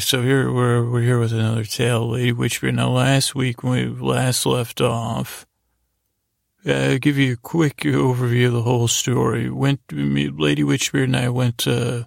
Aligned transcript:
So 0.00 0.22
here 0.22 0.52
we're 0.52 0.88
we're 0.88 1.02
here 1.02 1.18
with 1.18 1.32
another 1.32 1.64
tale, 1.64 2.10
Lady 2.10 2.32
Witchbeard. 2.32 2.74
Now, 2.74 2.90
last 2.90 3.34
week 3.34 3.62
when 3.62 3.72
we 3.72 4.06
last 4.06 4.46
left 4.46 4.80
off, 4.80 5.46
uh, 6.66 6.72
I'll 6.72 6.98
give 6.98 7.18
you 7.18 7.32
a 7.32 7.36
quick 7.36 7.78
overview 7.78 8.46
of 8.46 8.52
the 8.52 8.62
whole 8.62 8.88
story. 8.88 9.50
Went 9.50 9.92
me, 9.92 10.28
Lady 10.28 10.62
Witchbeard 10.62 11.04
and 11.04 11.16
I 11.16 11.28
went 11.30 11.58
to 11.58 12.06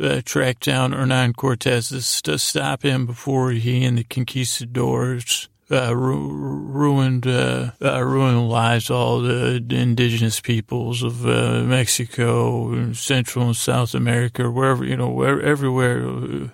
uh, 0.00 0.22
track 0.24 0.60
down 0.60 0.92
Hernan 0.92 1.34
Cortez 1.34 2.22
to 2.22 2.38
stop 2.38 2.82
him 2.82 3.06
before 3.06 3.50
he 3.50 3.84
and 3.84 3.98
the 3.98 4.04
conquistadors 4.04 5.48
uh, 5.70 5.94
ru- 5.96 6.28
ruined 6.28 7.26
uh, 7.26 7.72
uh, 7.82 8.02
ruined 8.02 8.48
lives 8.48 8.90
all 8.90 9.20
the 9.20 9.64
indigenous 9.70 10.40
peoples 10.40 11.02
of 11.02 11.26
uh, 11.26 11.62
Mexico, 11.62 12.92
Central 12.92 13.46
and 13.46 13.56
South 13.56 13.94
America, 13.94 14.50
wherever 14.50 14.84
you 14.84 14.96
know, 14.96 15.08
where, 15.08 15.40
everywhere. 15.40 16.50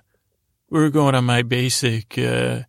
We 0.71 0.81
were 0.81 0.91
going 0.91 1.15
on 1.15 1.25
my 1.25 1.43
basic 1.43 2.19
uh, 2.19 2.61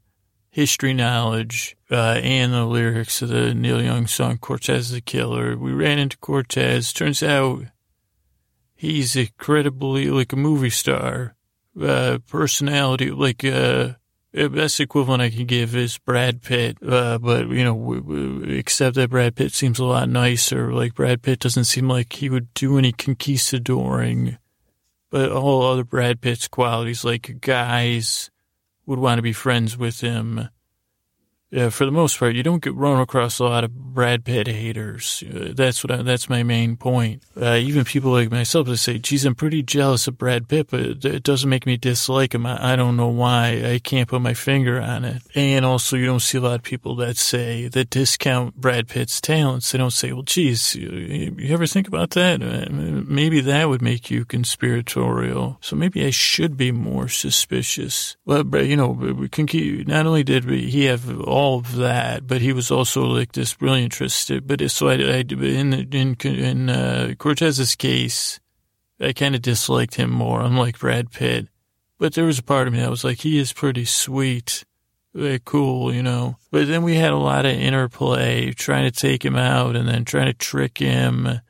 history 0.49 0.93
knowledge 0.93 1.75
uh, 1.91 2.19
and 2.23 2.53
the 2.53 2.63
lyrics 2.63 3.21
of 3.21 3.27
the 3.27 3.53
Neil 3.53 3.81
Young 3.81 4.07
song 4.07 4.37
"Cortez 4.37 4.89
the 4.91 5.01
Killer." 5.01 5.57
We 5.57 5.73
ran 5.73 5.99
into 5.99 6.17
Cortez. 6.17 6.93
Turns 6.93 7.21
out 7.21 7.65
he's 8.73 9.17
incredibly 9.17 10.09
like 10.09 10.31
a 10.31 10.37
movie 10.37 10.69
star 10.69 11.35
personality, 11.75 13.11
like. 13.11 13.43
Uh, 13.43 13.93
the 14.31 14.47
best 14.47 14.79
equivalent 14.79 15.23
I 15.23 15.31
can 15.31 15.47
give 15.47 15.75
is 15.75 15.97
Brad 15.97 16.43
Pitt, 16.43 16.77
uh, 16.87 17.17
but 17.17 17.47
you 17.49 17.63
know, 17.63 17.73
we, 17.73 17.99
we, 17.99 18.57
except 18.59 18.95
that 18.95 19.09
Brad 19.09 19.35
Pitt 19.35 19.53
seems 19.53 19.79
a 19.79 19.85
lot 19.85 20.07
nicer. 20.07 20.71
Like 20.71 20.93
Brad 20.93 21.23
Pitt 21.23 21.39
doesn't 21.39 21.63
seem 21.63 21.89
like 21.89 22.13
he 22.13 22.29
would 22.29 22.53
do 22.53 22.77
any 22.77 22.93
conquistadoring, 22.93 24.37
but 25.09 25.31
all 25.31 25.63
other 25.63 25.83
Brad 25.83 26.21
Pitt's 26.21 26.47
qualities, 26.47 27.03
like 27.03 27.39
guys 27.41 28.29
would 28.85 28.99
want 28.99 29.17
to 29.17 29.23
be 29.23 29.33
friends 29.33 29.77
with 29.77 30.01
him. 30.01 30.49
Yeah, 31.51 31.69
for 31.69 31.85
the 31.85 31.91
most 31.91 32.19
part, 32.19 32.35
you 32.35 32.43
don't 32.43 32.61
get 32.61 32.75
run 32.75 33.01
across 33.01 33.39
a 33.39 33.43
lot 33.43 33.63
of 33.63 33.93
Brad 33.93 34.23
Pitt 34.23 34.47
haters. 34.47 35.23
Uh, 35.27 35.51
that's 35.55 35.83
what 35.83 35.89
I, 35.89 36.03
that's 36.03 36.29
my 36.29 36.43
main 36.43 36.77
point. 36.77 37.23
Uh, 37.35 37.55
even 37.55 37.85
people 37.85 38.11
like 38.11 38.29
myself 38.29 38.67
that 38.67 38.77
say, 38.77 38.99
"Geez, 38.99 39.25
I'm 39.25 39.33
pretty 39.33 39.63
jealous 39.63 40.07
of 40.07 40.19
Brad 40.19 40.47
Pitt, 40.47 40.67
but 40.69 40.79
it, 40.79 41.23
doesn't 41.23 41.49
make 41.49 41.65
me 41.65 41.75
dislike 41.75 42.35
him. 42.35 42.45
I, 42.45 42.73
I, 42.73 42.75
don't 42.75 42.95
know 42.95 43.07
why. 43.07 43.63
I 43.65 43.79
can't 43.79 44.07
put 44.07 44.21
my 44.21 44.35
finger 44.35 44.79
on 44.79 45.03
it." 45.05 45.23
And 45.33 45.65
also, 45.65 45.97
you 45.97 46.05
don't 46.05 46.19
see 46.19 46.37
a 46.37 46.41
lot 46.41 46.55
of 46.59 46.63
people 46.63 46.95
that 46.97 47.17
say 47.17 47.67
that 47.67 47.89
discount 47.89 48.55
Brad 48.55 48.87
Pitt's 48.87 49.19
talents. 49.19 49.71
They 49.71 49.79
don't 49.79 49.89
say, 49.89 50.13
"Well, 50.13 50.21
geez, 50.21 50.75
you, 50.75 51.35
you 51.35 51.51
ever 51.51 51.65
think 51.65 51.87
about 51.87 52.11
that? 52.11 52.43
Uh, 52.43 52.67
maybe 52.71 53.41
that 53.41 53.69
would 53.69 53.81
make 53.81 54.11
you 54.11 54.23
conspiratorial." 54.23 55.57
So 55.61 55.75
maybe 55.75 56.05
I 56.05 56.11
should 56.11 56.57
be 56.57 56.71
more 56.71 57.07
suspicious. 57.07 58.17
Well, 58.23 58.45
you 58.63 58.75
know, 58.75 58.93
not 58.93 60.05
only 60.05 60.23
did 60.23 60.43
he 60.45 60.85
have 60.85 61.19
all 61.21 61.38
all 61.39 61.59
of 61.59 61.75
that, 61.77 62.27
but 62.27 62.41
he 62.41 62.51
was 62.51 62.69
also 62.69 63.03
like 63.03 63.31
this 63.31 63.53
brilliant 63.53 63.93
trusted. 63.93 64.45
But 64.45 64.69
so 64.69 64.89
I, 64.89 64.95
I 64.95 65.23
in 65.29 65.73
in 65.73 66.15
in 66.15 66.69
uh, 66.69 67.13
Cortez's 67.17 67.75
case, 67.75 68.41
I 68.99 69.13
kind 69.13 69.35
of 69.35 69.41
disliked 69.41 69.95
him 69.95 70.11
more, 70.11 70.41
unlike 70.41 70.77
Brad 70.79 71.11
Pitt. 71.11 71.47
But 71.97 72.13
there 72.13 72.25
was 72.25 72.39
a 72.39 72.43
part 72.43 72.67
of 72.67 72.73
me 72.73 72.79
that 72.79 72.89
was 72.89 73.03
like, 73.03 73.19
he 73.19 73.37
is 73.37 73.53
pretty 73.53 73.85
sweet, 73.85 74.65
very 75.13 75.39
cool, 75.43 75.93
you 75.93 76.03
know. 76.03 76.37
But 76.51 76.67
then 76.67 76.83
we 76.83 76.95
had 76.95 77.11
a 77.11 77.17
lot 77.17 77.45
of 77.45 77.51
interplay, 77.51 78.51
trying 78.51 78.91
to 78.91 78.99
take 79.07 79.23
him 79.23 79.35
out 79.35 79.75
and 79.75 79.87
then 79.87 80.05
trying 80.05 80.27
to 80.27 80.33
trick 80.33 80.77
him. 80.77 81.41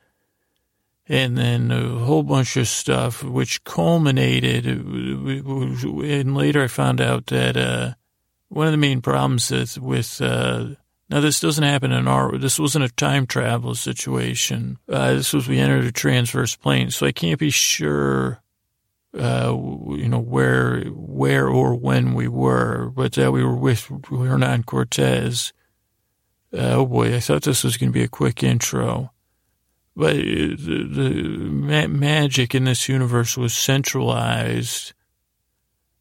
And 1.08 1.36
then 1.36 1.72
a 1.72 1.98
whole 1.98 2.22
bunch 2.22 2.56
of 2.56 2.68
stuff, 2.68 3.24
which 3.24 3.64
culminated. 3.64 4.66
And 4.66 6.36
later 6.36 6.62
I 6.62 6.68
found 6.68 7.00
out 7.00 7.26
that, 7.26 7.56
uh, 7.56 7.94
one 8.50 8.66
of 8.66 8.72
the 8.72 8.78
main 8.78 9.00
problems 9.00 9.50
is 9.50 9.80
with 9.80 10.20
uh, 10.20 10.66
now 11.08 11.20
this 11.20 11.40
doesn't 11.40 11.64
happen 11.64 11.92
in 11.92 12.06
our 12.06 12.36
this 12.36 12.58
wasn't 12.58 12.84
a 12.84 12.94
time 12.94 13.26
travel 13.26 13.74
situation. 13.74 14.78
Uh, 14.88 15.14
this 15.14 15.32
was 15.32 15.48
we 15.48 15.58
entered 15.58 15.84
a 15.84 15.92
transverse 15.92 16.56
plane, 16.56 16.90
so 16.90 17.06
I 17.06 17.12
can't 17.12 17.40
be 17.40 17.50
sure. 17.50 18.42
Uh, 19.12 19.56
you 19.96 20.08
know 20.08 20.20
where, 20.20 20.82
where 20.84 21.48
or 21.48 21.74
when 21.74 22.14
we 22.14 22.28
were, 22.28 22.92
but 22.94 23.14
that 23.14 23.32
we 23.32 23.42
were 23.42 23.56
with 23.56 23.90
Hernan 24.08 24.62
Cortez. 24.62 25.52
Uh, 26.52 26.74
oh 26.74 26.86
boy, 26.86 27.16
I 27.16 27.18
thought 27.18 27.42
this 27.42 27.64
was 27.64 27.76
going 27.76 27.90
to 27.90 27.98
be 27.98 28.04
a 28.04 28.08
quick 28.08 28.44
intro, 28.44 29.10
but 29.96 30.14
the, 30.14 30.54
the 30.56 31.10
ma- 31.10 31.88
magic 31.88 32.54
in 32.54 32.64
this 32.64 32.88
universe 32.88 33.36
was 33.36 33.52
centralized 33.52 34.92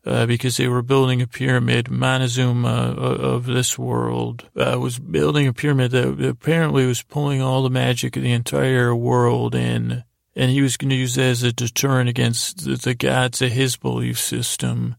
uh, 0.06 0.26
because 0.26 0.58
they 0.58 0.68
were 0.68 0.82
building 0.82 1.22
a 1.22 1.28
pyramid. 1.28 1.90
Montezuma 1.90 2.96
uh, 2.98 3.02
of 3.02 3.46
this 3.46 3.78
world 3.78 4.50
uh, 4.56 4.78
was 4.80 5.00
building 5.00 5.48
a 5.48 5.54
pyramid 5.54 5.92
that 5.92 6.24
apparently 6.24 6.86
was 6.86 7.02
pulling 7.02 7.42
all 7.42 7.64
the 7.64 7.70
magic 7.70 8.16
of 8.16 8.24
the 8.24 8.32
entire 8.32 8.96
world 8.96 9.56
in, 9.56 10.04
and 10.36 10.52
he 10.52 10.62
was 10.62 10.78
going 10.78 10.90
to 10.90 10.96
use 10.96 11.16
that 11.16 11.24
as 11.24 11.44
a 11.44 11.52
deterrent 11.52 12.10
against 12.10 12.66
the, 12.66 12.76
the 12.76 12.96
gods 12.96 13.42
of 13.42 13.52
his 13.52 13.76
belief 13.76 14.20
system. 14.20 14.96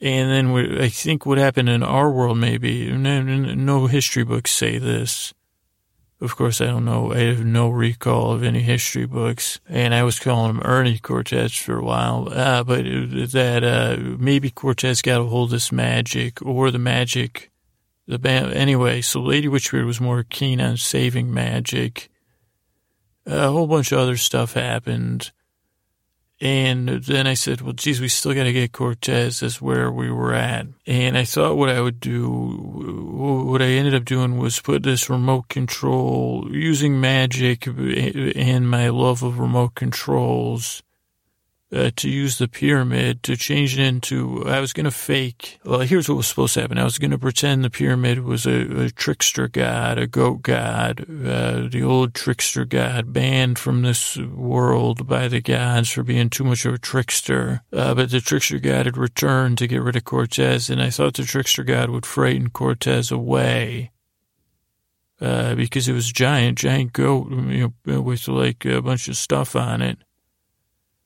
And 0.00 0.30
then 0.30 0.52
we, 0.52 0.80
I 0.82 0.88
think 0.88 1.26
what 1.26 1.38
happened 1.38 1.68
in 1.68 1.82
our 1.82 2.10
world, 2.10 2.38
maybe 2.38 2.90
no, 2.90 3.22
no 3.22 3.86
history 3.86 4.24
books 4.24 4.50
say 4.50 4.78
this 4.78 5.32
of 6.22 6.36
course, 6.36 6.60
I 6.60 6.66
don't 6.66 6.84
know. 6.84 7.12
I 7.12 7.18
have 7.18 7.44
no 7.44 7.68
recall 7.68 8.32
of 8.32 8.44
any 8.44 8.60
history 8.60 9.06
books, 9.06 9.58
and 9.68 9.92
I 9.92 10.04
was 10.04 10.20
calling 10.20 10.50
him 10.50 10.62
Ernie 10.64 10.98
Cortez 10.98 11.52
for 11.56 11.78
a 11.78 11.84
while. 11.84 12.28
Uh, 12.30 12.62
but 12.62 12.84
that 12.84 13.64
uh, 13.64 14.16
maybe 14.18 14.48
Cortez 14.48 15.02
got 15.02 15.20
a 15.20 15.24
hold 15.24 15.48
of 15.48 15.52
this 15.52 15.72
magic 15.72 16.40
or 16.40 16.70
the 16.70 16.78
magic. 16.78 17.50
The 18.06 18.18
band, 18.18 18.52
anyway. 18.52 19.00
So 19.00 19.20
Lady 19.20 19.48
Witchbeard 19.48 19.86
was 19.86 20.00
more 20.00 20.22
keen 20.22 20.60
on 20.60 20.76
saving 20.76 21.32
magic. 21.32 22.08
A 23.26 23.50
whole 23.50 23.66
bunch 23.66 23.90
of 23.92 23.98
other 23.98 24.16
stuff 24.16 24.54
happened. 24.54 25.32
And 26.42 26.88
then 26.88 27.28
I 27.28 27.34
said, 27.34 27.60
well, 27.60 27.72
geez, 27.72 28.00
we 28.00 28.08
still 28.08 28.34
got 28.34 28.42
to 28.42 28.52
get 28.52 28.72
Cortez 28.72 29.44
as 29.44 29.62
where 29.62 29.92
we 29.92 30.10
were 30.10 30.34
at. 30.34 30.66
And 30.88 31.16
I 31.16 31.24
thought 31.24 31.56
what 31.56 31.68
I 31.68 31.80
would 31.80 32.00
do, 32.00 32.28
what 32.28 33.62
I 33.62 33.66
ended 33.66 33.94
up 33.94 34.04
doing 34.04 34.38
was 34.38 34.58
put 34.58 34.82
this 34.82 35.08
remote 35.08 35.48
control 35.48 36.48
using 36.50 37.00
magic 37.00 37.68
and 37.68 38.68
my 38.68 38.88
love 38.88 39.22
of 39.22 39.38
remote 39.38 39.76
controls 39.76 40.82
uh, 41.72 41.90
to 41.96 42.08
use 42.08 42.38
the 42.38 42.48
pyramid 42.48 43.22
to 43.22 43.36
change 43.36 43.78
it 43.78 43.82
into. 43.82 44.44
I 44.46 44.60
was 44.60 44.72
going 44.72 44.84
to 44.84 44.90
fake. 44.90 45.58
Well, 45.64 45.80
here's 45.80 46.08
what 46.08 46.16
was 46.16 46.26
supposed 46.26 46.54
to 46.54 46.60
happen. 46.60 46.78
I 46.78 46.84
was 46.84 46.98
going 46.98 47.12
to 47.12 47.18
pretend 47.18 47.64
the 47.64 47.70
pyramid 47.70 48.20
was 48.20 48.46
a, 48.46 48.84
a 48.84 48.90
trickster 48.90 49.48
god, 49.48 49.98
a 49.98 50.06
goat 50.06 50.42
god, 50.42 51.00
uh, 51.08 51.68
the 51.68 51.82
old 51.82 52.14
trickster 52.14 52.64
god 52.64 53.12
banned 53.12 53.58
from 53.58 53.82
this 53.82 54.18
world 54.18 55.06
by 55.06 55.28
the 55.28 55.40
gods 55.40 55.90
for 55.90 56.02
being 56.02 56.28
too 56.28 56.44
much 56.44 56.66
of 56.66 56.74
a 56.74 56.78
trickster. 56.78 57.62
Uh, 57.72 57.94
but 57.94 58.10
the 58.10 58.20
trickster 58.20 58.58
god 58.58 58.86
had 58.86 58.98
returned 58.98 59.56
to 59.58 59.66
get 59.66 59.82
rid 59.82 59.96
of 59.96 60.04
Cortez, 60.04 60.68
and 60.68 60.82
I 60.82 60.90
thought 60.90 61.14
the 61.14 61.24
trickster 61.24 61.64
god 61.64 61.88
would 61.88 62.04
frighten 62.04 62.50
Cortez 62.50 63.10
away. 63.10 63.90
Uh, 65.20 65.54
because 65.54 65.86
it 65.86 65.92
was 65.92 66.10
giant, 66.10 66.58
giant 66.58 66.92
goat, 66.92 67.30
you 67.30 67.72
know, 67.86 68.00
with 68.00 68.26
like 68.26 68.64
a 68.64 68.82
bunch 68.82 69.06
of 69.06 69.16
stuff 69.16 69.54
on 69.54 69.80
it 69.80 69.98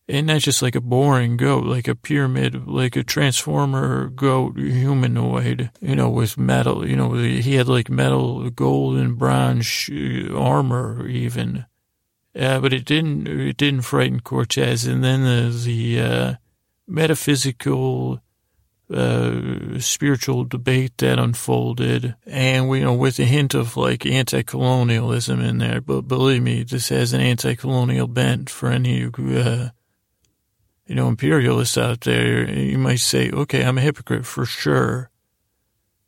and 0.09 0.27
not 0.27 0.41
just 0.41 0.63
like 0.63 0.77
a 0.77 0.81
boring 0.81 1.37
goat, 1.37 1.65
like 1.65 1.89
a 1.89 1.95
pyramid, 1.97 2.67
like 2.67 2.95
a 2.97 3.03
transformer 3.03 4.09
goat 4.09 4.57
humanoid, 4.57 5.71
you 5.81 5.97
know, 5.97 6.09
with 6.09 6.39
metal, 6.39 6.89
you 6.89 6.97
know, 6.97 7.13
he 7.15 7.57
had 7.57 7.69
like 7.69 7.91
metal, 7.91 8.49
gold 8.51 8.97
and 8.97 9.19
bronze 9.19 9.91
armor 10.33 11.07
even. 11.09 11.67
Uh, 12.39 12.61
but 12.61 12.73
it 12.73 12.85
didn't, 12.85 13.27
it 13.27 13.57
didn't 13.57 13.83
frighten 13.83 14.21
Cortez. 14.21 14.87
And 14.87 15.03
then 15.03 15.25
the, 15.25 15.51
the, 15.51 16.01
uh, 16.01 16.35
metaphysical, 16.87 18.21
uh, 18.93 19.81
spiritual 19.81 20.45
debate 20.45 20.97
that 20.99 21.19
unfolded, 21.19 22.15
and 22.25 22.69
we 22.69 22.79
you 22.79 22.85
know 22.85 22.95
with 22.95 23.19
a 23.19 23.25
hint 23.25 23.53
of 23.55 23.77
like 23.77 24.07
anti-colonialism 24.07 25.41
in 25.41 25.59
there. 25.59 25.81
But 25.81 26.03
believe 26.03 26.43
me, 26.43 26.63
this 26.63 26.91
has 26.91 27.13
an 27.13 27.21
anti-colonial 27.21 28.07
bent 28.07 28.49
for 28.49 28.69
any 28.69 29.05
uh, 29.05 29.71
you 30.87 30.95
know, 30.95 31.09
imperialists 31.09 31.77
out 31.77 32.03
there, 32.03 32.49
you 32.49 32.79
might 32.79 33.01
say, 33.01 33.31
okay, 33.31 33.65
I'm 33.65 33.79
a 33.79 33.83
hypocrite 33.83 34.27
for 34.27 34.47
sure. 34.47 35.11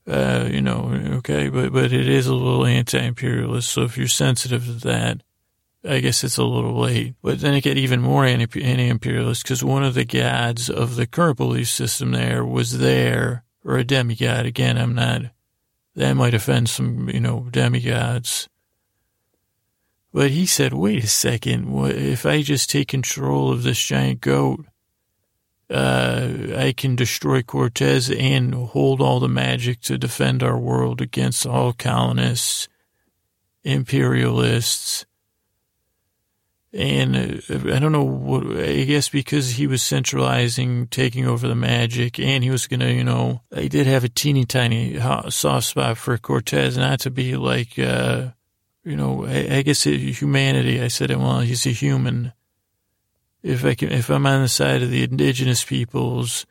Uh, 0.07 0.49
you 0.51 0.63
know, 0.63 0.91
okay, 1.19 1.51
but, 1.51 1.73
but 1.73 1.93
it 1.93 2.09
is 2.09 2.27
a 2.27 2.35
little 2.35 2.65
anti-imperialist. 2.65 3.69
So 3.69 3.83
if 3.83 3.99
you're 3.99 4.09
sensitive 4.09 4.65
to 4.65 4.73
that, 4.89 5.23
I 5.85 6.01
guess 6.01 6.25
it's 6.25 6.39
a 6.39 6.45
little 6.45 6.79
late. 6.79 7.15
But 7.23 7.41
then 7.41 7.55
it 7.55 7.61
get 7.63 7.77
even 7.77 8.01
more 8.01 8.25
anti-imperialist 8.25 9.43
because 9.43 9.63
one 9.63 9.85
of 9.85 9.95
the 9.95 10.05
gods 10.05 10.71
of 10.71 10.97
the 10.97 11.07
current 11.07 11.37
belief 11.37 11.69
system 11.69 12.13
there 12.13 12.45
was 12.45 12.79
there, 12.79 13.45
or 13.65 13.77
a 13.77 13.85
demigod. 13.85 14.47
Again, 14.47 14.79
I'm 14.79 14.95
not, 14.95 15.23
that 15.95 16.15
might 16.15 16.35
offend 16.35 16.71
some, 16.71 17.11
you 17.11 17.21
know, 17.21 17.49
demigods. 17.51 18.49
But 20.13 20.31
he 20.31 20.47
said, 20.47 20.73
wait 20.73 21.05
a 21.05 21.09
second, 21.09 21.71
what, 21.71 21.95
if 21.95 22.25
I 22.25 22.43
just 22.43 22.71
take 22.71 22.89
control 22.89 23.53
of 23.53 23.63
this 23.63 23.79
giant 23.79 24.21
goat, 24.21 24.65
uh, 25.71 26.29
I 26.57 26.73
can 26.75 26.97
destroy 26.97 27.43
Cortez 27.43 28.11
and 28.11 28.55
hold 28.55 29.03
all 29.03 29.21
the 29.21 29.29
magic 29.29 29.83
to 29.83 29.99
defend 29.99 30.43
our 30.43 30.59
world 30.59 31.03
against 31.03 31.47
all 31.47 31.75
colonists, 31.75 32.69
imperialists, 33.65 35.05
and 36.73 37.17
uh, 37.17 37.75
I 37.75 37.79
don't 37.79 37.93
know 37.93 38.05
what, 38.05 38.47
I 38.57 38.85
guess 38.85 39.09
because 39.09 39.53
he 39.53 39.67
was 39.67 39.83
centralizing, 39.83 40.87
taking 40.89 41.27
over 41.27 41.49
the 41.49 41.55
magic, 41.55 42.19
and 42.19 42.45
he 42.45 42.51
was 42.51 42.67
going 42.67 42.81
to, 42.81 42.93
you 42.93 43.05
know, 43.05 43.43
I 43.55 43.69
did 43.69 43.87
have 43.87 44.05
a 44.05 44.09
teeny 44.09 44.45
tiny 44.45 44.99
soft 45.31 45.67
spot 45.67 45.97
for 45.97 46.17
Cortez, 46.19 46.77
not 46.77 47.01
to 47.01 47.11
be 47.11 47.37
like, 47.37 47.79
uh, 47.79 48.29
you 48.89 48.97
know, 48.97 49.27
I, 49.27 49.57
I 49.57 49.63
guess 49.63 49.87
it, 49.87 49.99
humanity. 49.99 50.81
I 50.81 50.89
said, 50.89 51.11
well, 51.11 51.41
he's 51.41 51.67
a 51.67 51.71
human. 51.71 52.33
If 53.43 53.65
I 53.65 53.75
can, 53.75 53.93
if 53.93 54.09
I'm 54.09 54.27
on 54.27 54.43
the 54.43 54.49
side 54.49 54.83
of 54.83 54.91
the 54.91 55.03
indigenous 55.03 55.63
peoples 55.63 56.47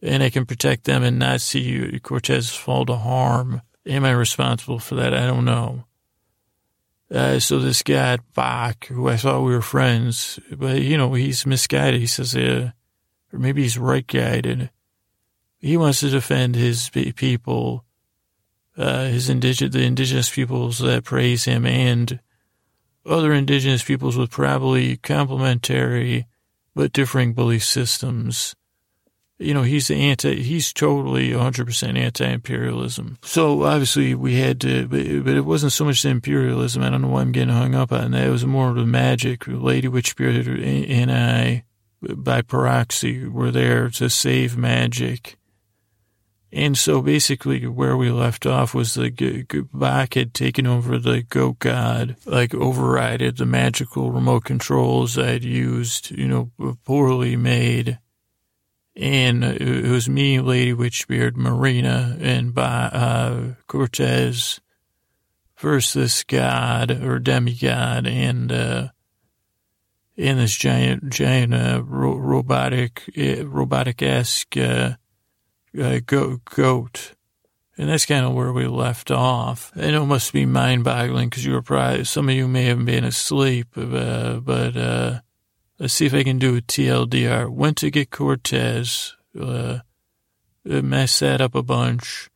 and 0.00 0.22
I 0.22 0.30
can 0.30 0.46
protect 0.46 0.84
them 0.84 1.02
and 1.02 1.18
not 1.18 1.42
see 1.42 2.00
Cortez 2.00 2.54
fall 2.54 2.86
to 2.86 2.96
harm, 2.96 3.60
am 3.86 4.04
I 4.04 4.12
responsible 4.12 4.78
for 4.78 4.94
that? 4.94 5.12
I 5.12 5.26
don't 5.26 5.44
know. 5.44 5.84
Uh, 7.10 7.38
so 7.38 7.58
this 7.58 7.82
guy, 7.82 8.18
Bach, 8.34 8.86
who 8.86 9.08
I 9.08 9.16
thought 9.16 9.42
we 9.42 9.52
were 9.52 9.60
friends, 9.60 10.40
but, 10.50 10.80
you 10.80 10.96
know, 10.96 11.12
he's 11.12 11.46
misguided. 11.46 12.00
He 12.00 12.06
says, 12.06 12.34
uh, 12.34 12.72
or 13.30 13.38
maybe 13.38 13.62
he's 13.62 13.78
right 13.78 14.06
guided. 14.06 14.70
He 15.58 15.76
wants 15.76 16.00
to 16.00 16.08
defend 16.08 16.56
his 16.56 16.90
people, 16.90 17.84
uh, 18.76 19.04
his 19.04 19.28
indigenous, 19.28 19.72
the 19.74 19.82
indigenous 19.82 20.30
peoples 20.30 20.78
that 20.78 21.04
praise 21.04 21.44
him 21.44 21.64
and 21.66 22.20
other 23.06 23.32
indigenous 23.32 23.82
peoples 23.82 24.16
with 24.16 24.30
probably 24.30 24.96
complementary 24.96 26.26
but 26.74 26.92
differing 26.92 27.32
belief 27.34 27.64
systems 27.64 28.54
you 29.38 29.52
know, 29.52 29.62
he's 29.62 29.90
anti, 29.90 30.42
he's 30.42 30.72
totally 30.72 31.30
100% 31.30 31.98
anti-imperialism. 31.98 33.18
So 33.22 33.64
obviously 33.64 34.14
we 34.14 34.36
had 34.36 34.60
to, 34.60 34.86
but, 34.86 35.24
but, 35.24 35.34
it 35.34 35.44
wasn't 35.44 35.72
so 35.72 35.84
much 35.84 36.02
the 36.02 36.10
imperialism. 36.10 36.82
I 36.82 36.90
don't 36.90 37.02
know 37.02 37.08
why 37.08 37.22
I'm 37.22 37.32
getting 37.32 37.54
hung 37.54 37.74
up 37.74 37.92
on 37.92 38.12
that. 38.12 38.26
It 38.26 38.30
was 38.30 38.46
more 38.46 38.70
of 38.70 38.76
the 38.76 38.86
magic. 38.86 39.44
Lady 39.46 39.88
Witchbeard 39.88 40.46
and 40.88 41.10
I, 41.10 41.64
by 42.00 42.42
proxy, 42.42 43.26
were 43.26 43.50
there 43.50 43.90
to 43.90 44.08
save 44.08 44.56
magic. 44.56 45.36
And 46.54 46.78
so 46.78 47.02
basically 47.02 47.66
where 47.66 47.96
we 47.96 48.12
left 48.12 48.46
off 48.46 48.74
was 48.74 48.94
the 48.94 49.66
Bach 49.72 50.14
had 50.14 50.32
taken 50.32 50.68
over 50.68 51.00
the 51.00 51.24
goat 51.24 51.58
god, 51.58 52.14
like 52.26 52.50
overrided 52.50 53.38
the 53.38 53.44
magical 53.44 54.12
remote 54.12 54.44
controls 54.44 55.18
I'd 55.18 55.42
used, 55.42 56.12
you 56.12 56.28
know, 56.28 56.52
poorly 56.84 57.34
made. 57.34 57.98
And 58.94 59.42
it 59.42 59.90
was 59.90 60.08
me, 60.08 60.38
Lady 60.38 60.72
Witchbeard, 60.72 61.34
Marina, 61.34 62.16
and 62.20 62.54
by, 62.54 62.84
uh, 62.84 63.54
Cortez 63.66 64.60
versus 65.58 65.94
this 65.94 66.22
god 66.22 66.92
or 67.02 67.18
demigod 67.18 68.06
and, 68.06 68.52
uh, 68.52 68.88
and 70.16 70.38
this 70.38 70.54
giant, 70.54 71.10
giant, 71.10 71.52
uh, 71.52 71.82
ro- 71.84 72.16
robotic, 72.16 73.10
uh, 73.18 73.44
robotic-esque, 73.44 74.56
uh, 74.56 74.94
uh, 75.80 76.00
goat, 76.06 76.44
goat. 76.44 77.12
And 77.76 77.88
that's 77.88 78.06
kind 78.06 78.24
of 78.24 78.34
where 78.34 78.52
we 78.52 78.66
left 78.66 79.10
off. 79.10 79.74
Know 79.74 80.02
it 80.02 80.06
must 80.06 80.32
be 80.32 80.46
mind 80.46 80.84
boggling 80.84 81.28
because 81.28 81.44
you 81.44 81.52
were 81.52 81.62
probably, 81.62 82.04
some 82.04 82.28
of 82.28 82.34
you 82.34 82.46
may 82.46 82.64
have 82.64 82.84
been 82.84 83.04
asleep, 83.04 83.68
uh, 83.76 84.36
but, 84.36 84.76
uh, 84.76 85.20
Let's 85.78 85.94
see 85.94 86.06
if 86.06 86.14
I 86.14 86.22
can 86.22 86.38
do 86.38 86.56
a 86.56 86.60
TLDR. 86.60 87.50
Went 87.50 87.78
to 87.78 87.90
get 87.90 88.10
Cortez, 88.10 89.16
uh, 89.38 89.80
messed 90.64 91.18
that 91.20 91.40
up 91.40 91.56
a 91.56 91.64
bunch. 91.64 92.30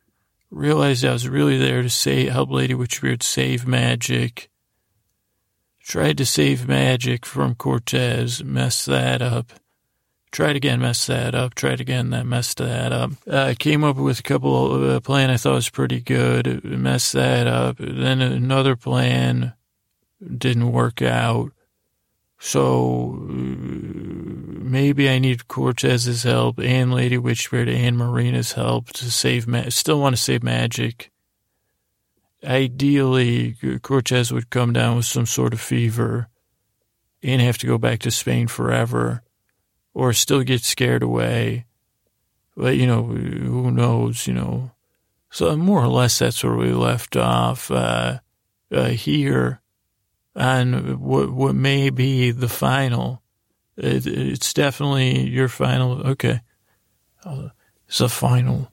Realized 0.50 1.04
I 1.04 1.12
was 1.12 1.28
really 1.28 1.56
there 1.56 1.82
to 1.82 1.90
say, 1.90 2.26
help 2.28 2.50
Lady 2.50 2.74
Witchbeard 2.74 3.22
save 3.22 3.66
magic. 3.66 4.50
Tried 5.80 6.18
to 6.18 6.26
save 6.26 6.66
magic 6.66 7.24
from 7.24 7.54
Cortez, 7.54 8.42
messed 8.42 8.86
that 8.86 9.22
up. 9.22 9.52
Tried 10.30 10.56
again, 10.56 10.80
messed 10.80 11.06
that 11.06 11.34
up. 11.34 11.54
Tried 11.54 11.80
again, 11.80 12.10
that 12.10 12.26
messed 12.26 12.58
that 12.58 12.92
up. 12.92 13.12
I 13.26 13.30
uh, 13.30 13.54
came 13.58 13.82
up 13.82 13.96
with 13.96 14.20
a 14.20 14.22
couple 14.22 14.74
of 14.74 14.82
a 14.82 15.00
plan 15.00 15.30
I 15.30 15.38
thought 15.38 15.54
was 15.54 15.70
pretty 15.70 16.00
good. 16.00 16.62
Messed 16.64 17.14
that 17.14 17.46
up. 17.46 17.76
Then 17.78 18.20
another 18.20 18.76
plan 18.76 19.54
didn't 20.22 20.72
work 20.72 21.00
out. 21.00 21.52
So 22.38 23.26
uh, 23.28 23.32
maybe 23.32 25.08
I 25.08 25.18
need 25.18 25.48
Cortez's 25.48 26.22
help 26.22 26.58
and 26.60 26.92
Lady 26.92 27.16
Witchbeard 27.16 27.68
and 27.74 27.96
Marina's 27.96 28.52
help 28.52 28.88
to 28.90 29.10
save. 29.10 29.46
Ma- 29.46 29.70
still 29.70 30.00
want 30.00 30.14
to 30.14 30.22
save 30.22 30.42
magic. 30.42 31.10
Ideally, 32.44 33.56
Cortez 33.82 34.30
would 34.30 34.50
come 34.50 34.72
down 34.72 34.96
with 34.96 35.06
some 35.06 35.26
sort 35.26 35.52
of 35.52 35.60
fever 35.60 36.28
and 37.22 37.42
have 37.42 37.58
to 37.58 37.66
go 37.66 37.78
back 37.78 37.98
to 38.00 38.10
Spain 38.12 38.46
forever, 38.46 39.22
or 39.98 40.12
still 40.12 40.44
get 40.44 40.62
scared 40.62 41.02
away. 41.02 41.66
But 42.56 42.76
you 42.76 42.86
know, 42.86 43.02
who 43.02 43.72
knows? 43.72 44.28
You 44.28 44.34
know. 44.34 44.70
So 45.30 45.56
more 45.56 45.82
or 45.82 45.88
less, 45.88 46.20
that's 46.20 46.44
where 46.44 46.54
we 46.54 46.70
left 46.70 47.16
off 47.16 47.68
uh, 47.70 48.20
uh, 48.72 48.90
here 48.90 49.60
on 50.36 51.00
what 51.00 51.32
what 51.32 51.54
may 51.56 51.90
be 51.90 52.30
the 52.30 52.48
final. 52.48 53.22
It, 53.76 54.06
it's 54.06 54.54
definitely 54.54 55.28
your 55.28 55.48
final. 55.48 56.06
Okay, 56.06 56.42
uh, 57.24 57.48
it's 57.88 57.98
the 57.98 58.08
final. 58.08 58.70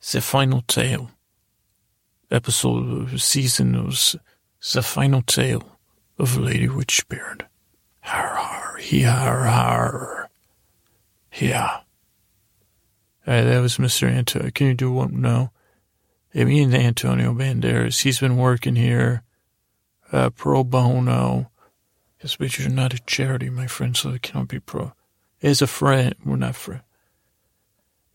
It's 0.00 0.14
a 0.14 0.20
final 0.20 0.60
tale. 0.62 1.10
Episode 2.30 3.12
of 3.12 3.22
season 3.22 3.74
of 3.74 4.16
the 4.74 4.82
final 4.82 5.22
tale 5.22 5.78
of 6.18 6.36
Lady 6.36 6.68
Witchbeard. 6.68 7.46
Har 8.00 8.34
har, 8.34 8.51
har. 9.00 10.28
Yeah. 11.34 11.80
All 13.26 13.34
right, 13.34 13.42
that 13.42 13.60
was 13.60 13.78
Mr. 13.78 14.08
Antonio. 14.08 14.50
Can 14.50 14.66
you 14.68 14.74
do 14.74 14.92
one? 14.92 15.20
No. 15.20 15.50
I 16.34 16.44
mean 16.44 16.74
Antonio 16.74 17.34
Banderas. 17.34 18.02
He's 18.02 18.20
been 18.20 18.36
working 18.36 18.76
here 18.76 19.22
uh, 20.12 20.30
pro 20.30 20.64
bono. 20.64 21.50
Yes, 22.22 22.36
but 22.36 22.58
you're 22.58 22.68
not 22.68 22.94
a 22.94 23.00
charity, 23.00 23.50
my 23.50 23.66
friend, 23.66 23.96
so 23.96 24.10
it 24.10 24.22
cannot 24.22 24.48
be 24.48 24.60
pro. 24.60 24.92
As 25.42 25.60
a 25.60 25.66
friend, 25.66 26.14
we're 26.24 26.36
not 26.36 26.54
friend. 26.54 26.82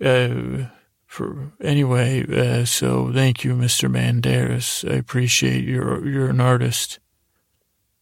Uh, 0.04 0.70
for 1.06 1.52
anyway, 1.62 2.26
uh, 2.26 2.66
so 2.66 3.12
thank 3.12 3.44
you, 3.44 3.54
Mr. 3.54 3.92
Banderas. 3.92 4.90
I 4.90 4.96
appreciate 4.96 5.64
you're 5.64 6.08
you're 6.08 6.30
an 6.30 6.42
artist 6.42 7.00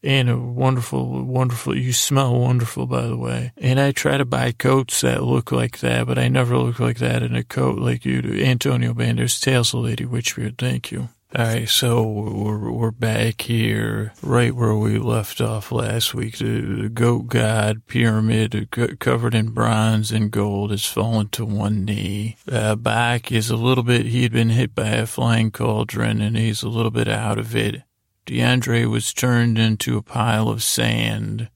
and 0.05 0.29
a 0.29 0.37
wonderful, 0.37 1.23
wonderful. 1.23 1.77
You 1.77 1.91
smell 1.91 2.39
wonderful, 2.39 2.85
by 2.85 3.07
the 3.07 3.17
way. 3.17 3.51
And 3.57 3.79
I 3.79 3.91
try 3.91 4.17
to 4.17 4.25
buy 4.25 4.51
coats 4.51 5.01
that 5.01 5.23
look 5.23 5.51
like 5.51 5.79
that, 5.79 6.07
but 6.07 6.19
I 6.19 6.27
never 6.27 6.57
look 6.57 6.79
like 6.79 6.99
that 6.99 7.23
in 7.23 7.35
a 7.35 7.43
coat 7.43 7.79
like 7.79 8.05
you 8.05 8.21
do. 8.21 8.43
Antonio 8.43 8.93
Banderas, 8.93 9.41
Tales 9.41 9.73
of 9.73 9.81
Lady 9.81 10.05
Witchbeard. 10.05 10.57
Thank 10.57 10.91
you. 10.91 11.09
All 11.37 11.43
right, 11.43 11.67
so 11.67 12.01
we're 12.01 12.71
we're 12.71 12.91
back 12.91 13.41
here, 13.41 14.13
right 14.21 14.55
where 14.55 14.75
we 14.75 14.97
left 14.97 15.41
off 15.41 15.69
last 15.69 16.13
week. 16.13 16.37
The, 16.37 16.61
the 16.61 16.87
goat 16.87 17.27
god 17.27 17.87
pyramid, 17.87 18.69
covered 18.99 19.35
in 19.35 19.49
bronze 19.49 20.13
and 20.13 20.31
gold, 20.31 20.71
has 20.71 20.85
fallen 20.85 21.27
to 21.29 21.43
one 21.43 21.83
knee. 21.83 22.37
Uh, 22.49 22.75
Bach 22.75 23.33
is 23.33 23.49
a 23.49 23.57
little 23.57 23.83
bit. 23.83 24.05
He 24.05 24.23
had 24.23 24.31
been 24.31 24.51
hit 24.51 24.73
by 24.73 24.87
a 24.91 25.05
flying 25.05 25.51
cauldron, 25.51 26.21
and 26.21 26.37
he's 26.37 26.63
a 26.63 26.69
little 26.69 26.91
bit 26.91 27.09
out 27.09 27.37
of 27.37 27.53
it. 27.53 27.81
DeAndre 28.25 28.89
was 28.89 29.13
turned 29.13 29.57
into 29.57 29.97
a 29.97 30.01
pile 30.01 30.49
of 30.49 30.63
sand, 30.63 31.49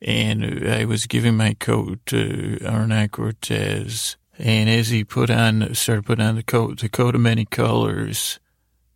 and 0.00 0.68
I 0.68 0.84
was 0.84 1.06
giving 1.06 1.36
my 1.36 1.54
coat 1.54 1.98
to 2.06 2.58
Hernan 2.60 3.08
Cortez. 3.08 4.16
And 4.38 4.70
as 4.70 4.88
he 4.88 5.04
put 5.04 5.30
on, 5.30 5.74
started 5.74 6.06
putting 6.06 6.24
on 6.24 6.36
the 6.36 6.42
coat, 6.42 6.80
the 6.80 6.88
coat 6.88 7.14
of 7.14 7.20
many 7.20 7.44
colors, 7.44 8.40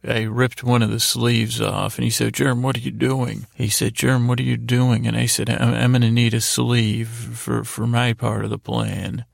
I 0.06 0.22
ripped 0.22 0.62
one 0.62 0.82
of 0.82 0.90
the 0.90 1.00
sleeves 1.00 1.60
off 1.60 1.96
and 1.96 2.04
he 2.04 2.10
said, 2.10 2.32
Germ, 2.32 2.62
what 2.62 2.76
are 2.76 2.80
you 2.80 2.92
doing? 2.92 3.46
He 3.54 3.68
said, 3.68 3.94
Germ, 3.94 4.28
what 4.28 4.38
are 4.38 4.44
you 4.44 4.56
doing? 4.56 5.06
And 5.06 5.16
I 5.16 5.26
said, 5.26 5.50
I'm, 5.50 5.74
I'm 5.74 5.92
going 5.92 6.02
to 6.02 6.10
need 6.10 6.34
a 6.34 6.40
sleeve 6.40 7.08
for, 7.08 7.64
for 7.64 7.86
my 7.86 8.12
part 8.12 8.44
of 8.44 8.50
the 8.50 8.58
plan. 8.58 9.24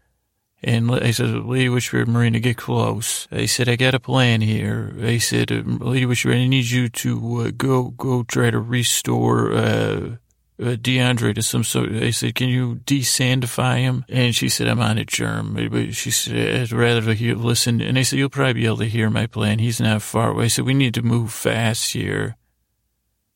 And 0.64 0.92
I 0.92 1.10
said, 1.10 1.28
Lady 1.44 1.68
Witchbeard 1.68 2.06
Marina, 2.06 2.38
get 2.38 2.56
close. 2.56 3.26
I 3.32 3.46
said, 3.46 3.68
I 3.68 3.74
got 3.74 3.94
a 3.94 4.00
plan 4.00 4.40
here. 4.40 4.94
I 5.02 5.18
said, 5.18 5.50
Lady 5.50 6.06
Witchbeard, 6.06 6.36
I 6.36 6.46
need 6.46 6.70
you 6.70 6.88
to 6.88 7.40
uh, 7.40 7.50
go, 7.56 7.90
go 7.90 8.22
try 8.22 8.50
to 8.50 8.60
restore, 8.60 9.52
uh, 9.52 10.16
uh, 10.62 10.76
DeAndre 10.76 11.34
to 11.34 11.42
some 11.42 11.64
sort. 11.64 11.90
I 11.92 12.10
said, 12.10 12.34
"Can 12.34 12.48
you 12.48 12.76
desandify 12.84 13.80
him?" 13.80 14.04
And 14.08 14.34
she 14.34 14.48
said, 14.48 14.68
"I'm 14.68 14.80
on 14.80 14.98
it, 14.98 15.08
Germ." 15.08 15.54
But 15.70 15.94
she 15.94 16.10
said, 16.10 16.62
"I'd 16.62 16.72
rather 16.72 17.14
hear, 17.14 17.34
listen." 17.34 17.80
And 17.80 17.98
I 17.98 18.02
said, 18.02 18.18
"You'll 18.18 18.28
probably 18.28 18.54
be 18.54 18.66
able 18.66 18.76
to 18.78 18.84
hear 18.84 19.10
my 19.10 19.26
plan. 19.26 19.58
He's 19.58 19.80
not 19.80 20.02
far 20.02 20.30
away." 20.30 20.44
I 20.44 20.48
said, 20.48 20.64
"We 20.64 20.74
need 20.74 20.94
to 20.94 21.02
move 21.02 21.32
fast 21.32 21.92
here." 21.92 22.36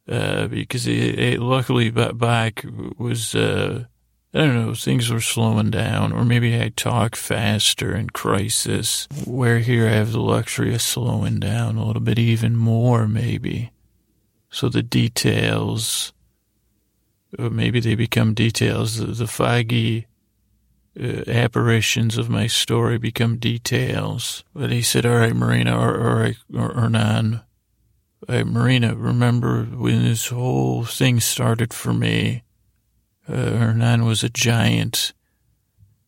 Uh, 0.09 0.47
because 0.47 0.87
it, 0.87 1.18
it, 1.18 1.40
luckily 1.40 1.90
Bach 1.90 2.64
was, 2.97 3.35
uh, 3.35 3.87
I 4.37 4.40
don't 4.40 4.66
know, 4.66 4.75
things 4.75 5.11
were 5.11 5.23
slowing 5.23 5.71
down, 5.71 6.12
or 6.12 6.23
maybe 6.23 6.61
I 6.61 6.69
talk 6.69 7.16
faster 7.16 7.97
in 7.97 8.11
crisis, 8.11 9.09
where 9.25 9.61
here 9.61 9.87
I 9.87 9.93
have 9.93 10.12
the 10.12 10.21
luxury 10.21 10.75
of 10.75 10.83
slowing 10.83 11.40
down 11.40 11.76
a 11.76 11.87
little 11.87 12.02
bit 12.02 12.19
even 12.19 12.55
more, 12.55 13.09
maybe. 13.09 13.71
So 14.50 14.69
the 14.69 14.83
details, 14.83 16.12
or 17.38 17.49
maybe 17.49 17.81
they 17.81 17.95
become 17.95 18.35
details, 18.35 18.99
the, 18.99 19.07
the 19.07 19.26
foggy 19.26 20.07
uh, 21.02 21.23
apparitions 21.26 22.19
of 22.19 22.28
my 22.28 22.47
story 22.47 22.99
become 22.99 23.38
details. 23.38 24.45
But 24.55 24.71
he 24.71 24.83
said, 24.83 25.07
all 25.07 25.16
right, 25.16 25.35
Marina, 25.35 25.78
or, 25.78 25.95
or, 25.95 26.33
or 26.55 26.75
Hernan, 26.75 27.40
Hey, 28.28 28.43
Marina, 28.43 28.97
remember 28.97 29.64
when 29.64 30.02
this 30.02 30.28
whole 30.28 30.85
thing 30.85 31.21
started 31.21 31.73
for 31.73 31.93
me? 31.93 32.43
Uh, 33.28 33.56
Hernan 33.56 34.04
was 34.04 34.23
a 34.23 34.28
giant. 34.28 35.12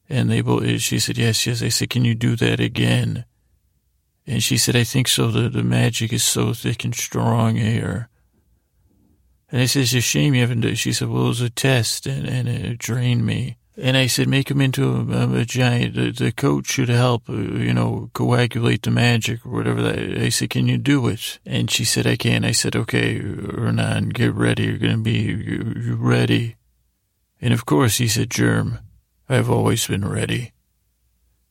And 0.08 0.30
they 0.30 0.40
both, 0.40 0.80
she 0.80 0.98
said, 0.98 1.18
yes, 1.18 1.46
yes. 1.46 1.62
I 1.62 1.68
said, 1.68 1.90
can 1.90 2.04
you 2.04 2.14
do 2.14 2.37
that 2.37 2.60
again? 2.60 3.25
And 4.26 4.42
she 4.42 4.56
said, 4.56 4.76
I 4.76 4.84
think 4.84 5.08
so. 5.08 5.30
The, 5.30 5.48
the 5.48 5.62
magic 5.62 6.12
is 6.12 6.22
so 6.22 6.52
thick 6.52 6.84
and 6.84 6.94
strong 6.94 7.56
here. 7.56 8.08
And 9.50 9.62
I 9.62 9.66
said, 9.66 9.82
it's 9.82 9.94
a 9.94 10.00
shame 10.00 10.34
you 10.34 10.42
haven't 10.42 10.60
done 10.60 10.75
She 10.75 10.92
said, 10.92 11.08
well, 11.08 11.25
it 11.25 11.28
was 11.28 11.40
a 11.40 11.50
test 11.50 12.06
and, 12.06 12.26
and 12.26 12.48
it 12.48 12.78
drained 12.78 13.25
me. 13.25 13.56
And 13.80 13.96
I 13.96 14.08
said, 14.08 14.28
make 14.28 14.50
him 14.50 14.60
into 14.60 14.90
a, 14.90 15.40
a 15.40 15.44
giant. 15.44 15.94
The, 15.94 16.10
the, 16.10 16.32
coach 16.32 16.66
should 16.66 16.88
help, 16.88 17.30
uh, 17.30 17.34
you 17.34 17.72
know, 17.72 18.10
coagulate 18.12 18.82
the 18.82 18.90
magic 18.90 19.46
or 19.46 19.50
whatever. 19.50 19.80
That. 19.80 19.98
I 20.20 20.30
said, 20.30 20.50
can 20.50 20.66
you 20.66 20.78
do 20.78 21.06
it? 21.06 21.38
And 21.46 21.70
she 21.70 21.84
said, 21.84 22.06
I 22.06 22.16
can. 22.16 22.44
I 22.44 22.50
said, 22.50 22.75
okay, 22.75 23.18
Hernan, 23.18 24.08
get 24.08 24.34
ready. 24.34 24.64
You're 24.64 24.78
going 24.78 24.96
to 24.96 25.02
be 25.02 25.12
you, 25.12 25.75
you 25.76 25.96
ready. 25.96 26.56
And 27.40 27.54
of 27.54 27.66
course, 27.66 27.99
he 27.99 28.09
said, 28.09 28.30
Germ, 28.30 28.78
I've 29.28 29.50
always 29.50 29.87
been 29.87 30.07
ready. 30.07 30.52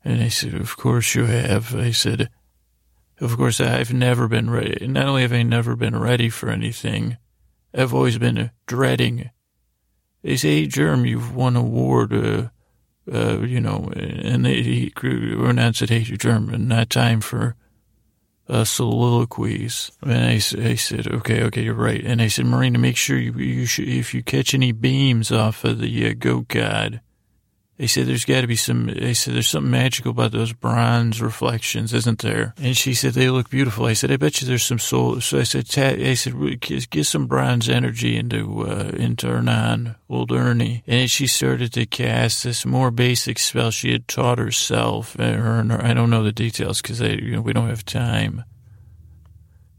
And 0.04 0.22
I 0.22 0.28
said, 0.30 0.54
of 0.54 0.78
course 0.78 1.16
you 1.16 1.26
have. 1.26 1.76
I 1.76 1.92
said, 1.92 2.30
of 3.20 3.36
course, 3.38 3.60
I've 3.60 3.94
never 3.94 4.28
been 4.28 4.50
ready. 4.50 4.88
Not 4.88 5.08
only 5.08 5.24
have 5.24 5.34
I 5.34 5.44
never 5.44 5.76
been 5.76 5.98
ready 5.98 6.30
for 6.30 6.50
anything, 6.50 7.18
I've 7.74 7.94
always 7.94 8.18
been 8.18 8.52
dreading 8.68 9.30
they 10.28 10.36
say, 10.36 10.62
hey, 10.62 10.68
Germ, 10.68 11.06
you've 11.06 11.36
won 11.36 11.56
an 11.56 11.64
award, 11.64 12.14
uh, 12.14 12.50
uh, 13.12 13.40
you 13.40 13.62
know, 13.62 13.90
and 13.96 14.46
they, 14.46 14.62
he 14.62 14.94
announced 15.02 15.82
it, 15.82 15.90
hey, 15.90 16.04
Germ, 16.04 16.68
not 16.68 16.90
time 16.90 17.22
for 17.22 17.56
uh, 18.50 18.64
soliloquies. 18.64 19.92
And 20.02 20.26
I, 20.26 20.36
I 20.36 20.76
said, 20.76 21.08
okay, 21.08 21.44
okay, 21.44 21.64
you're 21.64 21.74
right. 21.74 22.04
And 22.04 22.22
I 22.22 22.28
said, 22.28 22.46
Marina, 22.46 22.80
make 22.80 22.98
sure 22.98 23.18
you, 23.18 23.34
you 23.34 23.66
should, 23.66 23.88
if 23.88 24.14
you 24.14 24.24
catch 24.24 24.54
any 24.54 24.72
beams 24.72 25.32
off 25.32 25.64
of 25.64 25.80
the 25.80 26.10
uh, 26.10 26.14
goat 26.18 26.48
god, 26.50 27.02
they 27.78 27.86
said 27.86 28.08
there's 28.08 28.26
got 28.26 28.42
to 28.42 28.48
be 28.48 28.56
some. 28.56 28.88
They 28.88 29.14
said 29.14 29.36
there's 29.36 29.48
something 29.48 29.70
magical 29.70 30.10
about 30.10 30.32
those 30.32 30.52
bronze 30.52 31.22
reflections, 31.22 31.94
isn't 31.94 32.20
there? 32.20 32.56
And 32.58 32.76
she 32.76 32.96
said 32.96 33.14
they 33.14 33.30
look 33.30 33.52
beautiful. 33.52 33.86
I 33.86 33.94
said 33.94 34.12
I 34.12 34.18
bet 34.18 34.42
you 34.42 34.48
there's 34.48 34.64
some 34.64 34.80
soul. 34.80 35.22
So 35.22 35.40
I 35.40 35.44
said 35.44 35.68
I 35.78 36.16
said 36.16 36.60
get 36.60 37.06
some 37.06 37.28
bronze 37.28 37.70
energy 37.70 38.18
into 38.18 38.68
uh, 38.68 38.92
into 38.96 39.28
Hernan, 39.28 39.96
old 40.10 40.32
Ernie. 40.32 40.84
And 40.88 41.10
she 41.10 41.28
started 41.28 41.72
to 41.74 41.86
cast 41.86 42.44
this 42.44 42.66
more 42.66 42.90
basic 42.90 43.38
spell 43.38 43.70
she 43.70 43.92
had 43.92 44.08
taught 44.08 44.40
herself. 44.40 45.16
Her, 45.16 45.38
her 45.38 45.82
I 45.86 45.94
don't 45.94 46.10
know 46.10 46.24
the 46.24 46.32
details 46.32 46.82
because 46.82 47.00
you 47.00 47.36
know 47.36 47.42
we 47.42 47.54
don't 47.54 47.70
have 47.70 47.86
time. 47.86 48.44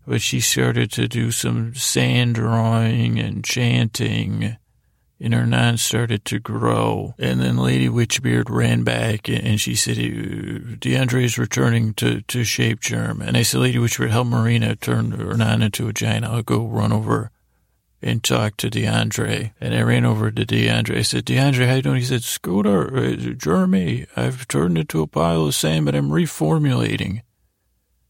But 0.06 0.22
she 0.22 0.38
started 0.40 0.92
to 0.92 1.08
do 1.08 1.32
some 1.32 1.74
sand 1.74 2.36
drawing 2.36 3.18
and 3.18 3.44
chanting 3.44 4.56
and 5.20 5.34
Hernan 5.34 5.78
started 5.78 6.24
to 6.26 6.38
grow. 6.38 7.14
And 7.18 7.40
then 7.40 7.56
Lady 7.56 7.88
Witchbeard 7.88 8.48
ran 8.48 8.84
back 8.84 9.28
and 9.28 9.60
she 9.60 9.74
said, 9.74 9.96
DeAndre 9.96 11.24
is 11.24 11.38
returning 11.38 11.94
to, 11.94 12.22
to 12.22 12.44
shape 12.44 12.80
germ. 12.80 13.20
And 13.20 13.36
I 13.36 13.42
said, 13.42 13.60
Lady 13.60 13.78
Witchbeard, 13.78 14.10
help 14.10 14.28
Marina 14.28 14.76
turn 14.76 15.12
Hernan 15.12 15.62
into 15.62 15.88
a 15.88 15.92
giant. 15.92 16.24
I'll 16.24 16.42
go 16.42 16.66
run 16.66 16.92
over 16.92 17.30
and 18.00 18.22
talk 18.22 18.56
to 18.58 18.70
DeAndre. 18.70 19.52
And 19.60 19.74
I 19.74 19.82
ran 19.82 20.04
over 20.04 20.30
to 20.30 20.46
DeAndre. 20.46 20.98
I 20.98 21.02
said, 21.02 21.24
DeAndre, 21.24 21.66
how 21.66 21.74
you 21.74 21.82
doing? 21.82 21.96
He 21.96 22.04
said, 22.04 22.22
Scooter, 22.22 22.96
uh, 22.96 23.16
Jeremy, 23.34 24.06
I've 24.16 24.46
turned 24.46 24.78
into 24.78 25.02
a 25.02 25.08
pile 25.08 25.46
of 25.46 25.54
sand, 25.54 25.86
but 25.86 25.96
I'm 25.96 26.10
reformulating. 26.10 27.22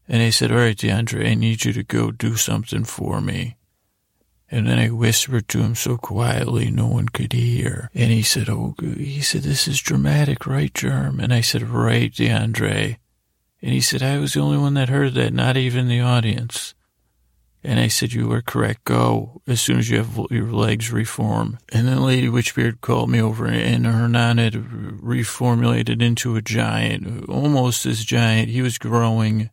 And 0.07 0.21
I 0.23 0.29
said, 0.31 0.51
all 0.51 0.57
right, 0.57 0.75
DeAndre, 0.75 1.27
I 1.27 1.33
need 1.35 1.65
you 1.65 1.73
to 1.73 1.83
go 1.83 2.11
do 2.11 2.35
something 2.35 2.83
for 2.83 3.21
me. 3.21 3.57
And 4.51 4.67
then 4.67 4.79
I 4.79 4.89
whispered 4.89 5.47
to 5.49 5.59
him 5.59 5.75
so 5.75 5.97
quietly 5.97 6.71
no 6.71 6.87
one 6.87 7.09
could 7.09 7.33
hear. 7.33 7.89
And 7.93 8.11
he 8.11 8.23
said, 8.23 8.49
Oh, 8.49 8.73
he 8.79 9.21
said, 9.21 9.43
this 9.43 9.67
is 9.67 9.79
dramatic, 9.79 10.47
right, 10.47 10.73
Germ? 10.73 11.19
And 11.19 11.33
I 11.33 11.41
said, 11.41 11.63
Right, 11.63 12.11
DeAndre. 12.11 12.97
And 13.61 13.73
he 13.73 13.81
said, 13.81 14.01
I 14.01 14.17
was 14.17 14.33
the 14.33 14.39
only 14.39 14.57
one 14.57 14.73
that 14.75 14.89
heard 14.89 15.13
that, 15.15 15.33
not 15.33 15.57
even 15.57 15.87
the 15.87 16.01
audience. 16.01 16.73
And 17.63 17.79
I 17.79 17.89
said, 17.89 18.13
You 18.13 18.31
are 18.31 18.41
correct. 18.41 18.85
Go 18.85 19.41
as 19.45 19.59
soon 19.61 19.79
as 19.79 19.89
you 19.89 19.97
have 19.97 20.19
your 20.31 20.51
legs 20.51 20.91
reform. 20.91 21.59
And 21.71 21.87
then 21.87 22.01
Lady 22.01 22.27
Witchbeard 22.27 22.79
called 22.81 23.09
me 23.09 23.21
over, 23.21 23.45
and 23.45 23.85
Hernan 23.85 24.37
had 24.37 24.53
reformulated 24.53 26.01
into 26.01 26.37
a 26.37 26.41
giant, 26.41 27.27
almost 27.27 27.85
as 27.85 28.05
giant. 28.05 28.49
He 28.49 28.61
was 28.61 28.77
growing 28.77 29.49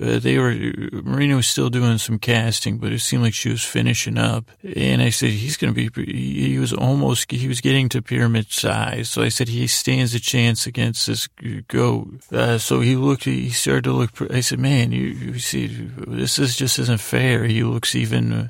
uh, 0.00 0.18
they 0.18 0.38
were, 0.38 0.54
Marina 1.02 1.36
was 1.36 1.48
still 1.48 1.70
doing 1.70 1.98
some 1.98 2.18
casting, 2.18 2.78
but 2.78 2.92
it 2.92 3.00
seemed 3.00 3.22
like 3.22 3.34
she 3.34 3.48
was 3.48 3.64
finishing 3.64 4.16
up. 4.16 4.50
And 4.62 5.02
I 5.02 5.10
said, 5.10 5.30
he's 5.30 5.56
going 5.56 5.74
to 5.74 5.90
be, 5.90 6.12
he 6.12 6.58
was 6.58 6.72
almost, 6.72 7.30
he 7.32 7.48
was 7.48 7.60
getting 7.60 7.88
to 7.90 8.02
pyramid 8.02 8.52
size. 8.52 9.10
So 9.10 9.22
I 9.22 9.28
said, 9.28 9.48
he 9.48 9.66
stands 9.66 10.14
a 10.14 10.20
chance 10.20 10.66
against 10.66 11.06
this 11.06 11.26
goat. 11.66 12.08
Uh, 12.30 12.58
so 12.58 12.80
he 12.80 12.94
looked, 12.94 13.24
he 13.24 13.50
started 13.50 13.84
to 13.84 13.92
look, 13.92 14.10
I 14.30 14.40
said, 14.40 14.60
man, 14.60 14.92
you, 14.92 15.06
you 15.06 15.38
see, 15.40 15.66
this 15.66 16.38
is 16.38 16.56
just 16.56 16.78
isn't 16.78 17.00
fair. 17.00 17.44
He 17.44 17.64
looks 17.64 17.94
even, 17.94 18.32
uh, 18.32 18.48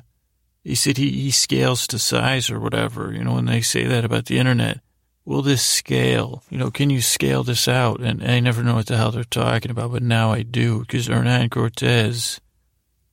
he 0.63 0.75
said 0.75 0.97
he, 0.97 1.09
he 1.09 1.31
scales 1.31 1.87
to 1.87 1.97
size 1.97 2.51
or 2.51 2.59
whatever, 2.59 3.11
you 3.11 3.23
know, 3.23 3.33
when 3.33 3.45
they 3.45 3.61
say 3.61 3.85
that 3.85 4.05
about 4.05 4.25
the 4.25 4.37
internet 4.37 4.81
will 5.25 5.41
this 5.41 5.63
scale? 5.63 6.43
You 6.49 6.57
know, 6.57 6.71
can 6.71 6.89
you 6.89 7.01
scale 7.01 7.43
this 7.43 7.67
out? 7.67 8.01
And 8.01 8.23
I 8.23 8.39
never 8.39 8.63
know 8.63 8.75
what 8.75 8.87
the 8.87 8.97
hell 8.97 9.11
they're 9.11 9.23
talking 9.23 9.71
about, 9.71 9.91
but 9.91 10.03
now 10.03 10.31
I 10.31 10.43
do 10.43 10.79
because 10.79 11.07
Hernan 11.07 11.49
Cortez, 11.49 12.41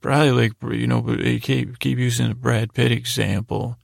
probably 0.00 0.30
like, 0.30 0.52
you 0.78 0.86
know, 0.86 1.02
but 1.02 1.18
keep, 1.42 1.78
keep 1.78 1.98
using 1.98 2.28
the 2.28 2.34
Brad 2.34 2.74
Pitt 2.74 2.92
example, 2.92 3.76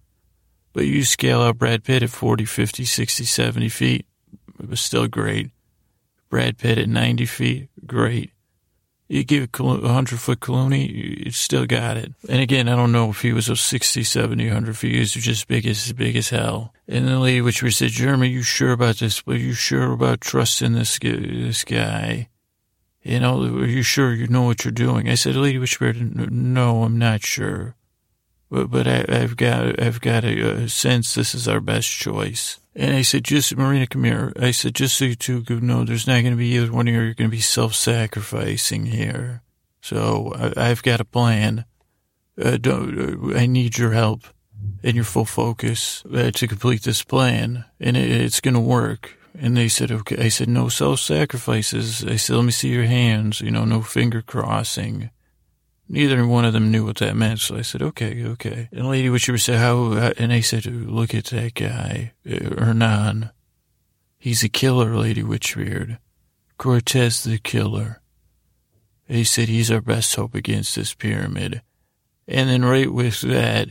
but 0.72 0.86
you 0.86 1.04
scale 1.04 1.42
out 1.42 1.58
Brad 1.58 1.84
Pitt 1.84 2.02
at 2.02 2.10
40, 2.10 2.44
50, 2.44 2.84
60, 2.84 3.24
70 3.24 3.68
feet. 3.68 4.06
It 4.58 4.68
was 4.68 4.80
still 4.80 5.06
great. 5.06 5.50
Brad 6.30 6.56
Pitt 6.58 6.78
at 6.78 6.88
90 6.88 7.26
feet, 7.26 7.68
great. 7.86 8.31
You 9.12 9.24
give 9.24 9.50
a 9.60 9.62
100 9.62 10.20
foot 10.20 10.40
Clooney, 10.40 11.24
you 11.26 11.30
still 11.32 11.66
got 11.66 11.98
it. 11.98 12.14
And 12.30 12.40
again, 12.40 12.66
I 12.66 12.74
don't 12.74 12.92
know 12.92 13.10
if 13.10 13.20
he 13.20 13.34
was 13.34 13.50
a 13.50 13.56
60, 13.56 14.04
70, 14.04 14.46
100 14.46 14.74
feet. 14.74 14.94
He 14.94 15.00
was 15.00 15.12
just 15.12 15.48
big 15.48 15.66
as, 15.66 15.92
big 15.92 16.16
as 16.16 16.30
hell. 16.30 16.72
And 16.88 17.06
the 17.06 17.18
lady, 17.18 17.42
which 17.42 17.62
we 17.62 17.72
said, 17.72 17.90
Jeremy, 17.90 18.30
you 18.30 18.42
sure 18.42 18.72
about 18.72 19.00
this? 19.00 19.22
Are 19.26 19.36
you 19.36 19.52
sure 19.52 19.92
about 19.92 20.22
trusting 20.22 20.72
this, 20.72 20.98
this 20.98 21.62
guy? 21.62 22.30
You 23.02 23.20
know, 23.20 23.42
are 23.42 23.66
you 23.66 23.82
sure 23.82 24.14
you 24.14 24.28
know 24.28 24.44
what 24.44 24.64
you're 24.64 24.72
doing? 24.72 25.10
I 25.10 25.14
said, 25.16 25.36
Lady 25.36 25.58
Witchbeard, 25.58 26.30
no, 26.30 26.82
I'm 26.82 26.98
not 26.98 27.22
sure. 27.22 27.76
But, 28.50 28.70
but 28.70 28.86
I, 28.86 29.04
have 29.18 29.36
got, 29.36 29.78
I've 29.78 30.00
got 30.00 30.24
a, 30.24 30.62
a 30.62 30.68
sense 30.70 31.14
this 31.14 31.34
is 31.34 31.46
our 31.46 31.60
best 31.60 31.90
choice. 31.90 32.60
And 32.74 32.94
I 32.94 33.02
said, 33.02 33.24
just, 33.24 33.54
Marina, 33.56 33.86
come 33.86 34.04
here. 34.04 34.32
I 34.38 34.50
said, 34.50 34.74
just 34.74 34.96
so 34.96 35.04
you 35.04 35.14
two 35.14 35.44
know, 35.60 35.84
there's 35.84 36.06
not 36.06 36.22
going 36.22 36.32
to 36.32 36.36
be 36.36 36.54
either 36.54 36.72
one 36.72 36.88
of 36.88 36.94
you 36.94 37.00
You're 37.00 37.14
going 37.14 37.30
to 37.30 37.36
be 37.36 37.40
self-sacrificing 37.40 38.86
here. 38.86 39.42
So 39.82 40.32
I, 40.56 40.68
have 40.68 40.82
got 40.82 41.00
a 41.00 41.04
plan. 41.04 41.66
Uh, 42.40 42.56
don't, 42.56 43.32
uh, 43.32 43.36
I 43.36 43.46
need 43.46 43.76
your 43.76 43.92
help 43.92 44.22
and 44.82 44.94
your 44.94 45.04
full 45.04 45.26
focus 45.26 46.02
uh, 46.14 46.30
to 46.30 46.48
complete 46.48 46.82
this 46.82 47.02
plan, 47.02 47.66
and 47.78 47.96
it, 47.96 48.10
it's 48.10 48.40
going 48.40 48.54
to 48.54 48.60
work. 48.60 49.18
And 49.38 49.56
they 49.56 49.68
said, 49.68 49.90
okay. 49.90 50.16
I 50.24 50.28
said, 50.28 50.48
no 50.48 50.68
self-sacrifices. 50.68 52.04
I 52.04 52.16
said, 52.16 52.36
let 52.36 52.44
me 52.44 52.52
see 52.52 52.68
your 52.68 52.84
hands, 52.84 53.40
you 53.40 53.50
know, 53.50 53.64
no 53.64 53.82
finger 53.82 54.22
crossing. 54.22 55.10
Neither 55.92 56.26
one 56.26 56.46
of 56.46 56.54
them 56.54 56.70
knew 56.70 56.86
what 56.86 56.96
that 56.96 57.16
meant, 57.16 57.40
so 57.40 57.58
I 57.58 57.60
said, 57.60 57.82
okay, 57.82 58.24
okay. 58.24 58.70
And 58.72 58.88
Lady 58.88 59.10
Witcher 59.10 59.36
said, 59.36 59.58
how, 59.58 59.92
and 60.16 60.32
I 60.32 60.40
said, 60.40 60.64
look 60.64 61.14
at 61.14 61.26
that 61.26 61.52
guy, 61.52 62.14
uh, 62.26 62.54
Hernan. 62.58 63.28
He's 64.18 64.42
a 64.42 64.48
killer, 64.48 64.96
Lady 64.96 65.22
Witchbeard. 65.22 65.98
Cortez 66.56 67.24
the 67.24 67.36
killer. 67.36 68.00
They 69.06 69.22
said 69.22 69.50
he's 69.50 69.70
our 69.70 69.82
best 69.82 70.16
hope 70.16 70.34
against 70.34 70.76
this 70.76 70.94
pyramid. 70.94 71.60
And 72.26 72.48
then 72.48 72.64
right 72.64 72.90
with 72.90 73.20
that, 73.20 73.68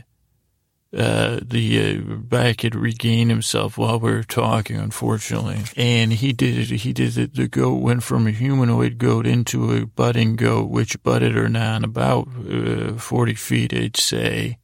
uh, 0.94 1.40
the 1.42 1.96
uh, 1.96 2.14
Bach 2.16 2.60
had 2.60 2.74
regained 2.74 3.30
himself 3.30 3.78
while 3.78 3.98
we 3.98 4.10
were 4.10 4.22
talking, 4.22 4.76
unfortunately. 4.76 5.60
And 5.76 6.12
he 6.12 6.34
did 6.34 6.58
it. 6.58 6.80
He 6.80 6.92
did 6.92 7.16
it. 7.16 7.34
The 7.34 7.48
goat 7.48 7.76
went 7.76 8.02
from 8.02 8.26
a 8.26 8.30
humanoid 8.30 8.98
goat 8.98 9.26
into 9.26 9.72
a 9.72 9.86
budding 9.86 10.36
goat, 10.36 10.68
which 10.68 11.02
butted 11.02 11.34
Hernan 11.34 11.84
about 11.84 12.28
uh, 12.48 12.94
40 12.94 13.34
feet, 13.34 13.72
I'd 13.72 13.96
say. 13.96 14.58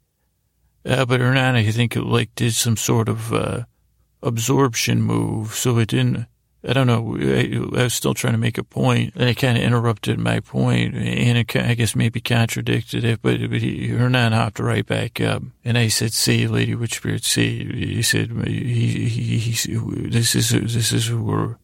Uh, 0.85 1.07
but 1.07 1.21
Hernan, 1.21 1.57
I 1.57 1.71
think, 1.71 1.97
it, 1.97 2.03
like, 2.03 2.35
did 2.35 2.53
some 2.53 2.77
sort 2.77 3.09
of 3.09 3.33
uh, 3.33 3.65
absorption 4.23 5.03
move, 5.03 5.55
so 5.55 5.79
it 5.79 5.89
didn't. 5.89 6.27
I 6.67 6.73
don't 6.73 6.89
know. 6.89 7.17
I, 7.21 7.81
I 7.81 7.85
was 7.85 7.95
still 7.95 8.15
trying 8.15 8.33
to 8.33 8.39
make 8.39 8.59
a 8.59 8.65
point, 8.65 9.15
and 9.15 9.29
it 9.29 9.37
kind 9.37 9.57
of 9.57 9.63
interrupted 9.63 10.19
my 10.19 10.41
point, 10.41 10.95
and 10.95 11.39
it, 11.39 11.55
I 11.57 11.75
guess 11.75 11.95
maybe 11.95 12.21
contradicted 12.21 13.05
it. 13.05 13.23
But, 13.23 13.39
but 13.49 13.61
he, 13.61 13.89
Hernan 13.89 14.33
hopped 14.33 14.59
right 14.59 14.85
back 14.85 15.21
up, 15.21 15.43
and 15.65 15.79
I 15.79 15.87
said, 15.87 16.13
"See, 16.13 16.49
Lady 16.49 16.75
Witchbeard, 16.75 17.23
see." 17.23 17.65
He 17.95 18.03
said, 18.03 18.33
he, 18.45 19.09
he, 19.09 19.39
he, 19.39 20.09
"This 20.09 20.35
is 20.35 20.51
this 20.51 20.93
is 20.93 21.07
who 21.07 21.23
we're." 21.23 21.57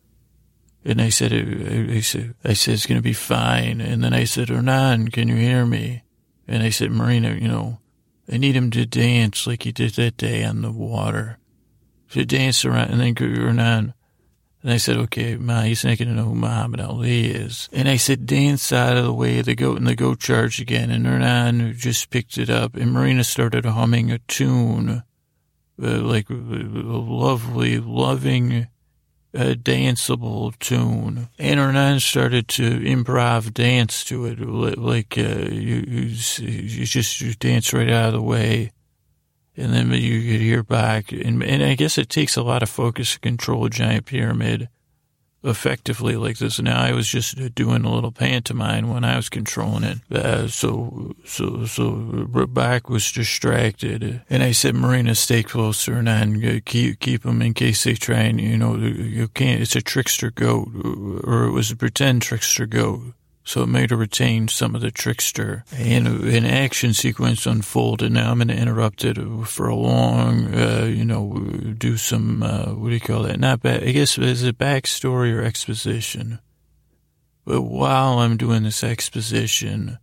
And 0.84 1.00
I 1.00 1.08
said, 1.08 1.32
I 1.32 2.00
said, 2.00 2.34
I 2.44 2.52
said 2.52 2.74
it's 2.74 2.86
going 2.86 2.98
to 2.98 3.02
be 3.02 3.14
fine. 3.14 3.80
And 3.80 4.04
then 4.04 4.12
I 4.12 4.24
said, 4.24 4.50
Hernan, 4.50 5.08
can 5.08 5.28
you 5.28 5.36
hear 5.36 5.64
me? 5.64 6.02
And 6.46 6.62
I 6.62 6.68
said, 6.68 6.90
Marina, 6.90 7.32
you 7.34 7.48
know, 7.48 7.78
I 8.30 8.36
need 8.36 8.54
him 8.54 8.70
to 8.72 8.84
dance 8.84 9.46
like 9.46 9.62
he 9.62 9.72
did 9.72 9.94
that 9.94 10.18
day 10.18 10.44
on 10.44 10.60
the 10.60 10.70
water. 10.70 11.38
To 12.10 12.26
dance 12.26 12.64
around, 12.64 12.90
and 12.90 13.00
then 13.00 13.16
Hernan 13.16 13.94
and 14.64 14.73
I 14.73 14.78
said, 14.78 14.97
okay, 14.97 15.37
Ma, 15.37 15.61
he's 15.61 15.85
not 15.85 15.99
going 15.99 16.09
to 16.09 16.14
know 16.14 16.25
who 16.25 16.35
Muhammad 16.35 16.80
Ali 16.80 17.26
is. 17.26 17.68
And 17.71 17.87
I 17.87 17.97
said, 17.97 18.25
dance 18.25 18.73
out 18.73 18.97
of 18.97 19.04
the 19.04 19.12
way 19.12 19.38
of 19.38 19.44
the 19.44 19.54
goat, 19.54 19.76
and 19.76 19.87
the 19.87 19.94
goat 19.94 20.21
charged 20.21 20.59
again. 20.59 20.90
And 20.90 21.06
Hernan 21.06 21.75
just 21.76 22.09
picked 22.09 22.38
it 22.38 22.49
up, 22.49 22.75
and 22.75 22.90
Marina 22.90 23.25
started 23.25 23.66
humming 23.66 24.11
a 24.11 24.21
tune, 24.21 25.02
uh, 25.83 26.00
like 26.00 26.30
a 26.30 26.33
lovely, 26.33 27.78
loving, 27.78 28.68
uh, 29.35 29.52
danceable 29.52 30.59
tune. 30.61 31.28
And 31.38 31.61
Hernan 31.61 32.00
started 32.00 32.49
to 32.49 32.80
improv 32.80 33.52
dance 33.52 34.02
to 34.04 34.25
it, 34.25 34.40
like 34.40 35.18
uh, 35.18 35.50
you, 35.50 35.85
you 35.87 36.06
just 36.87 37.21
you 37.21 37.35
dance 37.35 37.75
right 37.75 37.90
out 37.90 38.06
of 38.06 38.12
the 38.14 38.23
way 38.23 38.71
and 39.56 39.73
then 39.73 39.90
you 39.92 40.20
could 40.20 40.40
hear 40.40 40.62
Bach. 40.62 41.12
And, 41.12 41.42
and 41.42 41.62
I 41.62 41.75
guess 41.75 41.99
it 41.99 42.08
takes 42.08 42.37
a 42.37 42.42
lot 42.42 42.62
of 42.62 42.68
focus 42.68 43.14
to 43.14 43.20
control 43.20 43.64
a 43.66 43.70
giant 43.70 44.06
pyramid 44.06 44.68
effectively 45.44 46.16
like 46.16 46.38
this. 46.38 46.58
Now 46.58 46.80
I 46.80 46.92
was 46.92 47.06
just 47.06 47.54
doing 47.54 47.84
a 47.84 47.94
little 47.94 48.11
pantomime 48.11 48.88
when 48.88 49.04
I 49.04 49.16
was 49.16 49.28
controlling 49.28 49.84
it. 49.84 49.99
Uh, 50.11 50.49
so, 50.49 51.14
so, 51.25 51.66
so 51.66 52.26
Bach 52.49 52.88
was 52.88 53.12
distracted. 53.12 54.23
And 54.30 54.42
I 54.42 54.52
said, 54.52 54.75
Marina, 54.75 55.14
stay 55.14 55.42
closer 55.42 55.99
and 55.99 56.64
keep, 56.64 56.99
keep 56.99 57.23
them 57.23 57.42
in 57.42 57.54
case 57.54 57.84
they 57.84 57.94
try 57.94 58.20
and, 58.20 58.40
you 58.40 58.56
know, 58.56 58.76
you 58.76 59.28
can't, 59.28 59.61
it's 59.61 59.76
a 59.76 59.82
trickster 59.82 60.30
goat 60.30 60.68
or 61.25 61.44
it 61.44 61.52
was 61.52 61.70
a 61.70 61.76
pretend 61.76 62.23
trickster 62.23 62.66
goat 62.66 63.14
so 63.44 63.62
it 63.62 63.66
made 63.66 63.90
her 63.90 63.96
retain 63.96 64.48
some 64.48 64.74
of 64.74 64.80
the 64.80 64.90
trickster. 64.90 65.64
And 65.76 66.06
an 66.06 66.46
action 66.46 66.94
sequence 66.94 67.46
unfolded. 67.46 68.10
Now 68.10 68.30
I'm 68.30 68.38
going 68.38 68.48
to 68.48 68.56
interrupt 68.56 69.04
it 69.04 69.18
for 69.46 69.68
a 69.68 69.76
long, 69.76 70.54
uh, 70.54 70.84
you 70.86 71.04
know, 71.04 71.38
do 71.76 71.98
some, 71.98 72.42
uh, 72.42 72.72
what 72.74 72.88
do 72.88 72.94
you 72.94 73.00
call 73.00 73.24
that? 73.24 73.38
Not 73.38 73.60
bad. 73.60 73.84
I 73.84 73.92
guess 73.92 74.16
it's 74.16 74.42
a 74.42 74.52
backstory 74.54 75.34
or 75.34 75.42
exposition. 75.42 76.40
But 77.44 77.62
while 77.62 78.20
I'm 78.20 78.38
doing 78.38 78.62
this 78.62 78.82
exposition, 78.82 79.98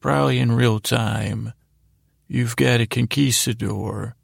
probably 0.00 0.40
in 0.40 0.50
real 0.50 0.80
time, 0.80 1.52
you've 2.26 2.56
got 2.56 2.80
a 2.80 2.86
conquistador 2.86 4.16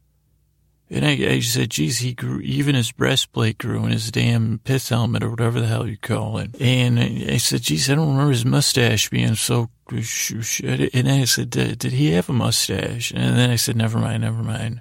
and 0.90 1.04
I, 1.04 1.11
I 1.11 1.40
said, 1.40 1.71
geez, 1.71 1.99
he 1.99 2.14
grew, 2.14 2.40
even 2.40 2.75
his 2.75 2.92
breastplate 2.92 3.59
grew 3.59 3.83
and 3.83 3.92
his 3.92 4.11
damn 4.11 4.59
pith 4.64 4.88
helmet 4.88 5.23
or 5.23 5.30
whatever 5.30 5.61
the 5.61 5.66
hell 5.66 5.87
you 5.87 5.99
call 5.99 6.38
it. 6.38 6.59
And 6.61 6.99
I 6.99 7.37
said, 7.37 7.62
geez, 7.62 7.90
I 7.90 7.95
don't 7.95 8.09
remember 8.09 8.33
his 8.33 8.47
mustache 8.47 9.11
being 9.11 9.35
so, 9.35 9.68
and 9.90 11.09
I 11.09 11.25
said, 11.25 11.50
did 11.50 11.83
he 11.83 12.12
have 12.12 12.30
a 12.30 12.33
mustache? 12.33 13.11
And 13.11 13.37
then 13.37 13.50
I 13.50 13.57
said, 13.57 13.76
never 13.76 13.99
mind, 13.99 14.23
never 14.23 14.42
mind. 14.42 14.80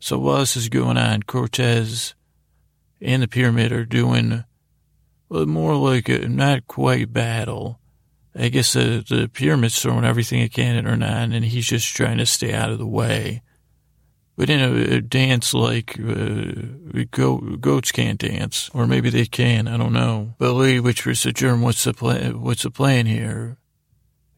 So 0.00 0.18
while 0.18 0.38
this 0.38 0.56
is 0.56 0.68
going 0.68 0.96
on, 0.96 1.22
Cortez 1.22 2.14
and 3.00 3.22
the 3.22 3.28
pyramid 3.28 3.72
are 3.72 3.84
doing 3.84 4.44
more 5.28 5.76
like 5.76 6.08
a 6.08 6.28
not 6.28 6.66
quite 6.66 7.12
battle. 7.12 7.78
I 8.34 8.48
guess 8.48 8.72
the, 8.72 9.04
the 9.06 9.28
pyramid's 9.28 9.80
throwing 9.80 10.04
everything 10.04 10.40
it 10.40 10.52
can 10.52 10.76
at 10.76 10.84
Hernan, 10.84 11.32
and 11.32 11.44
he's 11.44 11.66
just 11.66 11.94
trying 11.94 12.18
to 12.18 12.26
stay 12.26 12.54
out 12.54 12.70
of 12.70 12.78
the 12.78 12.86
way. 12.86 13.42
But 14.36 14.48
in 14.48 14.60
a, 14.60 14.96
a 14.96 15.00
dance 15.00 15.52
like 15.52 15.98
uh, 16.00 17.04
goat, 17.10 17.60
goats 17.60 17.92
can't 17.92 18.18
dance, 18.18 18.70
or 18.72 18.86
maybe 18.86 19.10
they 19.10 19.26
can. 19.26 19.68
I 19.68 19.76
don't 19.76 19.92
know. 19.92 20.34
But 20.38 20.54
Lady 20.54 20.80
Witchbeard 20.80 21.18
said, 21.18 21.36
"Germ, 21.36 21.60
what's 21.60 21.84
the 21.84 21.92
plan? 21.92 22.40
What's 22.40 22.62
the 22.62 22.70
plan 22.70 23.06
here?" 23.06 23.58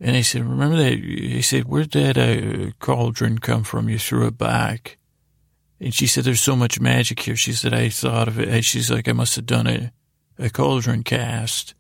And 0.01 0.17
I 0.17 0.23
said, 0.23 0.43
"Remember 0.43 0.77
that?" 0.77 0.95
He 0.95 1.43
said, 1.43 1.65
"Where'd 1.65 1.93
that 1.93 2.19
uh, 2.19 2.73
cauldron 2.81 3.39
come 3.39 3.63
from? 3.63 3.89
You 3.89 3.99
threw 3.99 4.27
it 4.27 4.37
back." 4.37 4.99
And 5.81 5.95
she 5.95 6.09
said, 6.09 6.25
"There's 6.25 6.41
so 6.41 6.57
much 6.57 6.81
magic 6.81 7.21
here." 7.21 7.37
She 7.37 7.53
said, 7.53 7.73
"I 7.73 7.89
thought 7.89 8.27
of 8.27 8.41
it." 8.41 8.65
She's 8.65 8.91
like, 8.91 9.09
"I 9.09 9.13
must 9.13 9.37
have 9.37 9.47
done 9.47 9.69
a, 9.69 9.93
a 10.39 10.51
cauldron 10.51 11.05
cast." 11.05 11.75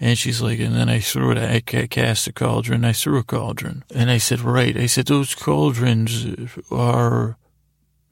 And 0.00 0.18
she's 0.18 0.42
like, 0.42 0.58
and 0.58 0.74
then 0.74 0.88
I 0.88 0.98
threw 0.98 1.30
it, 1.30 1.38
I 1.38 1.60
cast 1.60 2.26
a 2.26 2.32
cauldron, 2.32 2.84
I 2.84 2.92
threw 2.92 3.18
a 3.18 3.22
cauldron. 3.22 3.84
And 3.94 4.10
I 4.10 4.18
said, 4.18 4.40
right. 4.40 4.76
I 4.76 4.86
said, 4.86 5.06
those 5.06 5.34
cauldrons 5.34 6.26
are, 6.70 7.36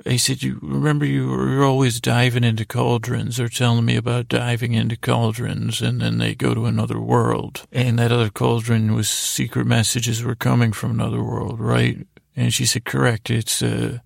I 0.07 0.17
said, 0.17 0.43
you 0.43 0.61
remember 0.63 1.05
you 1.05 1.29
were 1.29 1.65
always 1.65 2.01
diving 2.01 2.45
into 2.45 2.65
cauldrons 2.65 3.41
or 3.41 3.49
telling 3.49 3.85
me 3.85 3.97
about 3.97 4.29
diving 4.29 4.75
into 4.75 4.97
cauldrons 4.97 5.83
and 5.83 6.01
then 6.01 6.19
they 6.19 6.37
go 6.37 6.55
to 6.55 6.67
another 6.67 7.01
world. 7.01 7.67
And 7.73 7.99
that 7.99 8.13
other 8.13 8.31
cauldron 8.31 8.95
was 8.95 9.11
secret 9.11 9.67
messages 9.67 10.23
were 10.23 10.37
coming 10.37 10.73
from 10.73 10.93
another 10.93 11.23
world, 11.23 11.59
right? 11.59 12.07
And 12.37 12.55
she 12.55 12.65
said, 12.65 12.85
correct. 12.85 13.29
It's, 13.29 13.61
uh, 13.61 13.99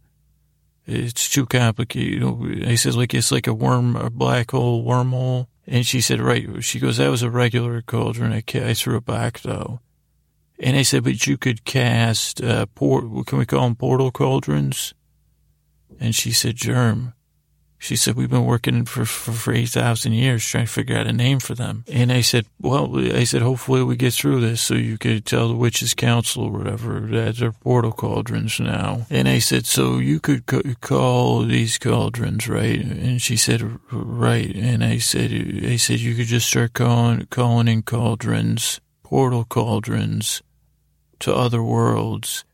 it's 0.87 1.29
too 1.29 1.47
complicated. 1.47 2.23
I 2.67 2.77
said, 2.77 2.95
like, 2.95 3.13
it's 3.13 3.33
like 3.33 3.47
a 3.47 3.55
worm, 3.55 3.97
a 3.97 4.09
black 4.09 4.53
hole, 4.53 4.85
wormhole. 4.85 5.49
And 5.67 5.85
she 5.87 6.01
said, 6.01 6.21
right. 6.21 6.63
She 6.63 6.79
goes, 6.79 6.99
that 6.99 7.11
was 7.11 7.23
a 7.23 7.31
regular 7.31 7.83
cauldron. 7.83 8.33
I, 8.33 8.43
I 8.55 8.75
threw 8.75 8.97
it 8.97 9.05
back 9.05 9.41
though. 9.41 9.81
And 10.59 10.77
I 10.77 10.83
said, 10.83 11.05
but 11.05 11.27
you 11.27 11.37
could 11.37 11.65
cast, 11.65 12.43
uh, 12.43 12.67
port, 12.67 13.09
what 13.09 13.27
can 13.27 13.39
we 13.39 13.47
call 13.47 13.63
them 13.63 13.77
portal 13.77 14.11
cauldrons? 14.11 14.95
And 16.01 16.15
she 16.15 16.31
said, 16.31 16.57
germ. 16.57 17.13
She 17.79 17.95
said, 17.97 18.17
we've 18.17 18.31
been 18.31 18.47
working 18.47 18.85
for, 18.87 19.05
for, 19.05 19.33
for 19.33 19.53
8,000 19.53 20.13
years 20.13 20.45
trying 20.45 20.67
to 20.67 20.73
figure 20.73 20.97
out 20.97 21.07
a 21.07 21.13
name 21.13 21.41
for 21.41 21.55
them. 21.55 21.85
And 21.93 22.11
I 22.11 22.23
said, 22.23 22.47
well, 22.61 22.99
I 23.15 23.25
said, 23.25 23.43
hopefully 23.43 23.83
we 23.83 23.97
get 23.97 24.15
through 24.15 24.41
this 24.41 24.63
so 24.63 24.75
you 24.75 24.99
could 24.99 25.27
tell 25.27 25.49
the 25.49 25.57
witches 25.57 25.95
council 25.95 26.45
or 26.45 26.53
whatever 26.53 27.01
that 27.01 27.37
they're 27.37 27.53
portal 27.53 27.93
cauldrons 27.93 28.59
now. 28.59 29.07
And 29.11 29.29
I 29.29 29.39
said, 29.39 29.67
so 29.67 29.99
you 29.99 30.21
could 30.21 30.47
call 30.81 31.43
these 31.43 31.79
cauldrons, 31.79 32.49
right? 32.49 32.81
And 32.81 33.21
she 33.21 33.37
said, 33.37 33.79
right. 33.93 34.55
And 34.57 34.83
I 34.83 34.99
said, 34.99 35.31
I 35.65 35.77
said, 35.77 36.01
you 36.01 36.15
could 36.15 36.27
just 36.27 36.49
start 36.49 36.73
calling, 36.73 37.27
calling 37.27 37.69
in 37.69 37.83
cauldrons, 37.83 38.81
portal 39.03 39.45
cauldrons 39.45 40.43
to 41.21 41.35
other 41.35 41.63
worlds 41.63 42.45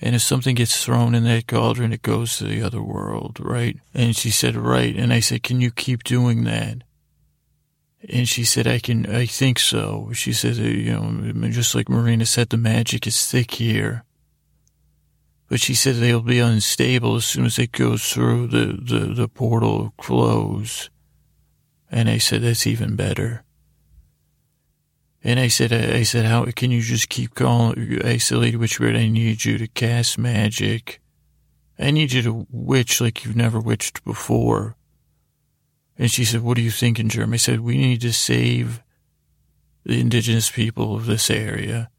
and 0.00 0.14
if 0.14 0.22
something 0.22 0.54
gets 0.54 0.84
thrown 0.84 1.14
in 1.14 1.24
that 1.24 1.46
cauldron, 1.46 1.92
it 1.92 2.02
goes 2.02 2.36
to 2.36 2.44
the 2.44 2.62
other 2.62 2.82
world, 2.82 3.38
right? 3.40 3.78
And 3.94 4.14
she 4.14 4.30
said, 4.30 4.54
right. 4.54 4.94
And 4.94 5.12
I 5.12 5.20
said, 5.20 5.42
can 5.42 5.60
you 5.60 5.70
keep 5.70 6.04
doing 6.04 6.44
that? 6.44 6.82
And 8.08 8.28
she 8.28 8.44
said, 8.44 8.66
I 8.66 8.78
can, 8.78 9.06
I 9.06 9.24
think 9.24 9.58
so. 9.58 10.10
She 10.12 10.32
said, 10.32 10.58
uh, 10.58 10.62
you 10.62 10.92
know, 10.92 11.48
just 11.48 11.74
like 11.74 11.88
Marina 11.88 12.26
said, 12.26 12.50
the 12.50 12.58
magic 12.58 13.06
is 13.06 13.24
thick 13.26 13.52
here. 13.52 14.04
But 15.48 15.60
she 15.60 15.74
said 15.74 15.96
they'll 15.96 16.20
be 16.20 16.40
unstable 16.40 17.16
as 17.16 17.24
soon 17.24 17.46
as 17.46 17.58
it 17.58 17.72
goes 17.72 18.12
through 18.12 18.48
the, 18.48 18.78
the, 18.80 19.14
the 19.14 19.28
portal 19.28 19.94
close. 19.96 20.90
And 21.90 22.10
I 22.10 22.18
said, 22.18 22.42
that's 22.42 22.66
even 22.66 22.96
better. 22.96 23.44
And 25.26 25.40
I 25.40 25.48
said, 25.48 25.72
I 25.72 26.04
said, 26.04 26.24
how 26.24 26.44
can 26.54 26.70
you 26.70 26.80
just 26.80 27.08
keep 27.08 27.34
calling? 27.34 28.00
I 28.04 28.18
said, 28.18 28.38
Lady 28.38 28.56
Witchbeard, 28.56 28.96
I 28.96 29.08
need 29.08 29.44
you 29.44 29.58
to 29.58 29.66
cast 29.66 30.18
magic. 30.18 31.00
I 31.76 31.90
need 31.90 32.12
you 32.12 32.22
to 32.22 32.46
witch 32.48 33.00
like 33.00 33.24
you've 33.24 33.34
never 33.34 33.58
witched 33.58 34.04
before. 34.04 34.76
And 35.98 36.12
she 36.12 36.24
said, 36.24 36.42
what 36.42 36.58
are 36.58 36.60
you 36.60 36.70
thinking, 36.70 37.08
Jeremy? 37.08 37.34
I 37.34 37.38
said, 37.38 37.58
we 37.58 37.76
need 37.76 38.02
to 38.02 38.12
save 38.12 38.84
the 39.84 39.98
indigenous 39.98 40.48
people 40.48 40.94
of 40.94 41.06
this 41.06 41.28
area. 41.28 41.90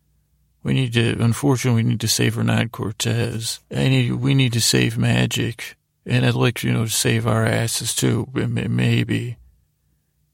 We 0.63 0.73
need 0.73 0.93
to, 0.93 1.21
unfortunately, 1.21 1.83
we 1.83 1.89
need 1.89 1.99
to 1.99 2.07
save 2.07 2.35
Hernan 2.35 2.69
Cortez. 2.69 3.59
I 3.69 3.89
need, 3.89 4.13
we 4.13 4.35
need 4.35 4.53
to 4.53 4.61
save 4.61 4.97
magic. 4.97 5.75
And 6.05 6.25
I'd 6.25 6.33
like, 6.33 6.63
you 6.63 6.71
know, 6.71 6.85
to 6.85 6.89
save 6.89 7.27
our 7.27 7.45
asses 7.45 7.93
too, 7.93 8.29
maybe. 8.33 9.35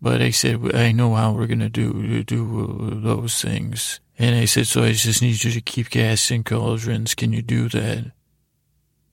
But 0.04 0.22
I 0.22 0.32
said, 0.32 0.76
I 0.76 0.92
know 0.92 1.16
how 1.16 1.32
we're 1.32 1.48
going 1.48 1.62
to 1.62 1.70
do, 1.70 2.20
uh, 2.20 2.24
do 2.28 2.44
uh, 2.44 3.02
those 3.02 3.42
things. 3.42 4.02
And 4.20 4.36
I 4.36 4.44
said, 4.44 4.68
so 4.68 4.84
I 4.84 4.92
just 4.92 5.22
need 5.22 5.42
you 5.42 5.52
to 5.52 5.62
keep 5.62 5.90
casting 5.90 6.44
cauldrons. 6.44 7.16
Can 7.16 7.32
you 7.32 7.42
do 7.42 7.70
that? 7.70 8.12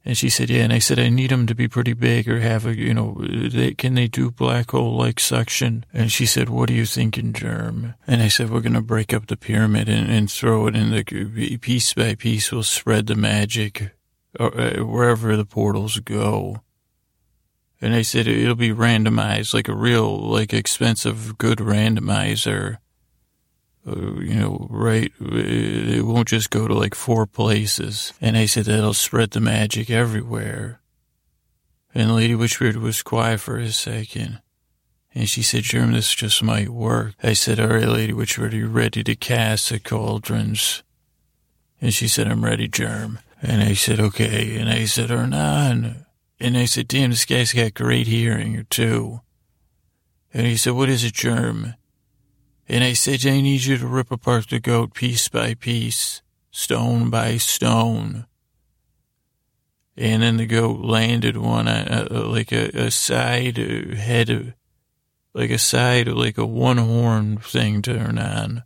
And 0.04 0.18
she 0.18 0.28
said, 0.28 0.50
yeah. 0.50 0.64
And 0.64 0.72
I 0.72 0.80
said, 0.80 0.98
I 0.98 1.08
need 1.08 1.30
them 1.30 1.46
to 1.46 1.54
be 1.54 1.68
pretty 1.68 1.92
big 1.92 2.28
or 2.28 2.40
have 2.40 2.66
a, 2.66 2.76
you 2.76 2.92
know, 2.92 3.16
they, 3.20 3.72
can 3.74 3.94
they 3.94 4.08
do 4.08 4.32
black 4.32 4.72
hole 4.72 4.96
like 4.96 5.20
suction? 5.20 5.86
And 5.94 6.10
she 6.10 6.26
said, 6.26 6.48
what 6.48 6.68
are 6.70 6.74
you 6.74 6.86
thinking, 6.86 7.34
Germ? 7.34 7.94
And 8.08 8.20
I 8.20 8.26
said, 8.26 8.50
we're 8.50 8.60
going 8.60 8.72
to 8.72 8.80
break 8.80 9.14
up 9.14 9.28
the 9.28 9.36
pyramid 9.36 9.88
and, 9.88 10.10
and 10.10 10.28
throw 10.28 10.66
it 10.66 10.74
in 10.74 10.90
the 10.90 11.56
piece 11.58 11.94
by 11.94 12.16
piece. 12.16 12.50
We'll 12.50 12.64
spread 12.64 13.06
the 13.06 13.14
magic 13.14 13.92
uh, 14.40 14.46
uh 14.46 14.84
wherever 14.84 15.36
the 15.36 15.44
portals 15.44 16.00
go. 16.00 16.62
And 17.80 17.94
I 17.94 18.02
said, 18.02 18.28
it'll 18.28 18.54
be 18.54 18.70
randomized, 18.70 19.54
like 19.54 19.68
a 19.68 19.74
real, 19.74 20.18
like 20.18 20.52
expensive, 20.52 21.38
good 21.38 21.58
randomizer. 21.58 22.76
Uh, 23.86 24.20
you 24.20 24.34
know, 24.34 24.66
right? 24.68 25.10
It 25.18 26.04
won't 26.04 26.28
just 26.28 26.50
go 26.50 26.68
to 26.68 26.74
like 26.74 26.94
four 26.94 27.26
places. 27.26 28.12
And 28.20 28.36
I 28.36 28.44
said, 28.44 28.66
that'll 28.66 28.92
spread 28.92 29.30
the 29.30 29.40
magic 29.40 29.88
everywhere. 29.88 30.80
And 31.94 32.14
Lady 32.14 32.34
Witchbeard 32.34 32.76
was 32.76 33.02
quiet 33.02 33.40
for 33.40 33.56
a 33.56 33.70
second. 33.72 34.42
And 35.14 35.28
she 35.28 35.42
said, 35.42 35.62
Germ, 35.62 35.92
this 35.92 36.14
just 36.14 36.42
might 36.42 36.68
work. 36.68 37.14
I 37.22 37.32
said, 37.32 37.58
all 37.58 37.68
right, 37.68 37.88
Lady 37.88 38.12
Witchbeard, 38.12 38.52
are 38.52 38.56
you 38.56 38.68
ready 38.68 39.02
to 39.02 39.16
cast 39.16 39.70
the 39.70 39.80
cauldrons? 39.80 40.82
And 41.80 41.92
she 41.94 42.06
said, 42.06 42.28
I'm 42.28 42.44
ready, 42.44 42.68
Germ. 42.68 43.18
And 43.42 43.62
I 43.62 43.72
said, 43.72 43.98
okay. 43.98 44.58
And 44.58 44.68
I 44.68 44.84
said, 44.84 45.08
Hernan. 45.08 46.04
And 46.40 46.56
I 46.56 46.64
said, 46.64 46.88
damn, 46.88 47.10
this 47.10 47.26
guy's 47.26 47.52
got 47.52 47.74
great 47.74 48.06
hearing, 48.06 48.66
too. 48.70 49.20
And 50.32 50.46
he 50.46 50.56
said, 50.56 50.72
what 50.72 50.88
is 50.88 51.04
a 51.04 51.10
Germ? 51.10 51.74
And 52.68 52.82
I 52.82 52.94
said, 52.94 53.26
I 53.26 53.40
need 53.40 53.64
you 53.64 53.76
to 53.76 53.86
rip 53.86 54.10
apart 54.10 54.48
the 54.48 54.60
goat 54.60 54.94
piece 54.94 55.28
by 55.28 55.54
piece, 55.54 56.22
stone 56.50 57.10
by 57.10 57.36
stone. 57.36 58.26
And 59.96 60.22
then 60.22 60.38
the 60.38 60.46
goat 60.46 60.80
landed 60.80 61.36
one, 61.36 61.68
uh, 61.68 62.06
uh, 62.10 62.28
like 62.28 62.52
a, 62.52 62.68
a 62.68 62.90
side 62.90 63.58
head, 63.58 64.54
like 65.34 65.50
a 65.50 65.58
side, 65.58 66.08
like 66.08 66.38
a 66.38 66.46
one 66.46 66.78
horn 66.78 67.36
thing 67.38 67.82
to 67.82 67.98
on. 67.98 68.62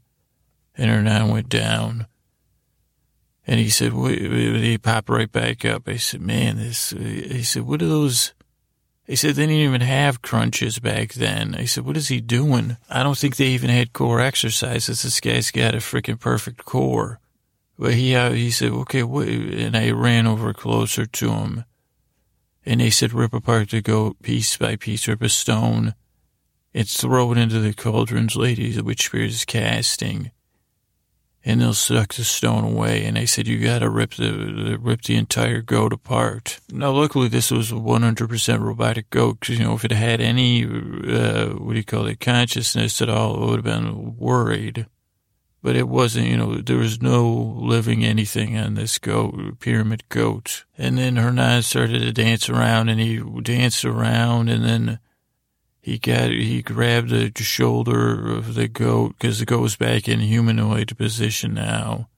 And 0.77 0.91
Hernan 0.91 1.31
went 1.31 1.49
down. 1.49 2.07
And 3.47 3.61
he 3.61 3.69
said, 3.69 3.93
what, 3.93 4.13
he 4.13 4.79
popped 4.79 5.11
right 5.11 5.31
back 5.31 5.65
up. 5.65 5.87
I 5.87 5.97
said, 5.97 6.23
man, 6.23 6.57
this, 6.57 6.91
he 6.91 7.43
said, 7.43 7.63
what 7.63 7.83
are 7.83 7.89
those? 7.89 8.33
He 9.07 9.17
said, 9.17 9.35
they 9.35 9.43
didn't 9.43 9.57
even 9.57 9.83
have 9.83 10.23
crunches 10.23 10.79
back 10.79 11.13
then. 11.13 11.55
I 11.55 11.67
said, 11.67 11.85
what 11.85 11.99
is 11.99 12.09
he 12.09 12.23
doing? 12.23 12.79
I 12.89 13.03
don't 13.03 13.19
think 13.19 13.37
they 13.37 13.49
even 13.49 13.69
had 13.69 13.93
core 13.93 14.21
exercises. 14.21 15.03
This 15.03 15.21
guy's 15.21 15.51
got 15.51 15.75
a 15.75 15.79
freaking 15.79 16.19
perfect 16.19 16.65
core. 16.65 17.21
But 17.79 17.95
he, 17.95 18.15
uh, 18.15 18.31
he 18.31 18.51
said, 18.51 18.71
okay, 18.71 19.03
what? 19.03 19.29
And 19.29 19.77
I 19.77 19.91
ran 19.91 20.27
over 20.27 20.55
closer 20.55 21.05
to 21.05 21.31
him. 21.33 21.65
And 22.65 22.81
they 22.81 22.89
said, 22.89 23.13
rip 23.13 23.35
apart 23.35 23.71
the 23.71 23.83
goat 23.83 24.23
piece 24.23 24.57
by 24.57 24.77
piece, 24.77 25.07
rip 25.07 25.21
a 25.21 25.29
stone 25.29 25.95
and 26.73 26.89
throw 26.89 27.33
it 27.33 27.39
into 27.39 27.61
the 27.61 27.75
cauldrons, 27.75 28.37
ladies, 28.37 28.83
which 28.83 29.13
is 29.13 29.45
casting 29.45 30.31
and 31.45 31.61
they'll 31.61 31.75
suck 31.75 32.15
the 32.15 32.25
stone 32.25 32.65
away. 32.65 33.05
And 33.05 33.17
they 33.17 33.27
said, 33.27 33.47
you 33.47 33.59
got 33.59 33.81
to 33.81 33.91
rip 33.91 34.15
the, 34.15 34.79
rip 34.81 35.03
the 35.03 35.17
entire 35.17 35.61
goat 35.61 35.93
apart. 35.93 36.59
Now, 36.73 36.91
luckily, 36.91 37.29
this 37.29 37.51
was 37.51 37.71
a 37.71 37.75
100% 37.75 38.61
robotic 38.61 39.11
goat 39.11 39.41
because, 39.41 39.59
you 39.59 39.65
know, 39.65 39.75
if 39.75 39.85
it 39.85 39.93
had 39.93 40.21
any, 40.21 40.65
uh, 40.65 41.49
what 41.51 41.73
do 41.73 41.77
you 41.77 41.85
call 41.85 42.07
it, 42.07 42.21
consciousness 42.21 43.03
at 43.03 43.11
all, 43.11 43.35
it 43.35 43.47
would 43.47 43.57
have 43.57 43.65
been 43.65 44.17
worried. 44.17 44.87
But 45.63 45.77
it 45.77 45.89
wasn't, 45.89 46.29
you 46.29 46.37
know, 46.37 46.57
there 46.57 46.77
was 46.77 47.01
no 47.01 47.31
living 47.31 48.05
anything 48.05 48.57
on 48.57 48.75
this 48.75 48.99
goat, 48.99 49.61
pyramid 49.61 50.09
goat. 50.09 50.65
And 50.77 50.99
then 50.99 51.17
Hernan 51.17 51.63
started 51.63 52.01
to 52.01 52.13
dance 52.13 52.49
around 52.49 52.91
and 52.91 53.01
he 53.01 53.23
danced 53.43 53.85
around 53.85 54.49
and 54.49 54.65
then 54.65 54.99
he 55.85 55.99
got 55.99 56.31
he 56.31 56.63
grabbed 56.63 57.11
the 57.11 57.31
shoulder 57.37 58.33
of 58.33 58.55
the 58.55 58.69
goat 58.69 59.17
because 59.19 59.39
the 59.39 59.45
goat 59.45 59.61
was 59.61 59.77
back 59.77 60.09
in 60.09 60.19
humanoid 60.19 60.97
position 60.97 61.53
now, 61.53 62.09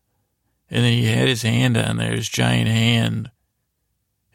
and 0.71 0.85
then 0.85 0.93
he 0.93 1.07
had 1.07 1.27
his 1.27 1.43
hand 1.43 1.77
on 1.77 1.97
there, 1.97 2.15
his 2.15 2.29
giant 2.29 2.69
hand, 2.69 3.33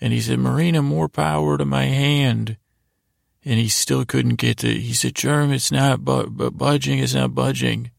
and 0.01 0.11
he 0.11 0.19
said, 0.19 0.37
"Marina, 0.37 0.81
more 0.81 1.07
power 1.07 1.57
to 1.57 1.63
my 1.63 1.85
hand." 1.85 2.57
And 3.45 3.57
he 3.57 3.69
still 3.69 4.03
couldn't 4.03 4.35
get 4.35 4.57
to. 4.57 4.67
He 4.67 4.91
said, 4.91 5.15
"Germ, 5.15 5.53
it's 5.53 5.71
not 5.71 6.03
bu- 6.03 6.51
budging. 6.51 6.99
It's 6.99 7.13
not 7.13 7.33
budging." 7.33 7.91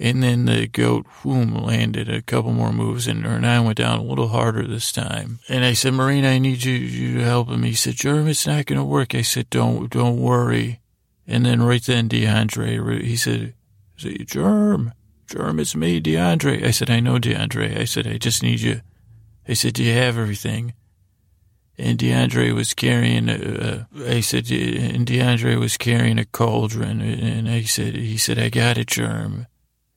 And 0.00 0.22
then 0.22 0.44
the 0.44 0.68
goat, 0.68 1.06
whoom, 1.22 1.54
landed 1.54 2.08
a 2.08 2.22
couple 2.22 2.52
more 2.52 2.72
moves, 2.72 3.08
and 3.08 3.24
Hernan 3.24 3.64
went 3.64 3.78
down 3.78 3.98
a 3.98 4.04
little 4.04 4.28
harder 4.28 4.64
this 4.64 4.92
time. 4.92 5.40
And 5.48 5.64
I 5.64 5.72
said, 5.72 5.94
Marina, 5.94 6.28
I 6.28 6.38
need 6.38 6.62
you, 6.62 6.72
you 6.72 7.18
to 7.18 7.24
help 7.24 7.48
him. 7.48 7.64
He 7.64 7.74
said, 7.74 7.94
Germ, 7.96 8.28
it's 8.28 8.46
not 8.46 8.66
going 8.66 8.78
to 8.78 8.84
work. 8.84 9.14
I 9.14 9.22
said, 9.22 9.50
don't, 9.50 9.90
don't 9.90 10.20
worry. 10.20 10.80
And 11.26 11.44
then 11.44 11.62
right 11.62 11.82
then, 11.82 12.08
DeAndre, 12.08 13.02
he 13.02 13.16
said, 13.16 13.54
"Is 13.98 14.04
it 14.04 14.28
Germ, 14.28 14.92
Germ, 15.28 15.60
it's 15.60 15.76
me, 15.76 16.00
DeAndre. 16.00 16.64
I 16.64 16.70
said, 16.70 16.88
I 16.90 17.00
know, 17.00 17.18
DeAndre. 17.18 17.78
I 17.78 17.84
said, 17.84 18.06
I 18.06 18.16
just 18.16 18.42
need 18.42 18.60
you. 18.60 18.80
I 19.46 19.52
said, 19.52 19.74
do 19.74 19.84
you 19.84 19.92
have 19.92 20.16
everything? 20.16 20.72
And 21.76 21.98
DeAndre 21.98 22.54
was 22.54 22.72
carrying, 22.72 23.28
a, 23.28 23.86
I 24.06 24.20
said, 24.20 24.50
and 24.50 25.06
DeAndre 25.06 25.58
was 25.58 25.76
carrying 25.76 26.18
a 26.18 26.24
cauldron. 26.24 27.00
And 27.02 27.48
I 27.48 27.62
said, 27.62 27.94
he 27.94 28.16
said, 28.16 28.38
I 28.38 28.48
got 28.48 28.78
it, 28.78 28.86
Germ. 28.86 29.46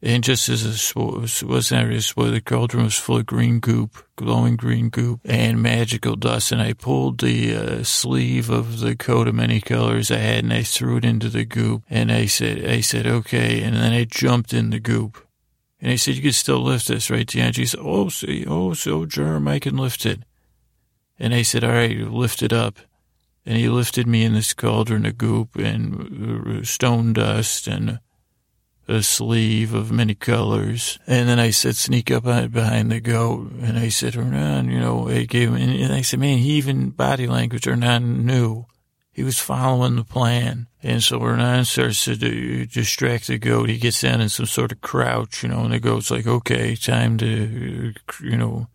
And 0.03 0.23
just 0.23 0.49
as 0.49 0.65
it 0.65 0.95
was, 0.95 1.43
was 1.43 1.69
where 1.69 2.31
the 2.31 2.41
cauldron 2.43 2.85
was 2.85 2.97
full 2.97 3.17
of 3.17 3.27
green 3.27 3.59
goop, 3.59 4.03
glowing 4.15 4.55
green 4.55 4.89
goop, 4.89 5.19
and 5.25 5.61
magical 5.61 6.15
dust, 6.15 6.51
and 6.51 6.59
I 6.59 6.73
pulled 6.73 7.19
the 7.19 7.55
uh, 7.55 7.83
sleeve 7.83 8.49
of 8.49 8.79
the 8.79 8.95
coat 8.95 9.27
of 9.27 9.35
many 9.35 9.61
colors 9.61 10.09
I 10.09 10.17
had, 10.17 10.43
and 10.43 10.53
I 10.53 10.63
threw 10.63 10.97
it 10.97 11.05
into 11.05 11.29
the 11.29 11.45
goop, 11.45 11.83
and 11.87 12.11
I 12.11 12.25
said, 12.25 12.65
I 12.65 12.81
said, 12.81 13.05
okay, 13.05 13.61
and 13.61 13.75
then 13.75 13.93
I 13.93 14.05
jumped 14.05 14.53
in 14.53 14.71
the 14.71 14.79
goop. 14.79 15.23
And 15.79 15.91
I 15.91 15.97
said, 15.97 16.15
you 16.15 16.23
can 16.23 16.31
still 16.31 16.61
lift 16.61 16.87
this, 16.87 17.11
right? 17.11 17.29
He 17.29 17.65
said, 17.65 17.79
oh, 17.79 18.09
see, 18.09 18.43
oh, 18.47 18.73
so 18.73 19.05
germ, 19.05 19.47
I 19.47 19.59
can 19.59 19.77
lift 19.77 20.07
it. 20.07 20.21
And 21.19 21.33
I 21.33 21.43
said, 21.43 21.63
all 21.63 21.73
right, 21.73 21.95
lift 21.95 22.41
it 22.41 22.53
up. 22.53 22.79
And 23.45 23.57
he 23.57 23.69
lifted 23.69 24.07
me 24.07 24.23
in 24.23 24.33
this 24.33 24.53
cauldron 24.53 25.05
of 25.05 25.17
goop 25.17 25.55
and 25.55 26.61
uh, 26.61 26.63
stone 26.63 27.13
dust 27.13 27.67
and 27.67 27.99
a 28.87 29.03
sleeve 29.03 29.73
of 29.73 29.91
many 29.91 30.15
colors. 30.15 30.99
And 31.07 31.29
then 31.29 31.39
I 31.39 31.51
said, 31.51 31.75
sneak 31.75 32.11
up 32.11 32.23
behind 32.23 32.91
the 32.91 32.99
goat. 32.99 33.51
And 33.61 33.77
I 33.77 33.89
said, 33.89 34.15
Hernan, 34.15 34.69
you 34.69 34.79
know, 34.79 35.07
I 35.07 35.23
gave 35.23 35.49
him, 35.49 35.55
and 35.55 35.93
I 35.93 36.01
said, 36.01 36.19
man, 36.19 36.39
he 36.39 36.51
even 36.53 36.89
body 36.89 37.27
language, 37.27 37.65
Hernan 37.65 38.25
knew. 38.25 38.65
He 39.13 39.23
was 39.23 39.39
following 39.39 39.97
the 39.97 40.03
plan. 40.03 40.67
And 40.81 41.03
so 41.03 41.19
Hernan 41.19 41.65
starts 41.65 42.05
to 42.05 42.65
distract 42.65 43.27
the 43.27 43.37
goat. 43.37 43.69
He 43.69 43.77
gets 43.77 44.01
down 44.01 44.21
in 44.21 44.29
some 44.29 44.45
sort 44.45 44.71
of 44.71 44.81
crouch, 44.81 45.43
you 45.43 45.49
know, 45.49 45.59
and 45.61 45.73
the 45.73 45.79
goat's 45.79 46.11
like, 46.11 46.25
okay, 46.25 46.75
time 46.75 47.17
to, 47.17 47.93
you 48.21 48.37
know. 48.37 48.67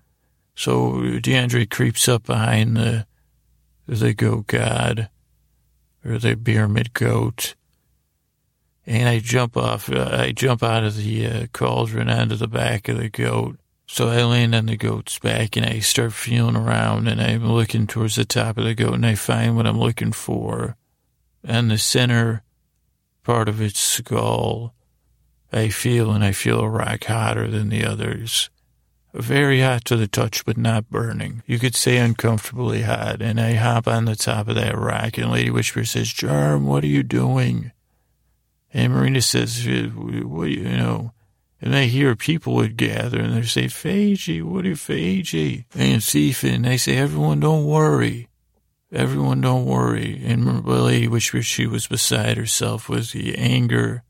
So 0.55 0.93
DeAndre 0.93 1.69
creeps 1.69 2.09
up 2.09 2.25
behind 2.25 2.77
the, 2.77 3.07
the 3.87 4.15
goat 4.15 4.47
god, 4.49 5.09
or 6.05 6.19
the 6.19 6.37
pyramid 6.37 6.93
goat 6.93 7.55
and 8.87 9.09
I 9.09 9.19
jump 9.19 9.57
off, 9.57 9.91
uh, 9.91 10.09
I 10.13 10.33
jump 10.33 10.63
out 10.63 10.85
of 10.85 10.97
the 10.97 11.27
uh, 11.27 11.47
cauldron 11.53 12.09
onto 12.09 12.37
the 12.37 12.47
back 12.47 12.89
of 12.89 12.99
the 12.99 13.09
goat. 13.09 13.59
So 13.89 14.09
I 14.09 14.25
land 14.25 14.55
on 14.55 14.67
the 14.67 14.77
goat's 14.77 15.19
back 15.19 15.57
and 15.57 15.67
I 15.67 15.81
start 15.81 16.13
feeling 16.13 16.57
around 16.57 17.09
and 17.09 17.21
I'm 17.21 17.51
looking 17.53 17.87
towards 17.87 18.17
the 18.17 18.25
top 18.25 18.59
of 18.59 18.65
the 18.65 18.75
goat 18.75 18.95
and 18.95 19.07
I 19.07 19.15
find 19.15 19.57
what 19.57 19.67
I'm 19.67 19.79
looking 19.79 20.13
for. 20.13 20.77
On 21.47 21.69
the 21.69 21.79
center 21.79 22.43
part 23.23 23.49
of 23.49 23.61
its 23.61 23.79
skull, 23.79 24.75
I 25.53 25.69
feel 25.69 26.11
and 26.11 26.25
I 26.25 26.33
feel 26.33 26.61
a 26.61 26.69
rock 26.69 27.05
hotter 27.05 27.49
than 27.49 27.69
the 27.69 27.85
others. 27.85 28.51
Very 29.15 29.61
hot 29.61 29.85
to 29.87 29.97
the 29.97 30.09
touch, 30.09 30.45
but 30.45 30.59
not 30.59 30.91
burning. 30.91 31.43
You 31.47 31.59
could 31.59 31.75
say 31.75 31.97
uncomfortably 31.97 32.83
hot. 32.83 33.23
And 33.23 33.41
I 33.41 33.55
hop 33.55 33.89
on 33.89 34.05
the 34.05 34.17
top 34.17 34.49
of 34.49 34.57
that 34.57 34.77
rock 34.77 35.17
and 35.17 35.31
Lady 35.31 35.51
Witchbeard 35.51 35.89
says, 35.89 36.13
Germ, 36.13 36.67
what 36.67 36.85
are 36.85 36.89
you 36.89 37.03
doing? 37.03 37.73
And 38.77 38.93
Marina 38.93 39.23
says, 39.23 39.67
what, 39.67 40.51
you 40.51 40.65
know, 40.65 41.15
and 41.63 41.75
I 41.75 41.85
hear 41.85 42.15
people 42.15 42.55
would 42.57 42.77
gather 42.77 43.19
and 43.19 43.35
they 43.35 43.41
say, 43.47 43.65
Feiji, 43.69 44.43
what 44.43 44.67
are 44.67 44.73
Feiji? 44.73 45.65
And 45.75 46.05
Thief, 46.05 46.45
and 46.45 46.67
they 46.67 46.77
say, 46.77 46.99
everyone 46.99 47.41
don't 47.41 47.65
worry. 47.65 48.29
Everyone 48.93 49.41
don't 49.41 49.65
worry. 49.65 50.23
And 50.23 50.45
the 50.45 51.09
which 51.09 51.33
she 51.47 51.67
was 51.67 51.87
beside 51.87 52.37
herself, 52.37 52.87
with 52.91 53.13
the 53.13 53.35
anger 53.39 54.03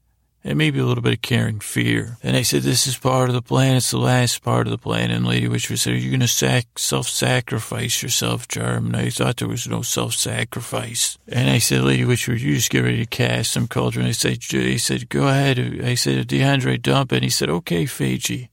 and 0.47 0.57
maybe 0.57 0.79
a 0.79 0.85
little 0.87 1.03
bit 1.03 1.15
of 1.15 1.23
caring 1.23 1.59
fear. 1.59 2.19
And 2.23 2.37
I 2.37 2.43
said, 2.43 2.63
this 2.63 2.87
is 2.87 2.97
part 2.97 3.29
of 3.29 3.35
the 3.35 3.43
plan. 3.43 3.75
It's 3.75 3.91
the 3.91 3.99
last 3.99 4.45
part 4.45 4.69
of 4.69 4.71
the 4.71 4.79
plan. 4.79 5.11
And 5.11 5.27
Lady 5.27 5.49
Witchbeard 5.49 5.81
said, 5.81 5.95
are 5.95 5.97
you 5.97 6.11
going 6.11 6.21
to 6.21 6.29
sac- 6.29 6.79
self-sacrifice 6.79 8.01
yourself, 8.01 8.47
Germ? 8.47 8.87
And 8.87 8.97
I 8.97 9.11
thought 9.11 9.39
there 9.39 9.49
was 9.49 9.67
no 9.67 9.83
self-sacrifice. 9.83 11.19
And 11.27 11.51
I 11.51 11.59
said, 11.59 11.83
Lady 11.83 12.05
Witchbeard, 12.05 12.39
you 12.39 12.55
just 12.55 12.71
get 12.71 12.85
ready 12.85 13.05
to 13.05 13.07
cast 13.07 13.51
some 13.51 13.67
cauldron. 13.67 14.05
And 14.05 14.11
I 14.11 14.13
said, 14.13 14.41
he 14.41 14.79
said, 14.79 15.09
go 15.09 15.27
ahead. 15.27 15.59
I 15.83 15.97
said, 15.97 16.29
DeAndre, 16.29 16.81
dump. 16.81 17.11
And 17.11 17.25
he 17.25 17.31
said, 17.31 17.51
okay, 17.51 17.83
Feiji. 17.83 18.49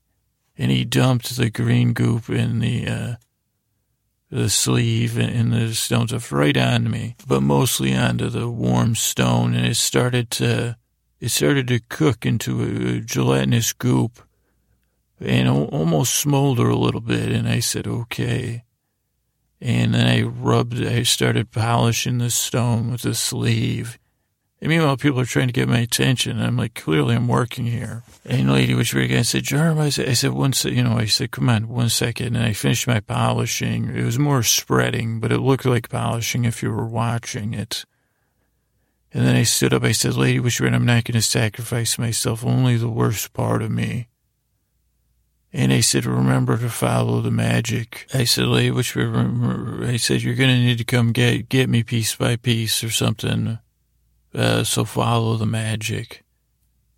And 0.58 0.72
he 0.72 0.86
dumped 0.86 1.38
the 1.38 1.52
green 1.52 1.94
goop 1.94 2.28
in 2.28 2.58
the, 2.58 2.88
uh, 2.88 3.16
the 4.32 4.50
sleeve 4.50 5.16
and 5.20 5.54
the 5.54 5.76
stones 5.76 6.10
stuff 6.10 6.32
right 6.32 6.58
onto 6.58 6.90
me, 6.90 7.16
but 7.28 7.44
mostly 7.44 7.96
onto 7.96 8.30
the 8.30 8.50
warm 8.50 8.96
stone. 8.96 9.54
And 9.54 9.68
it 9.68 9.76
started 9.76 10.32
to, 10.32 10.76
it 11.24 11.32
started 11.32 11.70
to 11.70 11.80
cook 11.80 12.26
into 12.26 12.62
a 12.64 13.00
gelatinous 13.00 13.72
goop 13.72 14.22
and 15.22 15.48
almost 15.48 16.16
smolder 16.16 16.68
a 16.68 16.76
little 16.76 17.00
bit. 17.00 17.32
And 17.32 17.48
I 17.48 17.60
said, 17.60 17.88
okay. 17.88 18.66
And 19.62 19.94
then 19.94 20.06
I 20.06 20.24
rubbed, 20.24 20.84
I 20.84 21.04
started 21.04 21.50
polishing 21.50 22.18
the 22.18 22.30
stone 22.30 22.92
with 22.92 23.04
the 23.04 23.16
sleeve. 23.16 23.98
And 24.60 24.68
meanwhile, 24.68 24.98
people 24.98 25.22
are 25.22 25.26
trying 25.26 25.48
to 25.48 25.54
get 25.54 25.70
my 25.70 25.80
attention. 25.80 26.42
I'm 26.42 26.58
like, 26.58 26.74
clearly 26.74 27.16
I'm 27.16 27.30
working 27.30 27.68
here. 27.68 28.04
And 28.26 28.50
the 28.50 28.54
lady 28.54 28.74
was 28.74 28.90
very 28.90 29.08
good. 29.08 29.20
I 29.20 29.22
said, 29.22 29.44
Germ, 29.44 29.80
I 29.80 29.92
said, 29.92 30.10
I 30.10 30.14
said, 30.14 30.32
one 30.32 30.52
second, 30.52 30.78
you 30.78 30.84
know, 30.84 30.98
I 30.98 31.06
said, 31.06 31.32
come 31.32 31.48
on, 31.48 31.70
one 31.70 31.88
second. 31.88 32.36
And 32.36 32.46
I 32.46 32.52
finished 32.52 32.86
my 32.86 33.00
polishing. 33.00 33.96
It 33.96 34.04
was 34.04 34.20
more 34.20 34.44
spreading, 34.44 35.22
but 35.22 35.32
it 35.32 35.40
looked 35.40 35.66
like 35.66 35.88
polishing 35.88 36.44
if 36.44 36.62
you 36.62 36.70
were 36.70 36.86
watching 36.86 37.54
it. 37.54 37.86
And 39.14 39.26
then 39.26 39.36
I 39.36 39.44
stood 39.44 39.74
up. 39.74 39.84
I 39.84 39.92
said, 39.92 40.16
Lady 40.16 40.40
Witchbeard, 40.40 40.74
I'm 40.74 40.86
not 40.86 41.04
going 41.04 41.14
to 41.14 41.22
sacrifice 41.22 42.00
myself, 42.00 42.44
only 42.44 42.78
the 42.78 42.90
worst 42.90 43.32
part 43.34 43.62
of 43.62 43.70
me. 43.70 44.08
And 45.56 45.72
I 45.72 45.82
said, 45.82 46.08
remember 46.08 46.58
to 46.58 46.70
follow 46.70 47.22
the 47.22 47.30
magic. 47.30 48.08
I 48.12 48.24
said, 48.24 48.46
Lady 48.46 48.72
Witchbeard, 48.72 49.88
I 49.88 49.98
said, 49.98 50.24
you're 50.24 50.34
going 50.34 50.50
to 50.50 50.66
need 50.66 50.80
to 50.80 50.84
come 50.84 51.12
get, 51.12 51.48
get 51.48 51.70
me 51.70 51.84
piece 51.84 52.16
by 52.16 52.38
piece 52.38 52.84
or 52.84 52.90
something. 52.90 53.60
Uh, 54.34 54.64
so 54.64 54.84
follow 54.84 55.38
the 55.38 55.46
magic. 55.46 56.24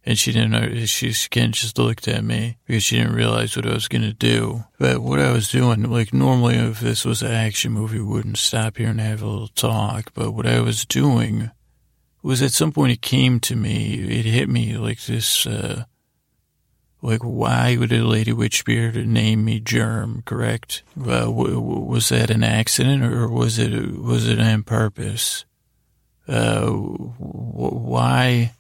And 0.06 0.18
she 0.18 0.32
didn't 0.32 0.52
know, 0.52 0.86
she 0.86 1.14
again 1.26 1.52
just 1.52 1.78
looked 1.78 2.08
at 2.08 2.24
me 2.24 2.58
because 2.66 2.84
she 2.84 2.98
didn't 2.98 3.16
realize 3.16 3.56
what 3.56 3.66
I 3.66 3.74
was 3.74 3.90
going 3.90 4.04
to 4.04 4.14
do. 4.14 4.64
But 4.80 5.00
what 5.00 5.20
I 5.20 5.32
was 5.34 5.50
doing, 5.50 5.84
like 5.92 6.14
normally 6.14 6.56
if 6.56 6.80
this 6.80 7.04
was 7.04 7.24
an 7.24 7.32
action 7.32 7.74
movie, 7.74 8.00
we 8.00 8.06
wouldn't 8.06 8.38
stop 8.38 8.78
here 8.78 8.90
and 8.90 9.02
have 9.02 9.24
a 9.24 9.28
little 9.28 9.48
talk. 9.50 10.14
But 10.14 10.32
what 10.32 10.46
I 10.46 10.62
was 10.62 10.86
doing 10.86 11.50
was 12.26 12.42
at 12.42 12.52
some 12.52 12.72
point 12.72 12.92
it 12.92 13.02
came 13.02 13.40
to 13.42 13.56
me, 13.56 13.94
it 13.94 14.26
hit 14.26 14.50
me 14.50 14.78
like 14.78 15.06
this, 15.06 15.46
uh, 15.46 15.86
like 17.02 17.22
why 17.22 17.78
would 17.78 17.92
a 17.92 18.04
lady 18.04 18.32
witchbeard 18.32 19.06
name 19.06 19.46
me 19.46 19.60
Germ? 19.60 20.24
Correct? 20.26 20.82
Uh, 21.00 21.26
w- 21.26 21.60
was 21.60 22.10
that 22.10 22.32
an 22.32 22.44
accident 22.44 23.04
or 23.04 23.28
was 23.28 23.60
it 23.60 24.00
was 24.00 24.28
it 24.28 24.40
on 24.40 24.64
purpose? 24.64 25.46
Uh, 26.28 26.62
w- 26.62 27.14
why 27.20 28.56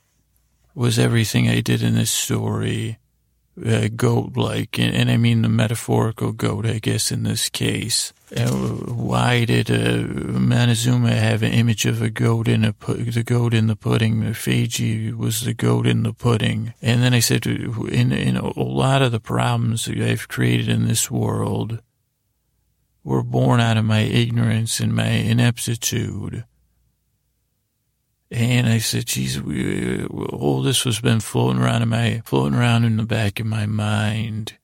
was 0.75 0.99
everything 0.99 1.49
I 1.49 1.61
did 1.61 1.81
in 1.81 1.95
this 1.95 2.11
story 2.11 2.99
uh, 3.65 3.87
goat-like, 3.95 4.77
and, 4.77 4.93
and, 4.93 5.09
I 5.09 5.17
mean 5.17 5.41
the 5.41 5.49
metaphorical 5.49 6.33
goat, 6.33 6.65
I 6.65 6.79
guess, 6.79 7.11
in 7.11 7.23
this 7.23 7.47
case. 7.47 8.11
Uh, 8.35 8.49
why 8.49 9.45
did 9.45 9.69
uh, 9.69 9.97
Montezuma 10.39 11.11
have 11.11 11.43
an 11.43 11.51
image 11.51 11.85
of 11.85 12.01
a 12.01 12.09
goat 12.09 12.47
in 12.47 12.65
a 12.65 12.73
pu- 12.73 13.11
the 13.11 13.23
goat 13.23 13.53
in 13.53 13.67
the 13.67 13.75
pudding? 13.75 14.33
Fiji 14.33 15.11
was 15.11 15.41
the 15.41 15.53
goat 15.53 15.85
in 15.85 16.01
the 16.01 16.13
pudding, 16.13 16.73
and 16.81 17.03
then 17.03 17.13
I 17.13 17.19
said, 17.19 17.45
in 17.45 18.11
in 18.11 18.35
a 18.35 18.59
lot 18.59 19.03
of 19.03 19.11
the 19.11 19.19
problems 19.19 19.85
that 19.85 19.99
I've 19.99 20.27
created 20.27 20.69
in 20.69 20.87
this 20.87 21.11
world 21.11 21.81
were 23.03 23.21
born 23.21 23.59
out 23.59 23.77
of 23.77 23.85
my 23.85 23.99
ignorance 23.99 24.79
and 24.79 24.95
my 24.95 25.07
ineptitude. 25.07 26.45
And 28.31 28.67
I 28.67 28.79
said, 28.79 29.05
geez, 29.05 29.39
all 29.39 30.63
this 30.63 30.83
was 30.83 30.99
been 30.99 31.19
floating 31.19 31.61
around 31.61 31.83
in 31.83 31.89
my, 31.89 32.23
floating 32.25 32.57
around 32.57 32.85
in 32.85 32.97
the 32.97 33.05
back 33.05 33.39
of 33.39 33.45
my 33.45 33.67
mind 33.67 34.57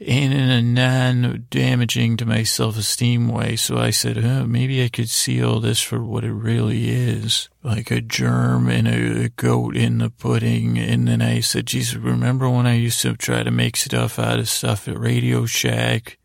and 0.00 0.34
in 0.34 0.50
a 0.50 0.60
non-damaging 0.60 2.16
to 2.16 2.26
my 2.26 2.42
self-esteem 2.42 3.28
way. 3.28 3.54
So 3.54 3.78
I 3.78 3.90
said, 3.90 4.18
oh, 4.18 4.44
maybe 4.44 4.82
I 4.82 4.88
could 4.88 5.08
see 5.08 5.42
all 5.42 5.60
this 5.60 5.80
for 5.80 6.02
what 6.02 6.24
it 6.24 6.32
really 6.32 6.90
is, 6.90 7.48
like 7.62 7.90
a 7.90 8.00
germ 8.00 8.68
and 8.68 8.88
a, 8.88 9.28
goat 9.28 9.76
in 9.76 9.98
the 9.98 10.10
pudding. 10.10 10.78
And 10.78 11.06
then 11.06 11.22
I 11.22 11.40
said, 11.40 11.66
geez, 11.66 11.96
remember 11.96 12.50
when 12.50 12.66
I 12.66 12.74
used 12.74 13.00
to 13.02 13.16
try 13.16 13.44
to 13.44 13.50
make 13.50 13.76
stuff 13.76 14.18
out 14.18 14.40
of 14.40 14.48
stuff 14.48 14.88
at 14.88 14.98
Radio 14.98 15.46
Shack? 15.46 16.18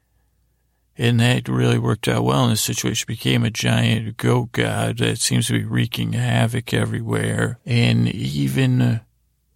And 0.97 1.19
that 1.19 1.47
really 1.47 1.79
worked 1.79 2.07
out 2.07 2.25
well 2.25 2.43
in 2.45 2.49
this 2.49 2.61
situation. 2.61 3.05
Became 3.07 3.45
a 3.45 3.51
giant 3.51 4.17
goat 4.17 4.51
god 4.51 4.97
that 4.97 5.19
seems 5.19 5.47
to 5.47 5.53
be 5.53 5.63
wreaking 5.63 6.13
havoc 6.13 6.73
everywhere. 6.73 7.59
And 7.65 8.09
even, 8.09 8.81
uh, 8.81 8.99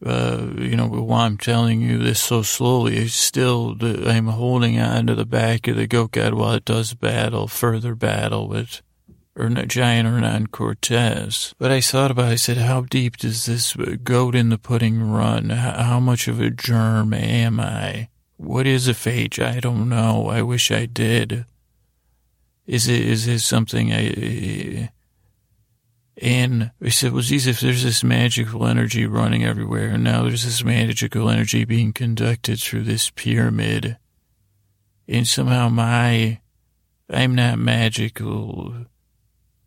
uh, 0.06 0.48
you 0.58 0.76
know, 0.76 0.88
why 0.88 1.26
I'm 1.26 1.38
telling 1.38 1.82
you 1.82 1.98
this 1.98 2.22
so 2.22 2.42
slowly, 2.42 2.98
it's 2.98 3.14
still, 3.14 3.76
I'm 3.82 4.28
holding 4.28 4.80
on 4.80 5.08
to 5.08 5.16
the 5.16 5.26
back 5.26 5.68
of 5.68 5.76
the 5.76 5.88
goat 5.88 6.12
god 6.12 6.34
while 6.34 6.54
it 6.54 6.66
does 6.66 6.94
battle, 6.94 7.48
further 7.48 7.96
battle 7.96 8.48
with 8.48 8.82
or 9.36 9.50
giant 9.50 10.08
Hernan 10.08 10.48
Cortez. 10.48 11.56
But 11.58 11.72
I 11.72 11.82
thought 11.82 12.12
about 12.12 12.30
it, 12.30 12.34
I 12.34 12.36
said, 12.36 12.58
how 12.58 12.82
deep 12.82 13.18
does 13.18 13.46
this 13.46 13.76
goat 14.04 14.36
in 14.36 14.50
the 14.50 14.58
pudding 14.58 15.02
run? 15.10 15.50
How 15.50 16.00
much 16.00 16.28
of 16.28 16.40
a 16.40 16.50
germ 16.50 17.14
am 17.14 17.60
I? 17.60 18.10
What 18.38 18.68
is 18.68 18.88
a 18.88 18.94
phage? 18.94 19.44
I 19.44 19.60
don't 19.60 19.90
know. 19.90 20.28
I 20.28 20.42
wish 20.42 20.72
I 20.72 20.86
did. 20.86 21.46
Is 22.66 22.88
it 22.88 23.02
is 23.02 23.28
it 23.28 23.40
something 23.40 23.92
I? 23.92 24.90
And 26.18 26.72
I 26.82 26.90
said, 26.90 27.12
well, 27.12 27.22
geez, 27.22 27.48
if 27.48 27.60
there's 27.60 27.84
this 27.84 28.04
magical 28.04 28.68
energy 28.68 29.06
running 29.06 29.44
everywhere, 29.44 29.90
and 29.90 30.04
now 30.04 30.24
there's 30.24 30.46
this 30.46 30.64
magical 30.64 31.30
energy 31.30 31.66
being 31.66 31.92
conducted 31.92 32.60
through 32.60 32.84
this 32.84 33.10
pyramid, 33.10 33.98
and 35.08 35.28
somehow 35.28 35.70
my, 35.70 36.40
I'm 37.10 37.34
not 37.36 37.58
magical. 37.58 38.86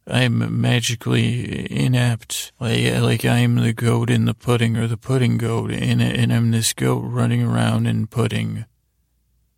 I'm 0.07 0.61
magically 0.61 1.71
inept, 1.71 2.53
like 2.61 2.95
like 3.01 3.25
I'm 3.25 3.57
the 3.57 3.73
goat 3.73 4.09
in 4.09 4.25
the 4.25 4.35
pudding 4.35 4.77
or 4.77 4.87
the 4.87 4.97
pudding 4.97 5.37
goat, 5.37 5.73
and 5.73 6.01
and 6.01 6.33
I'm 6.33 6.53
this 6.53 6.73
goat 6.73 7.01
running 7.01 7.43
around 7.43 7.89
in 7.89 8.07
pudding. 8.07 8.67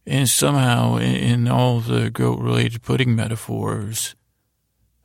And 0.06 0.26
somehow, 0.26 0.96
in 0.96 1.48
all 1.48 1.80
the 1.80 2.08
goat-related 2.08 2.80
pudding 2.80 3.14
metaphors 3.14 4.14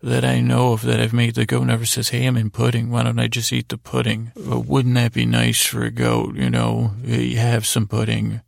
that 0.04 0.26
I 0.26 0.42
know 0.42 0.74
of, 0.74 0.82
that 0.82 1.00
I've 1.00 1.14
made, 1.14 1.36
the 1.36 1.46
goat 1.46 1.64
never 1.64 1.86
says, 1.86 2.10
"Hey, 2.10 2.26
I'm 2.26 2.36
in 2.36 2.50
pudding. 2.50 2.90
Why 2.90 3.04
don't 3.04 3.20
I 3.20 3.28
just 3.28 3.54
eat 3.54 3.70
the 3.70 3.78
pudding?" 3.78 4.34
But 4.36 4.66
wouldn't 4.66 4.96
that 4.96 5.14
be 5.14 5.26
nice 5.26 5.66
for 5.66 5.84
a 5.84 5.92
goat? 5.92 6.36
You 6.36 6.50
know, 6.50 6.94
you 7.04 7.38
have 7.38 7.66
some 7.66 7.88
pudding. 7.88 8.42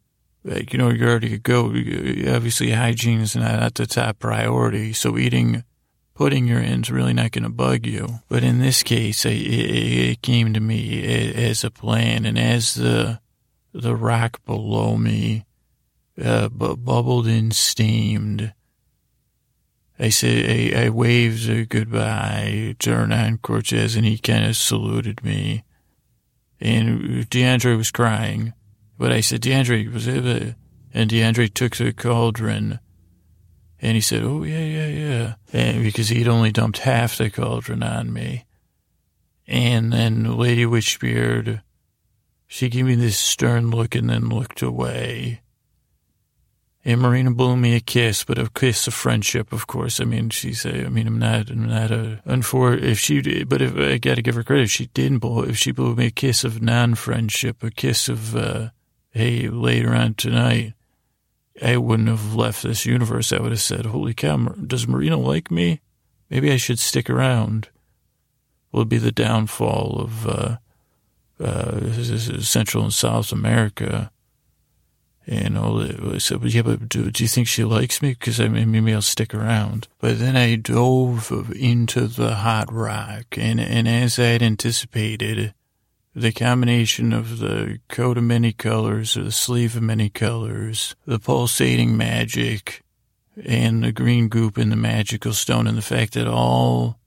Like, 0.44 0.74
you 0.74 0.78
know, 0.78 0.89
you're 0.89 1.10
already 1.10 1.34
a 1.34 1.39
goat. 1.39 1.76
Obviously, 1.76 2.72
hygiene 2.72 3.22
is 3.22 3.36
not 3.36 3.74
the 3.74 3.88
top 3.88 4.20
priority, 4.20 4.94
so 4.94 5.18
eating 5.18 5.63
putting 6.13 6.48
your 6.48 6.62
in's 6.62 6.89
really 6.89 7.13
not 7.13 7.32
going 7.32 7.44
to 7.44 7.50
bug 7.50 7.86
you. 7.86 8.22
But 8.30 8.44
in 8.44 8.60
this 8.60 8.84
case, 8.84 9.26
it, 9.26 9.34
it, 9.34 10.22
came 10.22 10.54
to 10.54 10.60
me 10.60 11.04
as 11.36 11.63
a 11.63 11.72
plan, 11.72 12.26
and 12.26 12.38
as 12.38 12.76
the 12.76 13.20
the 13.74 13.96
rock 13.96 14.44
below 14.46 14.98
me 14.98 15.46
uh, 16.22 16.48
bubbled 16.50 17.28
and 17.28 17.54
steamed, 17.54 18.54
I 19.98 20.10
said 20.10 20.50
I, 20.50 20.86
I 20.86 20.90
waved 20.90 21.50
a 21.50 21.66
goodbye 21.66 22.76
to 22.80 22.92
Hernan 22.92 23.38
Cortez, 23.38 23.96
and 23.96 24.06
he 24.06 24.18
kind 24.18 24.46
of 24.46 24.58
saluted 24.58 25.24
me. 25.24 25.64
And 26.60 27.30
DeAndre 27.30 27.78
was 27.78 27.92
crying, 27.92 28.54
but 28.98 29.12
I 29.12 29.22
said, 29.22 29.42
DeAndre, 29.42 29.92
was 29.92 30.08
it? 30.08 30.56
And 30.94 31.10
DeAndre 31.10 31.54
took 31.54 31.76
the 31.76 31.94
cauldron 31.94 32.80
and 33.82 33.96
he 33.96 34.02
said, 34.02 34.24
Oh, 34.24 34.44
yeah, 34.44 34.64
yeah, 34.64 34.88
yeah. 34.88 35.34
And 35.54 35.84
because 35.84 36.10
he'd 36.10 36.28
only 36.28 36.52
dumped 36.52 36.80
half 36.80 37.18
the 37.18 37.30
cauldron 37.30 37.84
on 37.84 38.12
me. 38.12 38.46
And 39.48 39.94
then 39.94 40.38
Lady 40.38 40.66
Witchbeard, 40.66 41.62
she 42.48 42.70
gave 42.70 42.86
me 42.86 42.96
this 42.96 43.18
stern 43.18 43.70
look 43.70 43.94
and 43.94 44.10
then 44.10 44.30
looked 44.30 44.62
away. 44.62 45.42
And 46.88 47.02
Marina 47.02 47.32
blew 47.32 47.58
me 47.58 47.76
a 47.76 47.80
kiss, 47.80 48.24
but 48.24 48.38
a 48.38 48.48
kiss 48.48 48.86
of 48.86 48.93
friendship, 48.93 49.52
of 49.52 49.65
course. 49.65 50.00
I 50.00 50.06
mean, 50.06 50.30
she's 50.30 50.65
a, 50.65 50.86
I 50.86 50.89
mean, 50.89 51.08
I'm 51.08 51.17
not, 51.17 51.50
I'm 51.50 51.67
not 51.67 51.89
a, 51.89 52.21
unfor, 52.28 52.80
if 52.80 53.00
she 53.00 53.21
did, 53.21 53.50
but 53.50 53.63
if 53.63 53.76
I 53.76 53.98
gotta 53.98 54.21
give 54.21 54.36
her 54.36 54.43
credit, 54.43 54.65
if 54.65 54.71
she 54.71 54.86
didn't 54.88 55.17
blow, 55.17 55.41
if 55.41 55.58
she 55.58 55.71
blew 55.71 55.95
me 55.95 56.06
a 56.06 56.12
kiss 56.12 56.43
of 56.43 56.62
non-friendship, 56.62 57.63
a 57.63 57.71
kiss 57.71 58.08
of, 58.08 58.36
uh, 58.36 58.69
hey, 59.10 59.48
later 59.50 59.95
on 59.95 60.13
tonight, 60.13 60.74
I 61.60 61.78
wouldn't 61.78 62.10
have 62.10 62.36
left 62.36 62.62
this 62.62 62.86
universe. 62.86 63.34
I 63.34 63.41
would 63.41 63.52
have 63.52 63.62
said, 63.62 63.88
holy 63.88 64.13
cow, 64.13 64.38
does 64.38 64.88
Marina 64.88 65.17
like 65.17 65.50
me? 65.50 65.82
Maybe 66.30 66.52
I 66.52 66.58
should 66.58 66.80
stick 66.80 67.10
around. 67.10 67.69
Will 68.71 68.86
be 68.86 68.98
the 69.00 69.12
downfall 69.12 70.02
of 70.02 70.28
uh, 70.28 70.58
uh, 71.39 71.91
Central 72.41 72.84
and 72.84 72.93
South 72.93 73.32
America. 73.32 74.12
You 75.26 75.50
know, 75.50 76.12
I 76.14 76.20
said, 76.20 76.44
yeah, 76.44 76.62
but 76.62 76.88
do, 76.88 77.10
do 77.10 77.24
you 77.24 77.28
think 77.28 77.48
she 77.48 77.64
likes 77.64 78.02
me? 78.02 78.12
Because 78.12 78.40
I 78.40 78.48
mean, 78.48 78.72
maybe 78.72 78.94
I'll 78.94 79.02
stick 79.02 79.34
around. 79.34 79.88
But 80.00 80.20
then 80.20 80.38
I 80.38 80.56
dove 80.56 81.52
into 81.56 82.08
the 82.08 82.36
hot 82.36 82.72
rock, 82.72 83.36
and, 83.38 83.60
and 83.60 83.88
as 83.88 84.20
I 84.20 84.26
had 84.26 84.44
anticipated, 84.44 85.56
the 86.14 86.32
combination 86.32 87.12
of 87.12 87.40
the 87.40 87.80
coat 87.90 88.18
of 88.18 88.24
many 88.24 88.54
colors 88.54 89.18
or 89.18 89.24
the 89.24 89.32
sleeve 89.32 89.76
of 89.76 89.82
many 89.82 90.10
colors, 90.10 90.96
the 91.06 91.20
pulsating 91.20 91.98
magic, 91.98 92.84
and 93.44 93.84
the 93.84 93.92
green 93.92 94.30
goop 94.30 94.58
and 94.58 94.72
the 94.72 94.78
magical 94.78 95.34
stone, 95.34 95.66
and 95.68 95.78
the 95.78 95.82
fact 95.82 96.14
that 96.14 96.28
all 96.28 97.00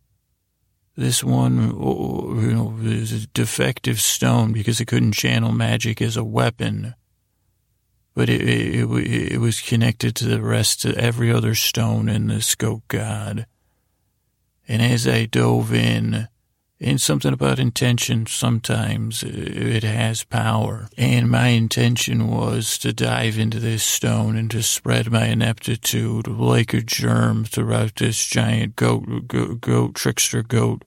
this 0.97 1.23
one, 1.23 1.73
oh, 1.79 2.35
you 2.41 2.53
know, 2.53 2.77
is 2.83 3.13
a 3.13 3.29
defective 3.29 4.01
stone 4.01 4.53
because 4.53 4.81
it 4.81 4.87
couldn't 4.87 5.13
channel 5.13 5.53
magic 5.53 6.03
as 6.03 6.17
a 6.17 6.25
weapon, 6.25 6.95
but 8.19 8.29
it, 8.29 8.43
it, 8.43 9.33
it, 9.33 9.39
was 9.39 9.61
connected 9.61 10.17
to 10.17 10.25
the 10.25 10.43
rest 10.43 10.85
of 10.85 10.99
every 10.99 11.33
other 11.33 11.55
stone 11.55 12.09
in 12.09 12.27
the 12.27 12.57
goat 12.59 12.83
god. 12.89 13.47
And 14.67 14.83
as 14.83 15.07
I 15.07 15.27
dove 15.27 15.73
in, 15.73 16.27
and 16.81 17.01
something 17.01 17.33
about 17.33 17.61
intention, 17.61 18.27
sometimes 18.27 19.23
it 19.23 19.85
has 19.85 20.25
power. 20.25 20.89
And 20.99 21.31
my 21.31 21.51
intention 21.51 22.27
was 22.27 22.77
to 22.79 22.93
dive 22.93 23.39
into 23.39 23.61
this 23.61 23.85
stone 23.85 24.37
and 24.37 24.51
to 24.51 24.65
spread 24.65 25.13
my 25.13 25.27
ineptitude 25.27 26.27
like 26.27 26.75
a 26.75 26.81
germ 26.81 27.45
throughout 27.45 27.95
this 27.95 28.27
giant 28.27 28.75
goat, 28.75 29.29
goat, 29.29 29.61
goat 29.61 29.95
trickster 29.95 30.43
goat 30.43 30.83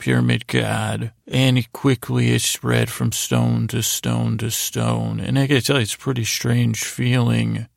pyramid 0.00 0.48
god. 0.48 1.12
And 1.28 1.70
quickly 1.72 2.30
it 2.30 2.42
spread 2.42 2.90
from 2.90 3.12
stone 3.12 3.68
to 3.68 3.82
stone 3.82 4.38
to 4.38 4.50
stone. 4.50 5.20
And 5.20 5.38
I 5.38 5.46
gotta 5.46 5.62
tell 5.62 5.76
you, 5.76 5.82
it's 5.82 5.94
a 5.94 5.98
pretty 5.98 6.24
strange 6.24 6.82
feeling 6.82 7.68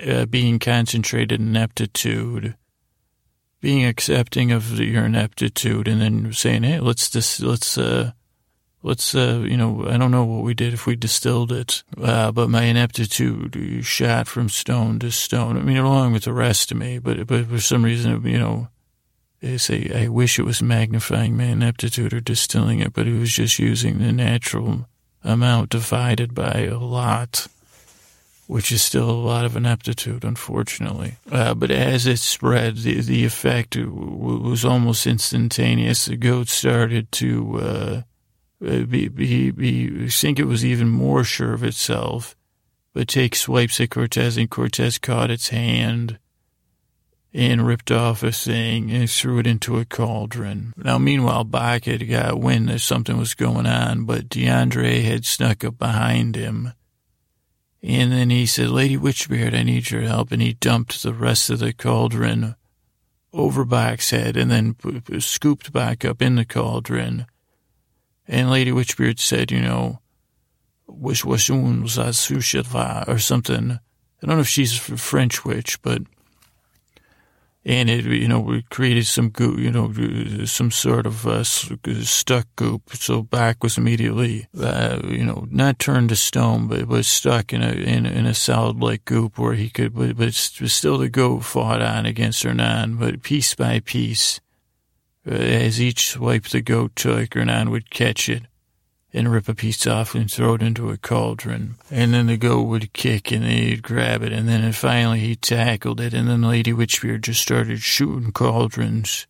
uh, 0.00 0.24
being 0.26 0.58
concentrated 0.58 1.40
in 1.40 1.48
ineptitude 1.48 2.54
being 3.60 3.84
accepting 3.84 4.52
of 4.52 4.78
your 4.78 5.04
ineptitude 5.04 5.86
and 5.86 6.00
then 6.00 6.32
saying, 6.32 6.62
hey, 6.62 6.80
let's 6.80 7.10
just, 7.10 7.40
let's, 7.40 7.76
uh, 7.76 8.12
let's, 8.82 9.14
uh, 9.14 9.44
you 9.46 9.56
know, 9.56 9.86
I 9.86 9.98
don't 9.98 10.10
know 10.10 10.24
what 10.24 10.44
we 10.44 10.54
did 10.54 10.72
if 10.72 10.86
we 10.86 10.96
distilled 10.96 11.52
it, 11.52 11.82
uh, 12.00 12.32
but 12.32 12.48
my 12.48 12.62
ineptitude 12.62 13.84
shot 13.84 14.26
from 14.26 14.48
stone 14.48 14.98
to 15.00 15.10
stone. 15.10 15.58
I 15.58 15.60
mean, 15.60 15.76
along 15.76 16.12
with 16.12 16.24
the 16.24 16.32
rest 16.32 16.72
of 16.72 16.78
me, 16.78 16.98
but, 16.98 17.26
but 17.26 17.46
for 17.46 17.60
some 17.60 17.84
reason, 17.84 18.26
you 18.26 18.38
know, 18.38 18.68
they 19.40 19.58
say, 19.58 19.90
I 19.94 20.08
wish 20.08 20.38
it 20.38 20.44
was 20.44 20.62
magnifying 20.62 21.36
my 21.36 21.44
ineptitude 21.44 22.12
or 22.12 22.20
distilling 22.20 22.80
it, 22.80 22.92
but 22.92 23.06
it 23.06 23.18
was 23.18 23.32
just 23.32 23.58
using 23.58 23.98
the 23.98 24.12
natural 24.12 24.86
amount 25.24 25.70
divided 25.70 26.34
by 26.34 26.66
a 26.70 26.78
lot 26.78 27.48
which 28.50 28.72
is 28.72 28.82
still 28.82 29.08
a 29.08 29.12
lot 29.12 29.44
of 29.44 29.54
ineptitude, 29.54 30.24
unfortunately. 30.24 31.14
Uh, 31.30 31.54
but 31.54 31.70
as 31.70 32.04
it 32.04 32.16
spread, 32.16 32.78
the, 32.78 33.00
the 33.00 33.24
effect 33.24 33.76
was 33.76 34.64
almost 34.64 35.06
instantaneous. 35.06 36.06
The 36.06 36.16
goat 36.16 36.48
started 36.48 37.12
to 37.12 37.60
uh, 37.60 38.02
uh, 38.66 38.82
be, 38.86 39.06
be, 39.06 39.52
be, 39.52 40.08
think 40.08 40.40
it 40.40 40.46
was 40.48 40.64
even 40.64 40.88
more 40.88 41.22
sure 41.22 41.52
of 41.52 41.62
itself, 41.62 42.34
but 42.92 43.06
take 43.06 43.36
swipes 43.36 43.80
at 43.80 43.90
Cortez, 43.90 44.36
and 44.36 44.50
Cortez 44.50 44.98
caught 44.98 45.30
its 45.30 45.50
hand 45.50 46.18
and 47.32 47.66
ripped 47.66 47.90
off 47.90 48.22
a 48.22 48.32
thing 48.32 48.90
and 48.90 49.08
threw 49.08 49.38
it 49.38 49.46
into 49.46 49.78
a 49.78 49.84
cauldron. 49.84 50.72
Now, 50.76 50.98
meanwhile, 50.98 51.44
Bach 51.44 51.84
had 51.84 52.08
got 52.08 52.40
wind 52.40 52.68
that 52.68 52.80
something 52.80 53.16
was 53.16 53.34
going 53.34 53.66
on, 53.66 54.04
but 54.04 54.28
DeAndre 54.28 55.04
had 55.04 55.24
snuck 55.24 55.64
up 55.64 55.78
behind 55.78 56.34
him 56.34 56.72
and 57.82 58.12
then 58.12 58.30
he 58.30 58.44
said, 58.46 58.68
Lady 58.68 58.96
Witchbeard, 58.96 59.54
I 59.54 59.62
need 59.62 59.90
your 59.90 60.02
help. 60.02 60.32
And 60.32 60.42
he 60.42 60.52
dumped 60.54 61.02
the 61.02 61.14
rest 61.14 61.48
of 61.48 61.60
the 61.60 61.72
cauldron 61.72 62.56
over 63.32 63.64
Bach's 63.64 64.10
head 64.10 64.36
and 64.36 64.50
then 64.50 64.76
scooped 65.18 65.72
back 65.72 66.04
up 66.04 66.20
in 66.20 66.34
the 66.34 66.44
cauldron. 66.44 67.26
And 68.28 68.50
Lady 68.50 68.70
Witchbeard 68.70 69.18
said, 69.18 69.50
you 69.50 69.60
know, 69.60 70.00
or 73.08 73.18
something. 73.18 73.72
I 73.72 74.26
don't 74.26 74.36
know 74.36 74.42
if 74.42 74.48
she's 74.48 74.76
a 74.76 74.98
French 74.98 75.44
witch, 75.44 75.80
but 75.80 76.02
and 77.64 77.90
it, 77.90 78.06
you 78.06 78.26
know, 78.26 78.40
we 78.40 78.62
created 78.62 79.06
some 79.06 79.28
goop, 79.28 79.58
you 79.58 79.70
know, 79.70 79.92
some 80.46 80.70
sort 80.70 81.06
of 81.06 81.26
uh, 81.26 81.44
stuck 81.44 82.46
goop. 82.56 82.94
So 82.94 83.22
Bach 83.22 83.62
was 83.62 83.76
immediately, 83.76 84.48
uh, 84.58 85.00
you 85.04 85.24
know, 85.24 85.46
not 85.50 85.78
turned 85.78 86.08
to 86.08 86.16
stone, 86.16 86.68
but 86.68 86.86
was 86.86 87.06
stuck 87.06 87.52
in 87.52 87.62
a 87.62 87.72
in, 87.72 88.06
in 88.06 88.24
a 88.24 88.34
solid 88.34 88.80
like 88.80 89.04
goop 89.04 89.38
where 89.38 89.54
he 89.54 89.68
could, 89.68 89.94
but, 89.94 90.16
but 90.16 90.32
still 90.32 90.98
the 90.98 91.10
goat 91.10 91.40
fought 91.40 91.82
on 91.82 92.06
against 92.06 92.42
Hernan, 92.42 92.96
but 92.96 93.22
piece 93.22 93.54
by 93.54 93.80
piece, 93.80 94.40
uh, 95.26 95.34
as 95.34 95.80
each 95.80 96.08
swipe 96.08 96.44
the 96.44 96.62
goat 96.62 96.96
took, 96.96 97.34
Hernan 97.34 97.70
would 97.70 97.90
catch 97.90 98.28
it 98.28 98.44
and 99.12 99.30
rip 99.30 99.48
a 99.48 99.54
piece 99.54 99.86
off 99.86 100.14
and 100.14 100.30
throw 100.30 100.54
it 100.54 100.62
into 100.62 100.90
a 100.90 100.96
cauldron. 100.96 101.76
And 101.90 102.14
then 102.14 102.26
the 102.26 102.36
goat 102.36 102.62
would 102.64 102.92
kick 102.92 103.32
and 103.32 103.44
he'd 103.44 103.82
grab 103.82 104.22
it. 104.22 104.32
And 104.32 104.48
then 104.48 104.70
finally 104.72 105.20
he 105.20 105.36
tackled 105.36 106.00
it. 106.00 106.14
And 106.14 106.28
then 106.28 106.42
Lady 106.42 106.72
Witchbeard 106.72 107.22
just 107.22 107.42
started 107.42 107.80
shooting 107.80 108.32
cauldrons. 108.32 109.26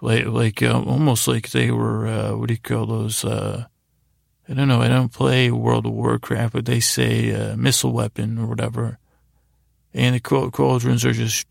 Like, 0.00 0.26
like 0.26 0.62
uh, 0.62 0.82
almost 0.82 1.26
like 1.26 1.50
they 1.50 1.70
were, 1.70 2.06
uh, 2.06 2.36
what 2.36 2.48
do 2.48 2.54
you 2.54 2.60
call 2.60 2.86
those? 2.86 3.24
Uh, 3.24 3.66
I 4.48 4.54
don't 4.54 4.68
know. 4.68 4.82
I 4.82 4.88
don't 4.88 5.12
play 5.12 5.50
World 5.50 5.86
of 5.86 5.92
Warcraft, 5.92 6.52
but 6.52 6.66
they 6.66 6.80
say 6.80 7.32
uh, 7.32 7.56
missile 7.56 7.92
weapon 7.92 8.38
or 8.38 8.46
whatever 8.46 8.98
and 9.96 10.16
the 10.16 10.20
cauldrons 10.20 11.04
are 11.04 11.12
just 11.12 11.46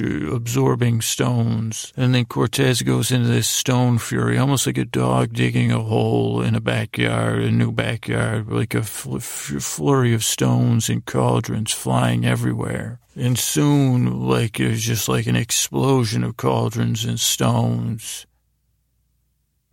absorbing 0.00 1.00
stones. 1.00 1.92
And 1.96 2.14
then 2.14 2.24
Cortez 2.24 2.82
goes 2.82 3.10
into 3.10 3.26
this 3.26 3.48
stone 3.48 3.98
fury, 3.98 4.38
almost 4.38 4.64
like 4.64 4.78
a 4.78 4.84
dog 4.84 5.32
digging 5.32 5.72
a 5.72 5.80
hole 5.80 6.40
in 6.40 6.54
a 6.54 6.60
backyard, 6.60 7.42
a 7.42 7.50
new 7.50 7.72
backyard, 7.72 8.48
like 8.48 8.74
a 8.74 8.84
flurry 8.84 10.14
of 10.14 10.22
stones 10.22 10.88
and 10.88 11.04
cauldrons 11.04 11.72
flying 11.72 12.24
everywhere. 12.24 13.00
And 13.16 13.36
soon, 13.36 14.20
like, 14.20 14.60
was 14.60 14.82
just 14.82 15.08
like 15.08 15.26
an 15.26 15.34
explosion 15.34 16.22
of 16.22 16.36
cauldrons 16.36 17.04
and 17.04 17.18
stones. 17.18 18.24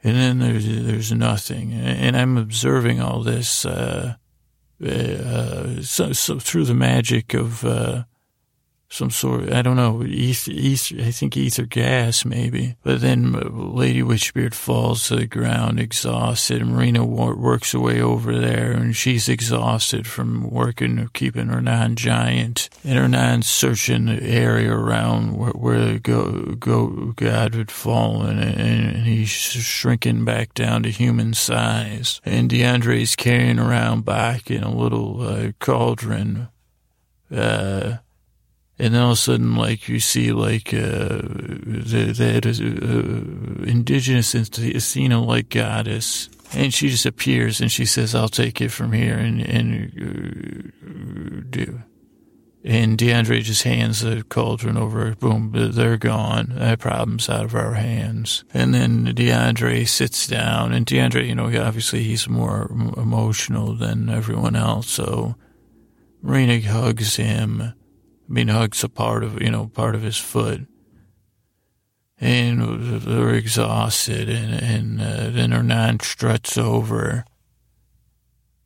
And 0.04 0.18
then 0.18 0.40
there's, 0.40 0.66
there's 0.66 1.12
nothing. 1.12 1.72
And 1.72 2.18
I'm 2.18 2.36
observing 2.38 3.00
all 3.00 3.22
this, 3.22 3.64
uh, 3.64 4.16
so, 4.80 6.14
so, 6.14 6.40
through 6.40 6.66
the 6.66 6.74
magic 6.74 7.34
of 7.34 7.64
uh, 7.66 8.04
some 8.90 9.10
sort, 9.10 9.52
I 9.52 9.62
don't 9.62 9.76
know, 9.76 10.04
ether, 10.04 10.52
ether, 10.52 10.96
I 11.02 11.12
think 11.12 11.36
ether 11.36 11.66
gas 11.66 12.24
maybe. 12.24 12.78
But 12.84 13.02
then 13.02 13.34
Lady 13.76 14.02
Witchbeard 14.02 14.54
falls 14.54 15.08
to 15.08 15.18
the 15.18 15.28
ground 15.28 15.80
exhausted. 15.80 16.66
Marina 16.66 17.06
works 17.06 17.74
her 17.74 17.80
way 17.80 18.02
over 18.02 18.38
there 18.40 18.72
and 18.72 18.96
she's 18.96 19.28
exhausted 19.28 20.08
from 20.08 20.50
working, 20.50 21.10
keeping 21.14 21.50
Hernan-giant. 21.50 22.70
And 22.86 22.98
Hernan-searching 22.98 24.06
the 24.06 24.24
area 24.24 24.72
around 24.72 25.36
where, 25.36 25.52
where 25.52 25.86
the 25.86 26.00
go, 26.00 26.56
go, 26.56 27.14
God 27.18 27.56
had 27.56 27.72
fallen 27.72 28.40
and, 28.40 28.96
and 28.96 29.06
he's 29.06 29.30
shrinking 29.30 30.24
back 30.24 30.54
down 30.54 30.84
to 30.84 30.90
human 30.90 31.34
size. 31.34 32.22
And 32.24 32.50
DeAndre's 32.50 33.18
carrying 33.18 33.60
around 33.60 34.06
back 34.06 34.50
in 34.50 34.64
a 34.64 34.74
little 34.74 35.22
uh, 35.22 35.52
cauldron. 35.60 36.48
Uh, 37.30 37.98
and 38.80 38.94
then 38.94 39.02
all 39.02 39.12
of 39.12 39.18
a 39.18 39.22
sudden, 39.22 39.56
like 39.56 39.90
you 39.90 40.00
see, 40.00 40.32
like 40.32 40.74
uh, 40.74 41.22
the, 41.22 42.14
that 42.18 42.46
is 42.46 42.62
uh, 42.62 43.64
indigenous 43.68 44.36
Athena 44.36 45.24
like 45.24 45.50
goddess, 45.50 46.30
and 46.54 46.74
she 46.74 46.90
just 46.90 47.06
appears 47.06 47.60
and 47.60 47.72
she 47.72 47.86
says, 47.86 48.14
"I'll 48.14 48.30
take 48.30 48.62
it 48.62 48.70
from 48.70 48.92
here," 48.92 49.18
and 49.18 49.42
and 49.42 50.72
uh, 50.84 51.42
do. 51.50 51.82
And 52.64 52.98
DeAndre 52.98 53.44
just 53.44 53.64
hands 53.64 54.02
the 54.02 54.26
cauldron 54.28 54.78
over. 54.78 55.16
Boom, 55.16 55.52
they're 55.54 55.98
gone. 55.98 56.52
That 56.56 56.80
problem's 56.80 57.30
out 57.30 57.46
of 57.46 57.56
our 57.56 57.76
hands. 57.76 58.44
And 58.54 58.74
then 58.74 59.06
DeAndre 59.16 59.88
sits 59.88 60.28
down, 60.28 60.74
and 60.74 60.86
DeAndre, 60.86 61.28
you 61.28 61.36
know, 61.36 61.46
obviously 61.46 62.04
he's 62.04 62.28
more 62.28 62.68
emotional 62.98 63.74
than 63.74 64.10
everyone 64.10 64.58
else. 64.58 64.90
So 64.90 65.36
Marina 66.22 66.60
hugs 66.60 67.16
him 67.16 67.74
Mean, 68.28 68.50
hugs 68.50 68.84
a 68.84 68.90
part 68.90 69.24
of, 69.24 69.42
you 69.42 69.50
know, 69.50 69.68
part 69.68 69.96
of 69.96 70.02
his 70.02 70.18
foot. 70.18 70.62
And 72.20 73.02
they're 73.02 73.36
exhausted, 73.36 74.28
and, 74.28 74.54
and 74.54 75.02
uh, 75.02 75.30
then 75.30 75.52
Hernan 75.52 76.00
struts 76.00 76.58
over. 76.58 77.26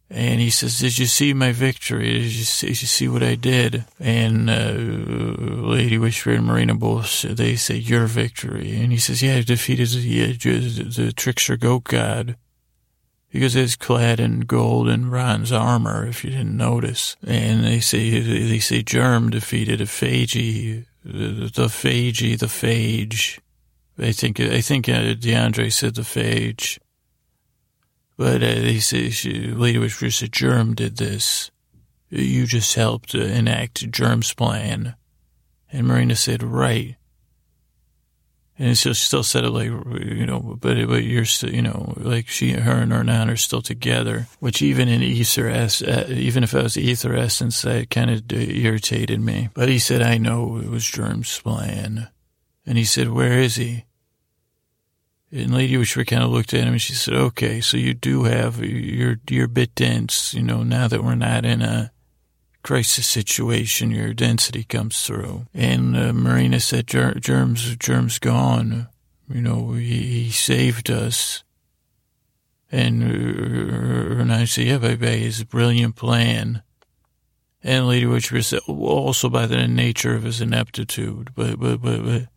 And 0.09 0.41
he 0.41 0.49
says, 0.49 0.79
Did 0.79 0.97
you 0.97 1.05
see 1.05 1.33
my 1.33 1.51
victory? 1.51 2.11
Did 2.11 2.33
you 2.33 2.43
see, 2.43 2.67
did 2.67 2.81
you 2.81 2.87
see 2.87 3.07
what 3.07 3.23
I 3.23 3.35
did? 3.35 3.85
And 3.99 4.49
uh, 4.49 4.73
Lady 4.73 5.97
Witchbeard 5.97 6.37
and 6.37 6.45
Marina 6.45 6.75
both, 6.75 7.21
they 7.21 7.55
say, 7.55 7.75
Your 7.75 8.07
victory. 8.07 8.75
And 8.75 8.91
he 8.91 8.97
says, 8.97 9.21
Yeah, 9.21 9.35
I 9.35 9.41
defeated 9.41 9.87
the, 9.87 10.31
the, 10.37 10.83
the 10.83 11.13
trickster 11.13 11.55
goat 11.57 11.85
god 11.85 12.35
because 13.31 13.55
it's 13.55 13.75
clad 13.77 14.19
in 14.19 14.41
gold 14.41 14.89
and 14.89 15.09
bronze 15.09 15.51
armor, 15.51 16.05
if 16.05 16.23
you 16.23 16.31
didn't 16.31 16.57
notice. 16.57 17.15
And 17.25 17.63
they 17.63 17.79
say, 17.79 18.19
they 18.19 18.59
say 18.59 18.81
Germ 18.81 19.29
defeated 19.29 19.79
a 19.79 19.85
Phagi, 19.85 20.85
the, 21.03 21.67
Phagi, 21.67 22.37
the 22.37 22.47
Phage. 22.47 23.39
I 23.97 24.11
think, 24.11 24.39
I 24.39 24.61
think 24.61 24.89
uh, 24.89 25.13
DeAndre 25.13 25.71
said 25.71 25.95
the 25.95 26.01
Phage. 26.01 26.77
But 28.17 28.43
uh, 28.43 28.55
they 28.55 28.79
say, 28.79 29.09
she, 29.09 29.47
Lady 29.47 29.79
Witchbeard 29.79 30.13
said, 30.13 30.33
Germ 30.33 30.75
did 30.75 30.97
this. 30.97 31.51
You 32.09 32.45
just 32.45 32.75
helped 32.75 33.15
enact 33.15 33.89
Germ's 33.91 34.33
plan. 34.33 34.95
And 35.71 35.87
Marina 35.87 36.17
said, 36.17 36.43
right. 36.43 36.97
And 38.61 38.77
so 38.77 38.93
she 38.93 39.05
still 39.05 39.23
said 39.23 39.43
it 39.43 39.49
like, 39.49 39.69
you 39.69 40.27
know, 40.27 40.39
but, 40.39 40.87
but 40.87 41.03
you're 41.03 41.25
still, 41.25 41.51
you 41.51 41.63
know, 41.63 41.95
like 41.97 42.27
she, 42.27 42.51
her 42.51 42.73
and 42.73 42.93
Hernan 42.93 43.27
are 43.27 43.35
still 43.35 43.63
together, 43.63 44.27
which 44.39 44.61
even 44.61 44.87
in 44.87 45.01
ether, 45.01 45.49
uh, 45.49 46.05
even 46.09 46.43
if 46.43 46.53
I 46.53 46.61
was 46.61 46.77
ether 46.77 47.15
essence, 47.15 47.63
that 47.63 47.89
kind 47.89 48.11
of 48.11 48.31
irritated 48.31 49.19
me. 49.19 49.49
But 49.55 49.67
he 49.67 49.79
said, 49.79 50.03
I 50.03 50.19
know 50.19 50.57
it 50.57 50.69
was 50.69 50.85
Germ's 50.85 51.39
plan. 51.39 52.09
And 52.63 52.77
he 52.77 52.85
said, 52.85 53.09
where 53.09 53.39
is 53.39 53.55
he? 53.55 53.85
And 55.31 55.55
Lady 55.55 55.75
Witchbeard 55.75 56.05
kind 56.05 56.21
of 56.21 56.29
looked 56.29 56.53
at 56.53 56.61
him 56.61 56.73
and 56.73 56.81
she 56.81 56.93
said, 56.93 57.15
okay, 57.15 57.61
so 57.61 57.77
you 57.77 57.95
do 57.95 58.25
have, 58.25 58.63
you're, 58.63 59.19
you're 59.27 59.45
a 59.45 59.49
bit 59.49 59.73
dense, 59.73 60.35
you 60.35 60.43
know, 60.43 60.61
now 60.61 60.87
that 60.87 61.03
we're 61.03 61.15
not 61.15 61.45
in 61.45 61.63
a, 61.63 61.91
crisis 62.63 63.07
situation, 63.07 63.91
your 63.91 64.13
density 64.13 64.63
comes 64.63 65.01
through. 65.01 65.47
And 65.53 65.95
uh, 65.95 66.13
Marina 66.13 66.59
said, 66.59 66.87
germs, 66.87 67.75
germs 67.77 68.19
gone. 68.19 68.87
You 69.29 69.41
know, 69.41 69.73
he, 69.73 70.23
he 70.23 70.29
saved 70.31 70.89
us. 70.89 71.43
And, 72.71 73.03
uh, 73.03 74.21
and 74.21 74.33
I 74.33 74.45
said, 74.45 74.65
yeah, 74.65 74.77
baby, 74.77 75.19
his 75.19 75.43
brilliant 75.43 75.95
plan. 75.95 76.63
And 77.63 77.87
Lady 77.87 78.05
Witchbeard 78.05 78.45
said, 78.45 78.61
also 78.67 79.29
by 79.29 79.45
the 79.45 79.67
nature 79.67 80.15
of 80.15 80.23
his 80.23 80.41
ineptitude, 80.41 81.31
but, 81.35 81.59
but, 81.59 81.81
but, 81.81 82.03
but, 82.03 82.27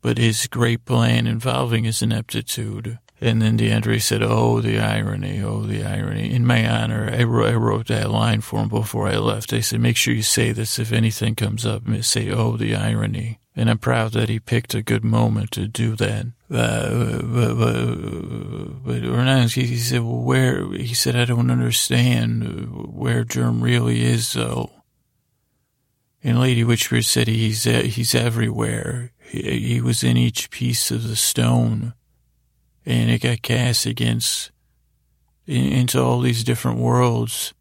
but 0.00 0.18
his 0.18 0.46
great 0.46 0.84
plan 0.84 1.26
involving 1.26 1.84
his 1.84 2.02
ineptitude. 2.02 2.98
And 3.20 3.42
then 3.42 3.58
DeAndre 3.58 4.00
said, 4.00 4.22
Oh, 4.22 4.60
the 4.60 4.78
irony, 4.78 5.42
oh, 5.42 5.62
the 5.62 5.82
irony. 5.82 6.32
In 6.32 6.46
my 6.46 6.68
honor, 6.68 7.10
I 7.12 7.24
wrote, 7.24 7.48
I 7.48 7.54
wrote 7.54 7.88
that 7.88 8.10
line 8.10 8.42
for 8.42 8.60
him 8.60 8.68
before 8.68 9.08
I 9.08 9.16
left. 9.16 9.52
I 9.52 9.60
said, 9.60 9.80
Make 9.80 9.96
sure 9.96 10.14
you 10.14 10.22
say 10.22 10.52
this 10.52 10.78
if 10.78 10.92
anything 10.92 11.34
comes 11.34 11.66
up. 11.66 11.82
Say, 12.02 12.30
Oh, 12.30 12.56
the 12.56 12.76
irony. 12.76 13.40
And 13.56 13.68
I'm 13.68 13.78
proud 13.78 14.12
that 14.12 14.28
he 14.28 14.38
picked 14.38 14.74
a 14.74 14.82
good 14.82 15.02
moment 15.02 15.50
to 15.52 15.66
do 15.66 15.96
that. 15.96 16.26
Uh, 16.48 17.22
but, 17.22 17.54
but, 17.54 18.84
but 18.84 19.02
Hernandez, 19.02 19.54
he, 19.54 19.64
he 19.64 19.76
said, 19.78 20.02
Well, 20.02 20.22
where? 20.22 20.64
He 20.72 20.94
said, 20.94 21.16
I 21.16 21.24
don't 21.24 21.50
understand 21.50 22.94
where 22.94 23.24
Germ 23.24 23.60
really 23.60 24.04
is, 24.04 24.32
though. 24.32 24.70
And 26.22 26.38
Lady 26.38 26.62
Witchbeard 26.62 27.04
said, 27.04 27.26
He's, 27.26 27.64
he's 27.64 28.14
everywhere. 28.14 29.10
He, 29.18 29.58
he 29.58 29.80
was 29.80 30.04
in 30.04 30.16
each 30.16 30.50
piece 30.50 30.92
of 30.92 31.08
the 31.08 31.16
stone 31.16 31.94
and 32.88 33.10
it 33.10 33.20
got 33.20 33.42
cast 33.42 33.84
against 33.84 34.50
into 35.46 36.02
all 36.02 36.20
these 36.20 36.42
different 36.42 36.78
worlds. 36.78 37.52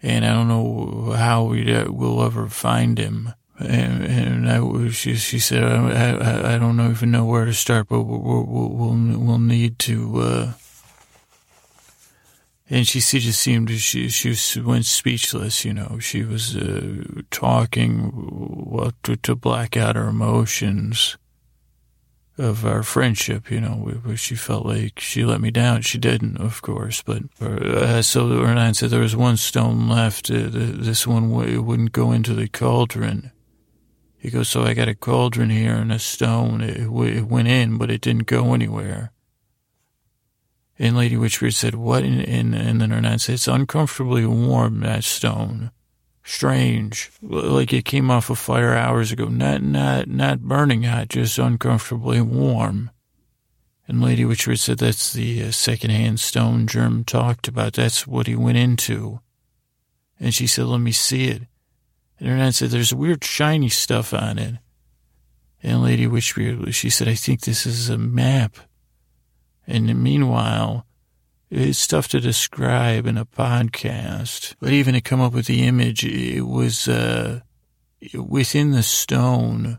And 0.00 0.24
I 0.24 0.32
don't 0.32 0.48
know 0.48 1.12
how 1.16 1.44
we 1.44 1.72
uh, 1.72 1.90
will 1.90 2.22
ever 2.22 2.48
find 2.48 2.96
him. 2.96 3.34
And, 3.58 4.04
and 4.04 4.50
I, 4.50 4.88
she, 4.90 5.16
she 5.16 5.40
said, 5.40 5.64
I, 5.64 6.12
I, 6.12 6.54
I, 6.54 6.58
don't 6.58 6.80
even 6.90 7.10
know 7.10 7.24
where 7.24 7.44
to 7.44 7.52
start, 7.52 7.88
but 7.88 8.02
we'll, 8.02 8.18
we'll, 8.18 8.68
we'll, 8.70 9.18
we'll 9.18 9.38
need 9.38 9.78
to, 9.80 10.20
uh, 10.20 10.52
and 12.70 12.86
she, 12.86 13.00
she 13.00 13.18
just 13.18 13.38
seemed 13.38 13.70
she 13.70 14.08
she 14.08 14.60
went 14.60 14.86
speechless. 14.86 15.64
You 15.64 15.74
know, 15.74 15.98
she 16.00 16.22
was 16.22 16.56
uh, 16.56 17.04
talking 17.30 18.10
well, 18.66 18.92
to, 19.02 19.16
to 19.16 19.36
black 19.36 19.76
out 19.76 19.94
her 19.94 20.08
emotions 20.08 21.18
of 22.38 22.64
our 22.64 22.82
friendship, 22.82 23.50
you 23.50 23.60
know, 23.60 24.14
she 24.16 24.34
felt 24.34 24.64
like 24.64 24.98
she 24.98 25.24
let 25.24 25.40
me 25.40 25.50
down. 25.50 25.82
She 25.82 25.98
didn't, 25.98 26.38
of 26.38 26.62
course, 26.62 27.02
but 27.02 27.22
uh, 27.40 28.00
so 28.02 28.28
Hernan 28.28 28.74
said 28.74 28.90
there 28.90 29.00
was 29.00 29.14
one 29.14 29.36
stone 29.36 29.88
left. 29.88 30.30
Uh, 30.30 30.48
this 30.48 31.06
one 31.06 31.30
wouldn't 31.30 31.92
go 31.92 32.10
into 32.10 32.34
the 32.34 32.48
cauldron. 32.48 33.32
He 34.16 34.30
goes, 34.30 34.48
so 34.48 34.62
I 34.62 34.72
got 34.72 34.88
a 34.88 34.94
cauldron 34.94 35.50
here 35.50 35.74
and 35.74 35.92
a 35.92 35.98
stone. 35.98 36.60
It, 36.60 36.88
it 36.88 37.26
went 37.26 37.48
in, 37.48 37.76
but 37.76 37.90
it 37.90 38.00
didn't 38.00 38.26
go 38.26 38.54
anywhere. 38.54 39.12
And 40.78 40.96
Lady 40.96 41.16
Witchbeard 41.16 41.54
said, 41.54 41.74
what? 41.74 42.02
And, 42.02 42.20
and, 42.26 42.54
and 42.54 42.80
then 42.80 43.18
said, 43.18 43.34
it's 43.34 43.48
uncomfortably 43.48 44.24
warm, 44.24 44.80
that 44.80 45.04
stone 45.04 45.70
strange, 46.24 47.10
like 47.20 47.72
it 47.72 47.84
came 47.84 48.10
off 48.10 48.30
a 48.30 48.34
fire 48.34 48.74
hours 48.74 49.12
ago. 49.12 49.26
Not, 49.26 49.62
not, 49.62 50.08
not 50.08 50.40
burning 50.40 50.84
hot, 50.84 51.08
just 51.08 51.38
uncomfortably 51.38 52.20
warm. 52.20 52.90
And 53.88 54.00
Lady 54.00 54.24
Witchbeard 54.24 54.58
said 54.58 54.78
that's 54.78 55.12
the 55.12 55.44
uh, 55.44 55.50
secondhand 55.50 56.20
stone 56.20 56.66
Germ 56.66 57.04
talked 57.04 57.48
about. 57.48 57.74
That's 57.74 58.06
what 58.06 58.26
he 58.26 58.36
went 58.36 58.58
into. 58.58 59.20
And 60.20 60.32
she 60.32 60.46
said, 60.46 60.66
let 60.66 60.80
me 60.80 60.92
see 60.92 61.28
it. 61.28 61.42
And 62.18 62.28
Hernan 62.28 62.52
said, 62.52 62.70
there's 62.70 62.94
weird 62.94 63.24
shiny 63.24 63.68
stuff 63.68 64.14
on 64.14 64.38
it. 64.38 64.54
And 65.62 65.82
Lady 65.82 66.06
Witchbeard, 66.06 66.72
she 66.72 66.90
said, 66.90 67.08
I 67.08 67.14
think 67.14 67.40
this 67.40 67.66
is 67.66 67.90
a 67.90 67.98
map. 67.98 68.56
And 69.66 70.02
meanwhile, 70.02 70.86
it's 71.54 71.86
tough 71.86 72.08
to 72.08 72.20
describe 72.20 73.06
in 73.06 73.18
a 73.18 73.26
podcast, 73.26 74.54
but 74.58 74.72
even 74.72 74.94
to 74.94 75.02
come 75.02 75.20
up 75.20 75.34
with 75.34 75.46
the 75.46 75.64
image, 75.64 76.02
it 76.02 76.46
was 76.46 76.88
uh, 76.88 77.40
within 78.14 78.70
the 78.70 78.82
stone. 78.82 79.78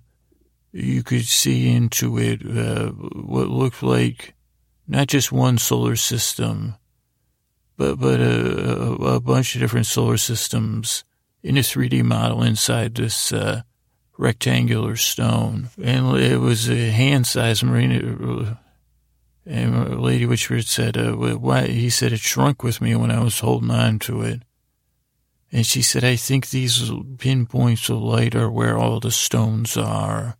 You 0.71 1.01
could 1.01 1.25
see 1.25 1.73
into 1.73 2.19
it 2.19 2.45
uh, 2.45 2.89
what 2.89 3.47
looked 3.47 3.81
like 3.81 4.35
not 4.87 5.07
just 5.07 5.31
one 5.31 5.57
solar 5.57 5.95
system, 5.95 6.75
but 7.75 7.99
but 7.99 8.19
a, 8.19 8.79
a, 8.79 9.15
a, 9.15 9.19
bunch 9.19 9.55
of 9.55 9.61
different 9.61 9.87
solar 9.87 10.17
systems 10.17 11.03
in 11.41 11.57
a 11.57 11.61
3D 11.61 12.03
model 12.03 12.43
inside 12.43 12.93
this 12.93 13.33
uh, 13.33 13.63
rectangular 14.19 14.95
stone, 14.95 15.69
and 15.81 16.17
it 16.17 16.37
was 16.37 16.69
a 16.69 16.91
hand-sized 16.91 17.63
marine 17.63 18.57
and 19.45 20.01
Lady 20.01 20.25
Witchbeard 20.25 20.65
said, 20.65 20.97
uh, 20.97 21.13
why? 21.13 21.67
He 21.67 21.89
said 21.89 22.13
it 22.13 22.19
shrunk 22.19 22.63
with 22.63 22.81
me 22.81 22.95
when 22.95 23.11
I 23.11 23.21
was 23.21 23.39
holding 23.39 23.71
on 23.71 23.99
to 23.99 24.21
it. 24.21 24.43
And 25.51 25.65
she 25.65 25.81
said, 25.81 26.03
I 26.03 26.15
think 26.15 26.49
these 26.49 26.91
pinpoints 27.19 27.89
of 27.89 28.01
light 28.01 28.35
are 28.35 28.49
where 28.49 28.77
all 28.77 28.99
the 28.99 29.11
stones 29.11 29.77
are. 29.77 30.37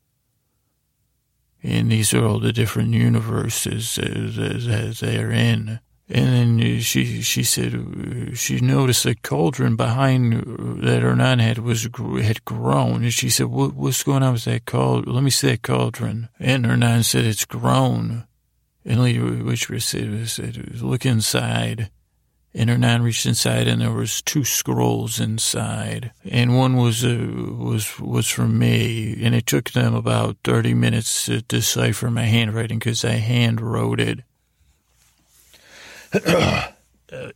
And 1.61 1.91
these 1.91 2.13
are 2.13 2.25
all 2.25 2.39
the 2.39 2.51
different 2.51 2.93
universes 2.93 3.97
uh, 3.97 4.03
that 4.03 4.97
they're 4.99 5.31
in. 5.31 5.79
And 6.09 6.59
then 6.59 6.79
she 6.81 7.21
she 7.21 7.43
said 7.43 7.73
uh, 7.73 8.35
she 8.35 8.59
noticed 8.59 9.05
the 9.05 9.15
cauldron 9.15 9.77
behind 9.77 10.33
uh, 10.33 10.85
that 10.85 11.01
Hernan 11.01 11.39
had 11.39 11.59
was 11.59 11.87
had 12.21 12.43
grown, 12.43 13.03
and 13.03 13.13
she 13.13 13.29
said, 13.29 13.45
what, 13.45 13.73
"What's 13.73 14.03
going 14.03 14.21
on 14.21 14.33
with 14.33 14.43
that 14.43 14.65
cauldron? 14.65 15.15
Let 15.15 15.23
me 15.23 15.29
see 15.29 15.51
that 15.51 15.61
cauldron." 15.61 16.27
And 16.39 16.65
Hernan 16.65 17.03
said, 17.03 17.23
"It's 17.23 17.45
grown." 17.45 18.25
And 18.85 19.01
Lady 19.01 19.19
Witchbeard 19.19 19.81
said, 19.81 20.29
said, 20.29 20.81
look 20.81 21.05
inside. 21.05 21.89
And 22.55 22.69
Hernan 22.69 23.01
reached 23.01 23.25
inside, 23.25 23.67
and 23.67 23.81
there 23.81 23.91
was 23.91 24.21
two 24.21 24.43
scrolls 24.43 25.19
inside, 25.19 26.11
and 26.23 26.55
one 26.55 26.75
was 26.75 27.03
uh, 27.03 27.09
was 27.57 27.99
was 27.99 28.27
from 28.27 28.59
me, 28.59 29.17
and 29.23 29.33
it 29.33 29.47
took 29.47 29.71
them 29.71 29.95
about 29.95 30.37
thirty 30.43 30.75
minutes 30.75 31.25
to 31.25 31.41
decipher 31.41 32.11
my 32.11 32.25
handwriting 32.25 32.77
because 32.77 33.03
I 33.03 33.13
hand 33.13 33.59
wrote 33.59 33.99
it 33.99 34.19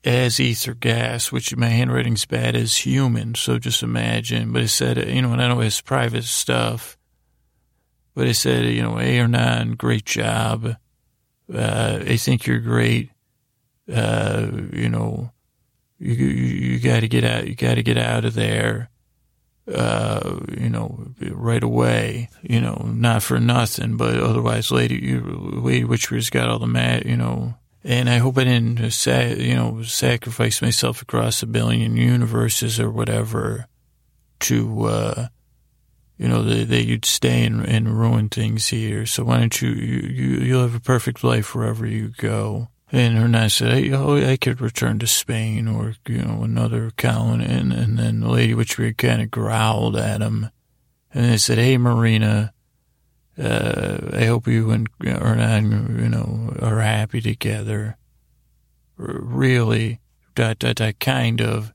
as 0.04 0.40
ether 0.40 0.76
gas, 0.76 1.32
which 1.32 1.56
my 1.56 1.70
handwriting's 1.70 2.26
bad 2.26 2.56
as 2.56 2.78
human. 2.78 3.34
So 3.34 3.58
just 3.58 3.82
imagine. 3.82 4.52
But 4.52 4.64
it 4.64 4.68
said, 4.68 4.98
you 4.98 5.24
know, 5.24 5.34
and 5.34 5.42
I 5.42 5.48
know 5.48 5.62
it's 5.62 5.82
private 5.82 6.26
stuff, 6.26 6.96
but 8.14 8.28
it 8.28 8.36
said, 8.36 8.66
you 8.66 8.84
know, 8.84 9.00
A 9.00 9.16
Hernan, 9.16 9.76
great 9.78 10.06
job. 10.06 10.76
Uh, 11.54 12.00
I 12.06 12.18
think 12.18 12.46
you're 12.46 12.60
great. 12.60 13.12
Uh, 13.92 14.48
you 14.74 14.90
know, 14.90 15.32
you, 16.00 16.14
you, 16.14 16.26
you 16.26 16.80
got 16.80 17.02
to 17.02 17.08
get 17.08 17.24
out, 17.24 17.48
you 17.48 17.56
got 17.56 17.76
to 17.76 17.84
get 17.84 17.98
out 17.98 18.26
of 18.26 18.34
there. 18.34 18.90
Uh, 19.74 20.40
you 20.58 20.70
know, 20.70 21.08
right 21.20 21.62
away, 21.62 22.30
you 22.42 22.62
know, 22.62 22.90
not 22.94 23.22
for 23.22 23.38
nothing, 23.38 23.98
but 23.98 24.16
otherwise, 24.16 24.72
lady, 24.72 24.96
you, 24.96 25.20
lady 25.20 25.84
Witchbeard's 25.84 26.30
got 26.30 26.48
all 26.48 26.60
the 26.60 26.68
mat, 26.68 27.06
you 27.06 27.18
know, 27.18 27.56
and 27.84 28.10
I 28.10 28.20
hope 28.20 28.38
I 28.38 28.46
didn't, 28.46 28.80
you 29.38 29.56
know, 29.56 29.82
sacrifice 29.84 30.62
myself 30.62 31.02
across 31.02 31.44
a 31.44 31.48
billion 31.48 31.98
universes 31.98 32.80
or 32.80 32.90
whatever 32.90 33.68
to, 34.40 34.84
uh, 34.86 35.28
you 36.18 36.28
know, 36.28 36.42
that, 36.44 36.70
that 36.70 36.86
you'd 36.86 37.06
stay 37.06 37.46
and, 37.46 37.64
and 37.64 38.00
ruin 38.00 38.30
things 38.30 38.68
here. 38.68 39.06
So 39.06 39.24
why 39.24 39.40
don't 39.40 39.62
you, 39.62 39.70
you, 39.70 40.10
you, 40.10 40.28
you'll 40.40 40.62
have 40.64 40.76
a 40.76 40.80
perfect 40.80 41.24
life 41.24 41.54
wherever 41.54 41.86
you 41.86 42.10
go. 42.18 42.70
And 42.92 43.18
Hernan 43.18 43.50
said, 43.50 43.74
hey, 43.74 43.92
oh, 43.92 44.16
I 44.16 44.38
could 44.38 44.62
return 44.62 44.98
to 45.00 45.08
Spain 45.08 45.68
or, 45.68 45.96
you 46.08 46.22
know, 46.22 46.44
another 46.44 46.92
colony. 46.98 47.46
And, 47.46 47.74
and 47.74 48.00
then 48.00 48.22
the 48.22 48.30
Lady 48.30 48.54
Witchbeard 48.54 48.98
kind 48.98 49.22
of 49.22 49.30
growled 49.30 49.98
at 49.98 50.22
him. 50.22 50.50
And 51.14 51.26
they 51.26 51.38
said, 51.38 51.58
hey, 51.58 51.78
Marina, 51.78 52.54
uh, 53.38 53.98
I 54.14 54.26
hope 54.26 54.48
you 54.48 54.72
and 54.72 54.88
Hernan, 55.04 56.00
you 56.00 56.10
know, 56.10 56.56
are 56.62 56.80
happy 56.80 57.22
together. 57.22 57.98
Really, 58.96 60.00
dot, 60.34 60.58
dot, 60.58 60.78
dot, 60.78 61.00
kind 61.00 61.42
of, 61.42 61.74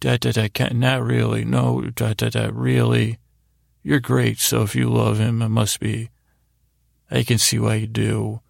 dot, 0.00 0.20
dot, 0.20 0.34
dot, 0.34 0.74
not 0.74 1.02
really, 1.02 1.44
no, 1.44 1.82
dot, 1.94 2.16
dot, 2.16 2.32
dot, 2.32 2.56
really 2.56 3.19
you're 3.82 4.00
great. 4.00 4.38
So 4.38 4.62
if 4.62 4.74
you 4.74 4.88
love 4.88 5.18
him, 5.18 5.42
it 5.42 5.48
must 5.48 5.80
be 5.80 6.10
I 7.10 7.24
can 7.24 7.38
see 7.38 7.58
why 7.58 7.74
you 7.76 7.86
do. 7.86 8.40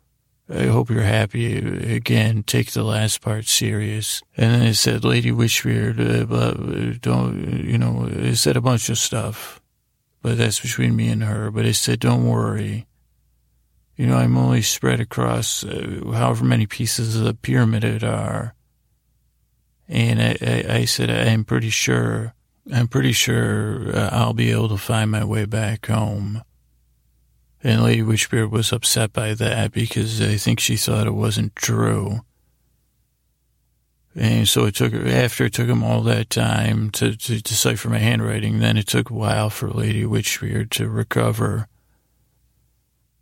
I 0.53 0.64
hope 0.64 0.91
you're 0.91 1.03
happy. 1.03 1.57
Again, 1.95 2.43
take 2.43 2.72
the 2.72 2.83
last 2.83 3.20
part 3.20 3.47
serious. 3.47 4.20
And 4.37 4.53
then 4.53 4.62
it 4.66 4.74
said, 4.74 5.05
Lady 5.05 5.31
Witchbeard, 5.31 5.99
uh, 6.01 6.99
don't, 7.01 7.64
you 7.64 7.78
know, 7.78 8.09
it 8.11 8.37
said 8.37 8.57
a 8.57 8.61
bunch 8.61 8.89
of 8.89 8.99
stuff, 8.99 9.61
but 10.22 10.37
that's 10.37 10.61
between 10.61 10.97
me 10.97 11.09
and 11.09 11.22
her. 11.22 11.51
But 11.51 11.66
it 11.66 11.74
said, 11.74 12.01
don't 12.01 12.26
worry. 12.26 12.87
You 13.97 14.07
know, 14.07 14.16
I'm 14.16 14.37
only 14.37 14.62
spread 14.62 14.99
across 14.99 15.62
uh, 15.62 16.03
however 16.12 16.45
many 16.45 16.66
pieces 16.66 17.16
of 17.16 17.24
the 17.24 17.35
pyramid 17.35 17.85
it 17.85 18.03
are. 18.03 18.55
And 19.89 20.20
I, 20.20 20.37
I, 20.41 20.74
I 20.78 20.85
said, 20.85 21.11
I'm 21.11 21.45
pretty 21.45 21.70
sure, 21.70 22.35
I'm 22.73 22.89
pretty 22.89 23.12
sure 23.12 23.97
uh, 23.97 24.11
I'll 24.12 24.35
be 24.35 24.51
able 24.51 24.68
to 24.68 24.77
find 24.77 25.11
my 25.11 25.25
way 25.25 25.45
back 25.45 25.87
home. 25.87 26.43
And 27.62 27.83
Lady 27.83 28.03
Witchbeard 28.03 28.51
was 28.51 28.73
upset 28.73 29.12
by 29.12 29.35
that 29.35 29.73
because 29.73 30.21
I 30.23 30.37
think 30.37 30.61
she 30.61 30.77
thought 30.77 31.07
it 31.07 31.14
wasn't 31.14 31.55
true. 31.57 32.21
And 34.14 34.49
so 34.49 34.64
it 34.64 34.75
took, 34.75 34.93
after 34.93 35.45
it 35.45 35.53
took 35.53 35.68
him 35.68 35.85
all 35.85 36.03
that 36.03 36.31
time 36.31 36.91
to, 36.93 37.16
to 37.16 37.43
decipher 37.43 37.89
my 37.89 37.99
handwriting, 37.99 38.59
then 38.59 38.77
it 38.77 38.87
took 38.87 39.11
a 39.11 39.14
while 39.14 39.51
for 39.51 39.71
Lady 39.71 40.05
Witchbeard 40.05 40.71
to 40.71 40.89
recover. 40.89 41.68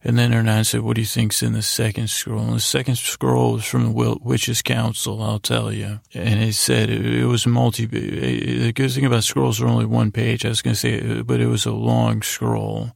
And 0.05 0.17
then 0.17 0.31
Hernan 0.31 0.65
said, 0.65 0.83
what 0.83 0.95
do 0.95 1.01
you 1.01 1.07
think's 1.07 1.43
in 1.43 1.55
the 1.55 1.63
second 1.63 2.09
scroll? 2.09 2.45
And 2.45 2.55
the 2.55 2.61
second 2.61 2.99
scroll 2.99 3.55
was 3.55 3.65
from 3.65 3.93
the 3.93 4.19
Witches' 4.23 4.63
Council, 4.63 5.21
I'll 5.23 5.41
tell 5.41 5.73
you. 5.73 6.01
And 6.15 6.41
it 6.41 6.55
said 6.55 6.89
it, 6.89 7.25
was 7.27 7.47
multi, 7.47 7.85
the 7.85 8.73
good 8.73 8.93
thing 8.93 9.05
about 9.05 9.25
scrolls 9.25 9.61
are 9.61 9.67
only 9.67 9.87
one 9.87 10.13
page. 10.13 10.45
I 10.45 10.51
was 10.51 10.63
going 10.63 10.75
to 10.75 10.81
say, 10.81 11.19
uh, 11.19 11.23
but 11.25 11.41
it 11.41 11.47
was 11.47 11.67
a 11.67 11.73
long 11.73 12.23
scroll 12.23 12.93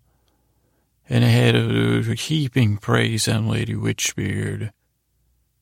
and 1.09 1.25
it 1.25 1.29
had 1.29 1.55
a, 1.55 2.11
a 2.11 2.15
heaping 2.15 2.79
praise 2.79 3.29
on 3.29 3.49
Lady 3.49 3.75
Witchbeard 3.75 4.71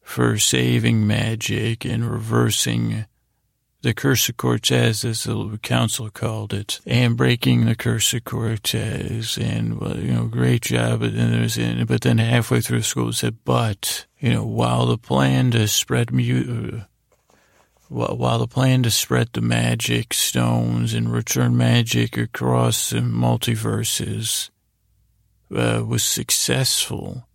for 0.00 0.38
saving 0.38 1.06
magic 1.06 1.84
and 1.84 2.08
reversing 2.08 3.06
the 3.82 3.94
curse 3.94 4.28
of 4.28 4.36
Cortez, 4.36 5.04
as 5.04 5.24
the 5.24 5.58
council 5.62 6.10
called 6.10 6.52
it, 6.52 6.80
and 6.86 7.16
breaking 7.16 7.64
the 7.64 7.74
curse 7.74 8.12
of 8.12 8.24
Cortez. 8.24 9.38
And, 9.38 9.80
well, 9.80 9.98
you 9.98 10.12
know, 10.12 10.24
great 10.26 10.62
job. 10.62 11.00
But 11.00 11.14
then, 11.14 11.30
there's, 11.32 11.56
but 11.86 12.02
then 12.02 12.18
halfway 12.18 12.60
through 12.60 12.82
school, 12.82 13.08
it 13.08 13.14
said, 13.14 13.38
but, 13.44 14.06
you 14.18 14.32
know, 14.32 14.44
while 14.44 14.86
the 14.86 14.98
plan 14.98 15.50
to 15.52 15.66
spread 15.66 16.12
mu- 16.12 16.76
uh, 16.78 16.84
while 17.88 18.38
the 18.38 18.46
plan 18.46 18.84
to 18.84 18.90
spread 18.90 19.30
the 19.32 19.40
magic 19.40 20.14
stones 20.14 20.94
and 20.94 21.12
return 21.12 21.56
magic 21.56 22.16
across 22.16 22.90
the 22.90 23.00
multiverses 23.00 24.50
uh, 25.52 25.82
was 25.84 26.04
successful, 26.04 27.26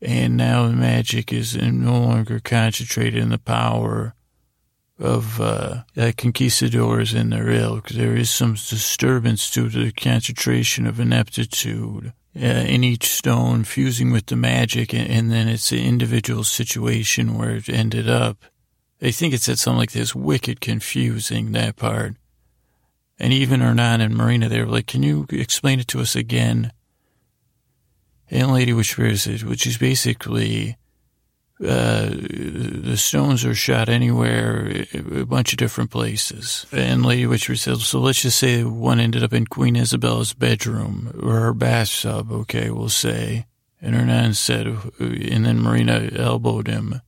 and 0.00 0.38
now 0.38 0.66
the 0.66 0.72
magic 0.72 1.34
is 1.34 1.54
no 1.54 2.00
longer 2.00 2.40
concentrated 2.40 3.22
in 3.22 3.28
the 3.28 3.38
power 3.38 4.14
of 4.98 5.40
uh, 5.40 5.82
conquistadors 6.16 7.14
in 7.14 7.30
their 7.30 7.50
ilk. 7.50 7.88
There 7.88 8.16
is 8.16 8.30
some 8.30 8.54
disturbance 8.54 9.50
due 9.50 9.68
to 9.70 9.84
the 9.84 9.92
concentration 9.92 10.86
of 10.86 11.00
ineptitude 11.00 12.12
uh, 12.36 12.38
in 12.38 12.84
each 12.84 13.06
stone 13.06 13.64
fusing 13.64 14.12
with 14.12 14.26
the 14.26 14.36
magic, 14.36 14.94
and, 14.94 15.08
and 15.08 15.32
then 15.32 15.48
it's 15.48 15.72
an 15.72 15.78
individual 15.78 16.44
situation 16.44 17.36
where 17.36 17.56
it 17.56 17.68
ended 17.68 18.08
up. 18.08 18.38
I 19.02 19.10
think 19.10 19.34
it 19.34 19.42
said 19.42 19.58
something 19.58 19.78
like 19.78 19.92
this, 19.92 20.14
wicked 20.14 20.60
confusing, 20.60 21.52
that 21.52 21.76
part. 21.76 22.14
And 23.18 23.32
even 23.32 23.60
Hernan 23.60 24.00
and 24.00 24.16
Marina, 24.16 24.48
they 24.48 24.60
were 24.60 24.66
like, 24.66 24.86
can 24.86 25.02
you 25.02 25.26
explain 25.30 25.80
it 25.80 25.88
to 25.88 26.00
us 26.00 26.16
again? 26.16 26.72
and 28.30 28.52
Lady 28.52 28.72
Witchbeard, 28.72 29.44
which 29.44 29.66
is 29.66 29.78
basically 29.78 30.76
uh, 31.60 32.10
the 32.10 32.96
stones 32.96 33.44
are 33.44 33.54
shot 33.54 33.88
anywhere, 33.88 34.86
a 34.92 35.24
bunch 35.24 35.52
of 35.52 35.58
different 35.58 35.90
places. 35.90 36.66
And 36.72 37.06
Lady 37.06 37.24
Witchbeard 37.26 37.58
said, 37.58 37.78
so 37.78 38.00
let's 38.00 38.22
just 38.22 38.38
say 38.38 38.64
one 38.64 38.98
ended 38.98 39.22
up 39.22 39.32
in 39.32 39.46
Queen 39.46 39.76
Isabella's 39.76 40.32
bedroom 40.32 41.12
or 41.22 41.40
her 41.40 41.54
bathtub, 41.54 42.32
okay, 42.32 42.70
we'll 42.70 42.88
say. 42.88 43.46
And 43.80 43.94
Hernan 43.94 44.34
said, 44.34 44.66
and 44.98 45.46
then 45.46 45.60
Marina 45.60 46.08
elbowed 46.16 46.66
him. 46.66 47.00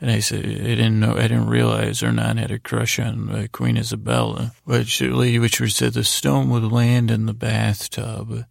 And 0.00 0.10
I 0.10 0.20
said, 0.20 0.44
I 0.44 0.48
didn't 0.48 1.00
know, 1.00 1.16
I 1.16 1.22
didn't 1.22 1.48
realize 1.48 2.00
Hernan 2.00 2.38
had 2.38 2.50
a 2.50 2.58
crush 2.58 2.98
on 2.98 3.28
uh, 3.28 3.46
Queen 3.52 3.76
Isabella. 3.76 4.52
But 4.66 5.00
Lady 5.00 5.38
Witchbeard 5.38 5.72
said 5.72 5.92
the 5.92 6.04
stone 6.04 6.48
would 6.50 6.64
land 6.64 7.10
in 7.10 7.26
the 7.26 7.34
bathtub. 7.34 8.46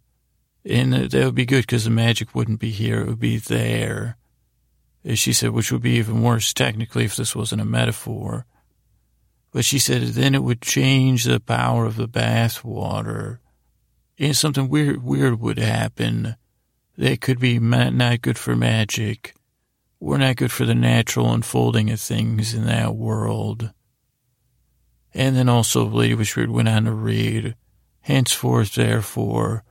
And 0.64 0.92
that 0.92 1.24
would 1.24 1.34
be 1.34 1.46
good 1.46 1.62
because 1.62 1.84
the 1.84 1.90
magic 1.90 2.34
wouldn't 2.34 2.60
be 2.60 2.70
here. 2.70 3.00
It 3.00 3.06
would 3.08 3.20
be 3.20 3.38
there. 3.38 4.16
She 5.12 5.32
said, 5.34 5.50
which 5.50 5.70
would 5.70 5.82
be 5.82 5.96
even 5.96 6.22
worse 6.22 6.54
technically 6.54 7.04
if 7.04 7.16
this 7.16 7.36
wasn't 7.36 7.60
a 7.60 7.66
metaphor. 7.66 8.46
But 9.52 9.64
she 9.64 9.78
said 9.78 10.02
then 10.02 10.34
it 10.34 10.42
would 10.42 10.62
change 10.62 11.24
the 11.24 11.40
power 11.40 11.84
of 11.84 11.96
the 11.96 12.08
bath 12.08 12.64
water. 12.64 13.40
And 14.18 14.36
something 14.36 14.68
weird, 14.68 15.02
weird 15.02 15.40
would 15.40 15.58
happen 15.58 16.36
that 16.96 17.20
could 17.20 17.38
be 17.38 17.58
not 17.58 18.22
good 18.22 18.38
for 18.38 18.56
magic. 18.56 19.34
We're 20.00 20.18
not 20.18 20.36
good 20.36 20.52
for 20.52 20.64
the 20.64 20.74
natural 20.74 21.32
unfolding 21.32 21.90
of 21.90 22.00
things 22.00 22.54
in 22.54 22.66
that 22.66 22.94
world. 22.94 23.72
And 25.12 25.36
then 25.36 25.48
also 25.48 25.84
Lady 25.84 26.14
Witchbeard 26.14 26.48
went 26.48 26.68
on 26.68 26.84
to 26.84 26.92
read, 26.92 27.54
henceforth, 28.00 28.74
therefore, 28.74 29.64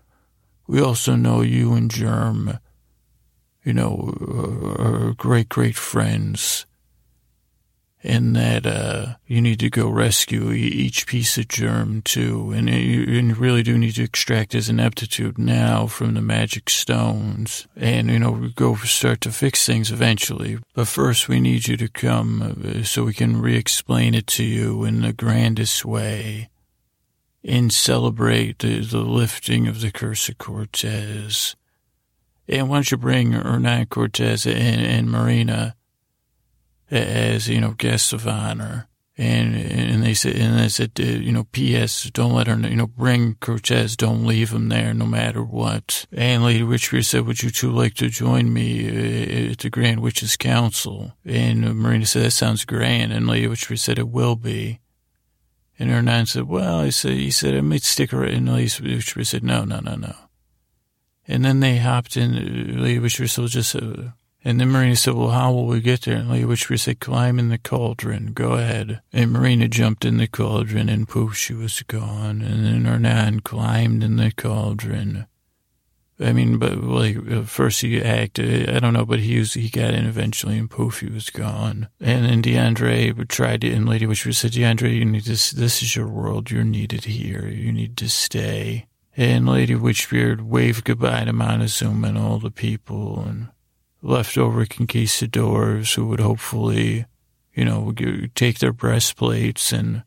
we 0.67 0.81
also 0.81 1.15
know 1.15 1.41
you 1.41 1.73
and 1.73 1.91
Germ, 1.91 2.59
you 3.63 3.73
know, 3.73 4.13
are 4.79 5.13
great, 5.13 5.49
great 5.49 5.75
friends. 5.75 6.65
And 8.05 8.35
that 8.35 8.65
uh, 8.65 9.15
you 9.27 9.41
need 9.41 9.61
to 9.61 9.69
go 9.69 9.87
rescue 9.87 10.51
each 10.51 11.07
piece 11.07 11.37
of 11.37 11.47
germ 11.47 12.01
too, 12.01 12.51
and 12.51 12.69
you, 12.69 13.33
really 13.35 13.63
do 13.63 13.77
need 13.77 13.95
to 13.95 14.03
extract 14.03 14.51
his 14.51 14.67
ineptitude 14.67 15.37
now 15.37 15.87
from 15.87 16.13
the 16.13 16.21
magic 16.21 16.69
stones, 16.69 17.65
and 17.77 18.09
you 18.09 18.19
know 18.19 18.49
go 18.55 18.75
start 18.75 19.21
to 19.21 19.31
fix 19.31 19.65
things 19.65 19.89
eventually. 19.89 20.59
But 20.73 20.89
first, 20.89 21.29
we 21.29 21.39
need 21.39 21.69
you 21.69 21.77
to 21.77 21.87
come 21.87 22.41
uh, 22.41 22.83
so 22.83 23.05
we 23.05 23.13
can 23.13 23.41
re-explain 23.41 24.15
it 24.15 24.27
to 24.27 24.43
you 24.43 24.83
in 24.83 24.99
the 24.99 25.13
grandest 25.13 25.85
way 25.85 26.49
and 27.43 27.73
celebrate 27.73 28.59
the, 28.59 28.79
the 28.81 28.99
lifting 28.99 29.67
of 29.67 29.79
the 29.79 29.91
curse 29.91 30.27
of 30.27 30.37
Cortez. 30.37 31.55
And 32.47 32.69
why 32.69 32.77
don't 32.77 32.91
you 32.91 32.97
bring 32.97 33.31
Hernan 33.31 33.87
Cortez 33.87 34.45
and, 34.45 34.57
and 34.57 35.09
Marina 35.09 35.75
as, 36.91 37.47
you 37.47 37.61
know, 37.61 37.71
guests 37.71 38.13
of 38.13 38.27
honor? 38.27 38.87
And, 39.15 39.55
and 39.55 40.03
they 40.03 40.15
said, 40.15 40.35
and 40.35 40.57
they 40.57 40.69
said, 40.69 40.91
uh, 40.99 41.03
you 41.03 41.31
know, 41.31 41.43
P.S. 41.51 42.09
Don't 42.09 42.33
let 42.33 42.47
her, 42.47 42.57
you 42.57 42.75
know, 42.75 42.87
bring 42.87 43.35
Cortez. 43.35 43.95
Don't 43.95 44.25
leave 44.25 44.51
him 44.51 44.69
there, 44.69 44.91
no 44.91 45.05
matter 45.05 45.43
what. 45.43 46.07
And 46.11 46.43
Lady 46.43 46.63
Witchbeard 46.63 47.05
said, 47.05 47.27
"Would 47.27 47.43
you 47.43 47.51
two 47.51 47.71
like 47.71 47.93
to 47.95 48.09
join 48.09 48.51
me 48.51 48.87
uh, 48.87 49.51
at 49.51 49.59
the 49.59 49.69
Grand 49.69 49.99
Witches 49.99 50.35
Council?" 50.35 51.13
And 51.23 51.75
Marina 51.75 52.07
said, 52.07 52.23
"That 52.23 52.31
sounds 52.31 52.65
grand." 52.65 53.13
And 53.13 53.27
Lady 53.27 53.45
Witchbeard 53.45 53.77
said, 53.77 53.99
"It 53.99 54.09
will 54.09 54.35
be." 54.35 54.79
And 55.79 55.89
Hernan 55.89 56.27
said, 56.27 56.43
well, 56.43 56.79
I 56.79 56.89
said, 56.89 57.13
he 57.13 57.31
said, 57.31 57.55
I 57.55 57.61
might 57.61 57.83
stick 57.83 58.13
around. 58.13 58.33
And 58.33 58.53
Lady 58.53 58.69
Witchbeard 58.69 59.27
said, 59.27 59.43
no, 59.43 59.65
no, 59.65 59.79
no, 59.79 59.95
no. 59.95 60.15
And 61.27 61.45
then 61.45 61.59
they 61.59 61.77
hopped 61.77 62.17
in. 62.17 62.81
Lady 62.81 62.99
Witchbeard 62.99 63.29
said, 63.29 63.47
just, 63.47 63.75
uh, 63.75 64.11
and 64.43 64.59
then 64.59 64.69
Marina 64.69 64.95
said, 64.95 65.13
well, 65.13 65.29
how 65.29 65.53
will 65.53 65.67
we 65.67 65.79
get 65.79 66.01
there? 66.01 66.17
And 66.17 66.29
Lady 66.29 66.45
Witchbeard 66.45 66.81
said, 66.81 66.99
climb 66.99 67.39
in 67.39 67.49
the 67.49 67.57
cauldron. 67.57 68.33
Go 68.33 68.53
ahead. 68.53 69.01
And 69.13 69.31
Marina 69.31 69.69
jumped 69.69 70.03
in 70.03 70.17
the 70.17 70.27
cauldron 70.27 70.89
and 70.89 71.07
poof, 71.07 71.37
she 71.37 71.53
was 71.53 71.81
gone. 71.83 72.41
And 72.41 72.65
then 72.65 72.85
Hernan 72.85 73.39
climbed 73.39 74.03
in 74.03 74.17
the 74.17 74.31
cauldron. 74.31 75.27
I 76.19 76.31
mean, 76.31 76.57
but 76.57 76.77
like 76.77 77.45
first 77.45 77.81
he 77.81 78.01
acted, 78.01 78.69
I 78.69 78.79
don't 78.79 78.93
know, 78.93 79.05
but 79.05 79.19
he 79.19 79.39
was, 79.39 79.55
he 79.55 79.69
got 79.69 79.93
in 79.93 80.05
eventually, 80.05 80.57
and 80.57 80.69
poof, 80.69 80.99
he 80.99 81.07
was 81.07 81.29
gone. 81.29 81.89
And 81.99 82.25
then 82.25 82.41
DeAndre 82.43 83.27
tried 83.27 83.61
to, 83.61 83.71
and 83.71 83.89
Lady 83.89 84.05
Witchbeard 84.05 84.35
said, 84.35 84.51
DeAndre, 84.51 84.95
you 84.95 85.05
need 85.05 85.23
to, 85.23 85.31
this 85.31 85.81
is 85.81 85.95
your 85.95 86.07
world, 86.07 86.51
you're 86.51 86.63
needed 86.63 87.05
here, 87.05 87.47
you 87.47 87.71
need 87.71 87.97
to 87.97 88.09
stay. 88.09 88.85
And 89.15 89.47
Lady 89.47 89.75
Witchbeard 89.75 90.41
waved 90.41 90.85
goodbye 90.85 91.25
to 91.25 91.33
Montezuma 91.33 92.07
and 92.07 92.17
all 92.17 92.39
the 92.39 92.51
people, 92.51 93.23
and 93.23 93.49
leftover 94.01 94.65
conquistadors 94.65 95.93
who 95.93 96.07
would 96.07 96.19
hopefully, 96.19 97.05
you 97.53 97.63
know, 97.63 97.93
take 98.33 98.59
their 98.59 98.73
breastplates 98.73 99.71
and 99.71 100.03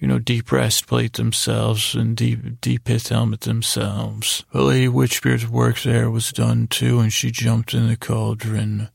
you 0.00 0.08
know, 0.08 0.18
deep 0.18 0.46
breastplate 0.46 1.12
themselves 1.12 1.94
and 1.94 2.16
deep, 2.16 2.60
deep 2.62 2.84
pith 2.84 3.10
helmet 3.10 3.42
themselves. 3.42 4.44
But 4.50 4.62
Lady 4.62 4.88
Witchbeard's 4.88 5.46
work 5.46 5.78
there 5.80 6.10
was 6.10 6.32
done 6.32 6.68
too, 6.68 7.00
and 7.00 7.12
she 7.12 7.30
jumped 7.30 7.74
in 7.74 7.86
the 7.86 7.98
cauldron, 7.98 8.88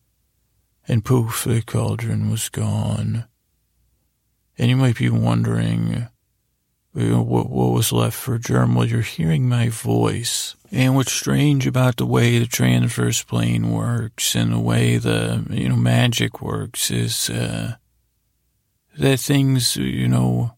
and 0.87 1.05
poof, 1.05 1.43
the 1.43 1.61
cauldron 1.61 2.31
was 2.31 2.49
gone. 2.49 3.25
And 4.57 4.69
you 4.71 4.77
might 4.77 4.97
be 4.97 5.09
wondering, 5.09 6.07
what, 6.95 7.49
what 7.49 7.73
was 7.73 7.91
left 7.91 8.17
for 8.17 8.37
germ? 8.37 8.75
Well, 8.75 8.87
you're 8.87 9.01
hearing 9.01 9.49
my 9.49 9.69
voice. 9.69 10.55
And 10.71 10.95
what's 10.95 11.11
strange 11.11 11.67
about 11.67 11.97
the 11.97 12.05
way 12.05 12.39
the 12.39 12.45
transverse 12.45 13.21
plane 13.21 13.71
works 13.71 14.35
and 14.35 14.53
the 14.53 14.59
way 14.59 14.97
the, 14.97 15.45
you 15.49 15.69
know, 15.69 15.75
magic 15.75 16.41
works 16.41 16.89
is, 16.91 17.29
uh, 17.29 17.75
that 18.97 19.19
things, 19.19 19.75
you 19.75 20.07
know, 20.07 20.55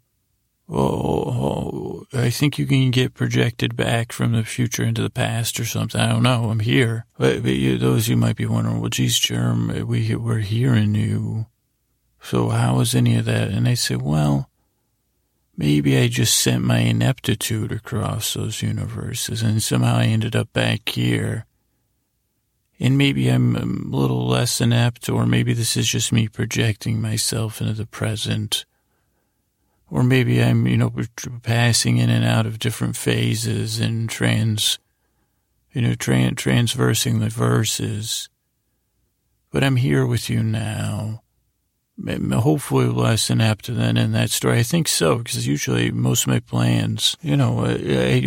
oh, 0.70 2.06
I 2.14 2.30
think 2.30 2.60
you 2.60 2.68
can 2.68 2.92
get 2.92 3.16
projected 3.16 3.76
back 3.76 4.12
from 4.12 4.34
the 4.34 4.44
future 4.44 4.84
into 4.84 5.02
the 5.02 5.10
past 5.10 5.60
or 5.60 5.66
something. 5.66 6.00
I 6.00 6.10
don't 6.10 6.24
know. 6.24 6.50
I'm 6.50 6.60
here. 6.60 7.06
But, 7.18 7.42
but 7.42 7.54
you, 7.54 7.78
those 7.78 8.08
you 8.08 8.18
might 8.18 8.36
be 8.36 8.46
wondering, 8.46 8.80
well, 8.80 8.90
geez, 8.90 9.18
Germ, 9.18 9.88
we, 9.88 10.16
we're 10.16 10.40
hearing 10.40 10.94
you. 10.94 11.48
So 12.22 12.50
how 12.50 12.80
is 12.82 12.94
any 12.94 13.16
of 13.16 13.26
that? 13.26 13.50
And 13.50 13.68
I 13.68 13.74
said, 13.74 14.02
well, 14.02 14.47
maybe 15.58 15.98
I 15.98 16.08
just 16.08 16.40
sent 16.40 16.64
my 16.64 16.80
ineptitude 16.80 17.72
across 17.72 18.34
those 18.34 18.62
universes 18.62 19.42
and 19.42 19.62
somehow 19.62 19.98
I 19.98 20.06
ended 20.06 20.36
up 20.36 20.54
back 20.54 20.88
here. 20.90 21.46
And 22.80 22.96
maybe 22.96 23.28
I'm 23.28 23.56
um, 23.56 23.90
a 23.92 23.96
little 23.96 24.28
less 24.28 24.62
inept, 24.62 25.10
or 25.10 25.26
maybe 25.26 25.54
this 25.54 25.76
is 25.76 25.88
just 25.88 26.14
me 26.14 26.28
projecting 26.28 27.02
myself 27.02 27.60
into 27.60 27.74
the 27.74 27.88
present 27.88 28.66
or 29.90 30.04
maybe 30.04 30.42
I'm, 30.42 30.68
you 30.68 30.78
know, 30.78 30.94
passing 31.44 31.98
in 31.98 32.10
and 32.10 32.26
out 32.26 32.46
of 32.46 32.60
different 32.60 32.98
phases 32.98 33.80
and 33.80 34.10
trans, 34.10 34.80
you 35.72 35.82
know, 35.82 35.94
tran- 35.94 36.36
transversing 36.36 37.20
the 37.20 37.30
verses. 37.30 38.30
But 39.52 39.64
I'm 39.64 39.78
here 39.78 40.06
with 40.06 40.30
you 40.30 40.44
now. 40.44 41.24
Hopefully 42.00 42.88
less 42.88 43.30
inept 43.30 43.74
than 43.74 43.98
in 43.98 44.12
that 44.12 44.30
story. 44.30 44.60
I 44.60 44.64
think 44.64 44.88
so, 44.88 45.18
because 45.18 45.48
usually 45.48 45.92
most 45.92 46.24
of 46.24 46.28
my 46.28 46.40
plans, 46.40 47.18
you 47.22 47.36
know, 47.36 47.66
I, 47.66 48.22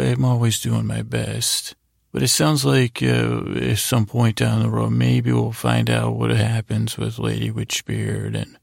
I'm 0.00 0.24
always 0.24 0.60
doing 0.60 0.86
my 0.86 1.02
best. 1.02 1.74
But 2.12 2.22
it 2.22 2.28
sounds 2.28 2.64
like 2.64 3.02
uh, 3.02 3.42
at 3.56 3.78
some 3.78 4.06
point 4.06 4.36
down 4.36 4.62
the 4.62 4.70
road, 4.70 4.92
maybe 4.92 5.32
we'll 5.32 5.52
find 5.52 5.90
out 5.90 6.16
what 6.16 6.30
happens 6.30 6.96
with 6.96 7.18
Lady 7.18 7.50
Witchbeard 7.50 8.34
and 8.34 8.56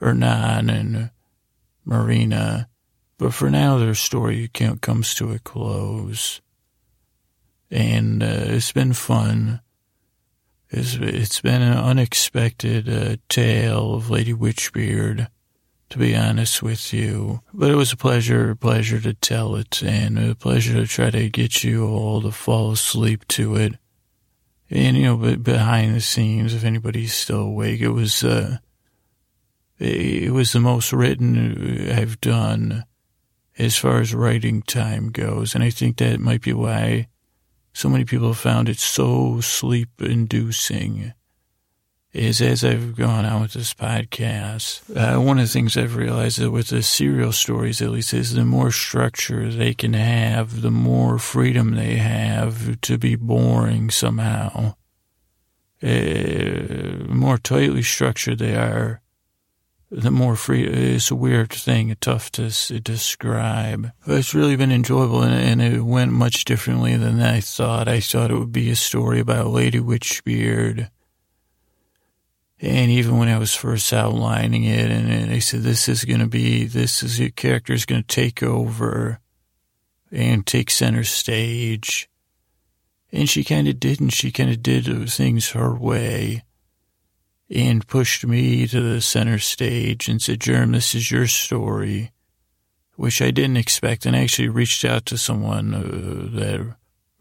Hernan 0.00 0.70
and 0.70 1.10
Marina, 1.84 2.68
but 3.18 3.34
for 3.34 3.50
now 3.50 3.78
their 3.78 3.94
story 3.94 4.48
comes 4.48 5.14
to 5.14 5.32
a 5.32 5.38
close. 5.38 6.40
And 7.70 8.22
uh, 8.22 8.26
it's 8.26 8.72
been 8.72 8.92
fun. 8.92 9.60
It's, 10.70 10.94
it's 10.94 11.40
been 11.40 11.62
an 11.62 11.76
unexpected 11.76 12.88
uh, 12.88 13.16
tale 13.28 13.94
of 13.94 14.08
Lady 14.08 14.32
Witchbeard, 14.32 15.28
to 15.88 15.98
be 15.98 16.14
honest 16.14 16.62
with 16.62 16.92
you. 16.92 17.40
But 17.52 17.70
it 17.70 17.74
was 17.74 17.92
a 17.92 17.96
pleasure, 17.96 18.54
pleasure 18.54 19.00
to 19.00 19.14
tell 19.14 19.56
it, 19.56 19.82
and 19.82 20.16
a 20.16 20.34
pleasure 20.36 20.74
to 20.74 20.86
try 20.86 21.10
to 21.10 21.28
get 21.28 21.64
you 21.64 21.88
all 21.88 22.22
to 22.22 22.30
fall 22.30 22.70
asleep 22.70 23.26
to 23.28 23.56
it. 23.56 23.74
And, 24.70 24.96
you 24.96 25.02
know, 25.02 25.36
behind 25.36 25.96
the 25.96 26.00
scenes, 26.00 26.54
if 26.54 26.62
anybody's 26.62 27.14
still 27.14 27.40
awake, 27.40 27.80
it 27.80 27.88
was, 27.88 28.22
uh, 28.22 28.58
it 29.80 30.32
was 30.32 30.52
the 30.52 30.60
most 30.60 30.92
written 30.92 31.90
I've 31.90 32.20
done 32.20 32.84
as 33.58 33.76
far 33.76 34.00
as 34.00 34.14
writing 34.14 34.62
time 34.62 35.10
goes. 35.10 35.56
And 35.56 35.64
I 35.64 35.70
think 35.70 35.96
that 35.96 36.20
might 36.20 36.42
be 36.42 36.52
why 36.52 37.08
so 37.72 37.88
many 37.88 38.04
people 38.04 38.28
have 38.28 38.38
found 38.38 38.68
it 38.68 38.78
so 38.78 39.40
sleep 39.40 39.88
inducing 40.00 41.12
is 42.12 42.42
as 42.42 42.64
I've 42.64 42.96
gone 42.96 43.24
on 43.24 43.42
with 43.42 43.52
this 43.52 43.72
podcast, 43.72 44.82
uh, 44.96 45.20
one 45.20 45.38
of 45.38 45.46
the 45.46 45.52
things 45.52 45.76
I've 45.76 45.94
realized 45.94 46.40
that 46.40 46.50
with 46.50 46.68
the 46.68 46.82
serial 46.82 47.32
stories, 47.32 47.80
at 47.80 47.90
least, 47.90 48.12
is 48.12 48.34
the 48.34 48.44
more 48.44 48.72
structure 48.72 49.48
they 49.48 49.74
can 49.74 49.92
have, 49.92 50.62
the 50.62 50.72
more 50.72 51.18
freedom 51.18 51.74
they 51.74 51.96
have 51.96 52.80
to 52.80 52.98
be 52.98 53.14
boring 53.14 53.90
somehow. 53.90 54.74
Uh, 55.82 57.06
more 57.08 57.38
tightly 57.38 57.82
structured 57.82 58.38
they 58.38 58.56
are, 58.56 59.00
the 59.90 60.10
more 60.10 60.36
free, 60.36 60.64
it's 60.64 61.10
a 61.10 61.16
weird 61.16 61.52
thing, 61.52 61.96
tough 62.00 62.30
to 62.32 62.50
describe. 62.80 63.90
It's 64.06 64.34
really 64.34 64.54
been 64.54 64.70
enjoyable 64.70 65.22
and, 65.22 65.34
and, 65.34 65.60
it 65.60 65.80
went 65.80 66.12
much 66.12 66.44
differently 66.44 66.96
than 66.96 67.20
I 67.20 67.40
thought. 67.40 67.88
I 67.88 67.98
thought 67.98 68.30
it 68.30 68.38
would 68.38 68.52
be 68.52 68.70
a 68.70 68.76
story 68.76 69.18
about 69.18 69.48
Lady 69.48 69.80
Witchbeard. 69.80 70.90
And 72.60 72.90
even 72.90 73.18
when 73.18 73.28
I 73.28 73.38
was 73.38 73.54
first 73.54 73.92
outlining 73.92 74.64
it 74.64 74.90
and, 74.90 75.32
I 75.32 75.40
said, 75.40 75.62
this 75.62 75.88
is 75.88 76.04
going 76.04 76.20
to 76.20 76.28
be, 76.28 76.66
this 76.66 77.02
is 77.02 77.18
your 77.18 77.30
character 77.30 77.72
is 77.72 77.86
going 77.86 78.02
to 78.02 78.06
take 78.06 78.42
over 78.42 79.18
and 80.12 80.46
take 80.46 80.70
center 80.70 81.02
stage. 81.02 82.08
And 83.10 83.28
she 83.28 83.42
kind 83.42 83.66
of 83.66 83.80
did, 83.80 84.00
and 84.00 84.12
she 84.12 84.30
kind 84.30 84.50
of 84.50 84.62
did 84.62 85.10
things 85.10 85.50
her 85.50 85.74
way 85.74 86.44
and 87.50 87.86
pushed 87.86 88.24
me 88.24 88.66
to 88.68 88.80
the 88.80 89.00
center 89.00 89.38
stage 89.38 90.08
and 90.08 90.22
said, 90.22 90.40
Germ, 90.40 90.72
this 90.72 90.94
is 90.94 91.10
your 91.10 91.26
story, 91.26 92.12
which 92.94 93.20
I 93.20 93.30
didn't 93.30 93.56
expect. 93.56 94.06
And 94.06 94.14
I 94.14 94.22
actually 94.22 94.48
reached 94.48 94.84
out 94.84 95.06
to 95.06 95.18
someone 95.18 95.74
uh, 95.74 96.38
that 96.38 96.76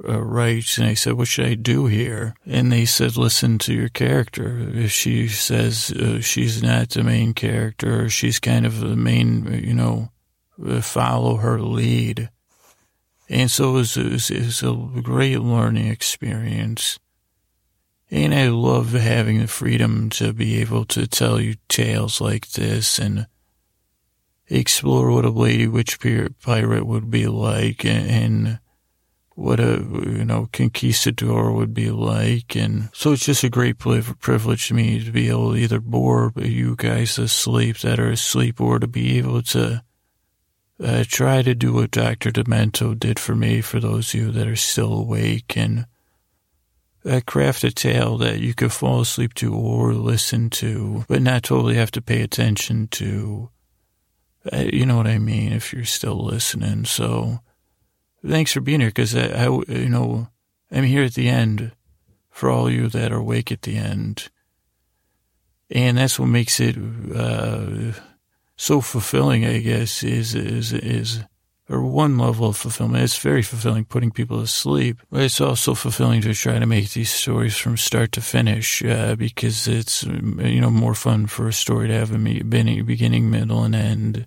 uh, 0.08 0.22
writes 0.22 0.78
and 0.78 0.88
I 0.88 0.94
said, 0.94 1.14
what 1.14 1.28
should 1.28 1.46
I 1.46 1.56
do 1.56 1.88
here? 1.88 2.36
And 2.46 2.72
they 2.72 2.86
said, 2.86 3.18
listen 3.18 3.58
to 3.60 3.74
your 3.74 3.90
character. 3.90 4.70
If 4.74 4.92
she 4.92 5.28
says 5.28 5.92
uh, 5.92 6.22
she's 6.22 6.62
not 6.62 6.90
the 6.90 7.04
main 7.04 7.34
character, 7.34 8.08
she's 8.10 8.40
kind 8.40 8.66
of 8.66 8.80
the 8.80 8.96
main, 8.96 9.62
you 9.66 9.74
know, 9.74 10.12
uh, 10.66 10.82
follow 10.82 11.38
her 11.38 11.60
lead. 11.60 12.30
And 13.28 13.50
so 13.52 13.72
it 13.72 13.74
was, 13.74 13.98
it 13.98 14.12
was, 14.12 14.32
it 14.32 14.46
was 14.46 14.64
a 14.64 15.02
great 15.02 15.40
learning 15.40 15.88
experience. 15.88 17.00
And 18.12 18.34
I 18.34 18.48
love 18.48 18.94
having 18.94 19.40
the 19.40 19.48
freedom 19.48 20.10
to 20.12 20.34
be 20.34 20.60
able 20.62 20.86
to 20.86 21.08
tell 21.08 21.40
you 21.40 21.56
tales 21.68 22.20
like 22.20 22.50
this 22.52 22.98
and 22.98 23.28
explore 24.48 25.12
what 25.12 25.26
a 25.26 25.30
lady 25.30 25.68
witch 25.68 26.00
pirate 26.42 26.86
would 26.86 27.12
be 27.12 27.28
like 27.28 27.86
and, 27.86 28.60
what 29.40 29.62
a, 29.62 29.78
you 30.06 30.26
know, 30.26 30.50
conquistador 30.52 31.54
would 31.54 31.74
be 31.74 31.90
like. 31.92 32.58
And 32.58 32.90
so 32.92 33.14
it's 33.14 33.26
just 33.26 33.44
a 33.44 33.50
great 33.50 33.78
privilege 33.78 34.68
to 34.68 34.74
me 34.74 35.02
to 35.02 35.12
be 35.12 35.30
able 35.30 35.54
to 35.54 35.58
either 35.58 35.80
bore 35.80 36.34
you 36.36 36.76
guys 36.76 37.18
asleep 37.18 37.78
that 37.80 38.02
are 38.02 38.10
asleep 38.10 38.60
or 38.60 38.80
to 38.80 38.88
be 38.88 39.18
able 39.18 39.42
to 39.44 39.82
uh, 40.84 41.04
try 41.08 41.42
to 41.42 41.56
do 41.56 41.72
what 41.72 41.92
Dr. 41.92 42.32
Demento 42.32 43.00
did 43.00 43.18
for 43.18 43.34
me 43.34 43.62
for 43.62 43.80
those 43.80 44.14
of 44.14 44.20
you 44.20 44.32
that 44.32 44.48
are 44.48 44.58
still 44.58 44.92
awake 44.92 45.56
and 45.56 45.86
uh, 47.06 47.22
craft 47.26 47.64
a 47.64 47.72
tale 47.72 48.18
that 48.18 48.40
you 48.40 48.54
could 48.54 48.72
fall 48.72 49.02
asleep 49.02 49.34
to 49.36 49.54
or 49.54 49.94
listen 49.94 50.50
to, 50.50 51.06
but 51.08 51.22
not 51.22 51.44
totally 51.44 51.76
have 51.76 51.92
to 51.92 52.02
pay 52.02 52.22
attention 52.22 52.88
to. 52.88 53.50
Uh, 54.52 54.66
you 54.72 54.86
know 54.86 54.98
what 54.98 55.08
I 55.08 55.20
mean? 55.20 55.52
If 55.52 55.74
you're 55.74 55.86
still 55.86 56.24
listening. 56.26 56.86
So 56.86 57.40
thanks 58.26 58.54
for 58.54 58.62
being 58.62 58.80
here 58.80 58.90
because 58.90 59.16
I, 59.16 59.28
I, 59.28 59.46
you 59.68 59.90
know, 59.90 60.28
I'm 60.72 60.84
here 60.84 61.04
at 61.04 61.14
the 61.14 61.30
end 61.30 61.72
for 62.30 62.50
all 62.50 62.70
you 62.70 62.88
that 62.90 63.12
are 63.12 63.18
awake 63.20 63.52
at 63.52 63.64
the 63.64 63.78
end. 63.78 64.30
And 65.70 65.98
that's 65.98 66.20
what 66.20 66.28
makes 66.28 66.60
it, 66.60 66.78
uh, 67.16 67.94
so 68.56 68.82
fulfilling, 68.82 69.46
I 69.46 69.60
guess, 69.60 70.04
is, 70.04 70.36
is, 70.36 70.74
is, 70.74 71.24
or 71.70 71.84
one 71.84 72.18
level 72.18 72.50
of 72.50 72.58
fulfillment. 72.58 73.04
It's 73.04 73.18
very 73.20 73.44
fulfilling 73.44 73.86
putting 73.86 74.10
people 74.10 74.42
to 74.42 74.48
sleep, 74.48 75.02
but 75.12 75.22
it's 75.22 75.40
also 75.40 75.76
fulfilling 75.76 76.22
to 76.22 76.34
try 76.34 76.58
to 76.58 76.66
make 76.66 76.92
these 76.92 77.12
stories 77.12 77.56
from 77.56 77.78
start 77.78 78.12
to 78.14 78.22
finish 78.22 78.84
uh, 78.84 79.16
because 79.16 79.68
it's 79.68 80.04
you 80.04 80.60
know 80.60 80.72
more 80.72 80.96
fun 80.96 81.28
for 81.28 81.48
a 81.48 81.54
story 81.54 81.88
to 81.88 81.94
have 81.94 82.12
a 82.12 82.18
beginning, 82.18 83.30
middle, 83.30 83.64
and 83.64 83.76
end. 83.76 84.26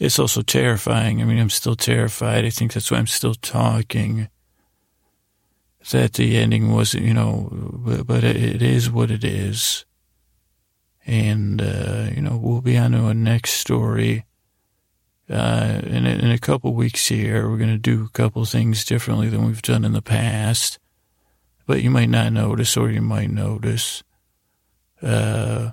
It's 0.00 0.18
also 0.18 0.42
terrifying. 0.42 1.22
I 1.22 1.24
mean, 1.24 1.38
I'm 1.38 1.50
still 1.50 1.76
terrified. 1.76 2.44
I 2.44 2.50
think 2.50 2.72
that's 2.72 2.90
why 2.90 2.98
I'm 2.98 3.06
still 3.06 3.34
talking. 3.34 4.28
That 5.90 6.14
the 6.14 6.36
ending 6.36 6.72
wasn't, 6.72 7.04
you 7.04 7.14
know, 7.14 7.48
but, 7.50 8.06
but 8.06 8.22
it 8.22 8.60
is 8.60 8.90
what 8.90 9.10
it 9.10 9.24
is. 9.24 9.86
And, 11.06 11.62
uh, 11.62 12.10
you 12.14 12.20
know, 12.20 12.36
we'll 12.36 12.60
be 12.60 12.76
on 12.76 12.92
to 12.92 13.06
a 13.06 13.14
next 13.14 13.52
story 13.52 14.26
uh, 15.30 15.80
in, 15.84 16.06
a, 16.06 16.10
in 16.10 16.30
a 16.30 16.38
couple 16.38 16.74
weeks 16.74 17.08
here, 17.08 17.48
we're 17.48 17.58
going 17.58 17.68
to 17.68 17.78
do 17.78 18.04
a 18.04 18.10
couple 18.10 18.44
things 18.44 18.84
differently 18.84 19.28
than 19.28 19.44
we've 19.44 19.62
done 19.62 19.84
in 19.84 19.92
the 19.92 20.02
past. 20.02 20.78
But 21.66 21.82
you 21.82 21.90
might 21.90 22.08
not 22.08 22.32
notice, 22.32 22.76
or 22.76 22.90
you 22.90 23.02
might 23.02 23.30
notice. 23.30 24.02
Uh, 25.02 25.72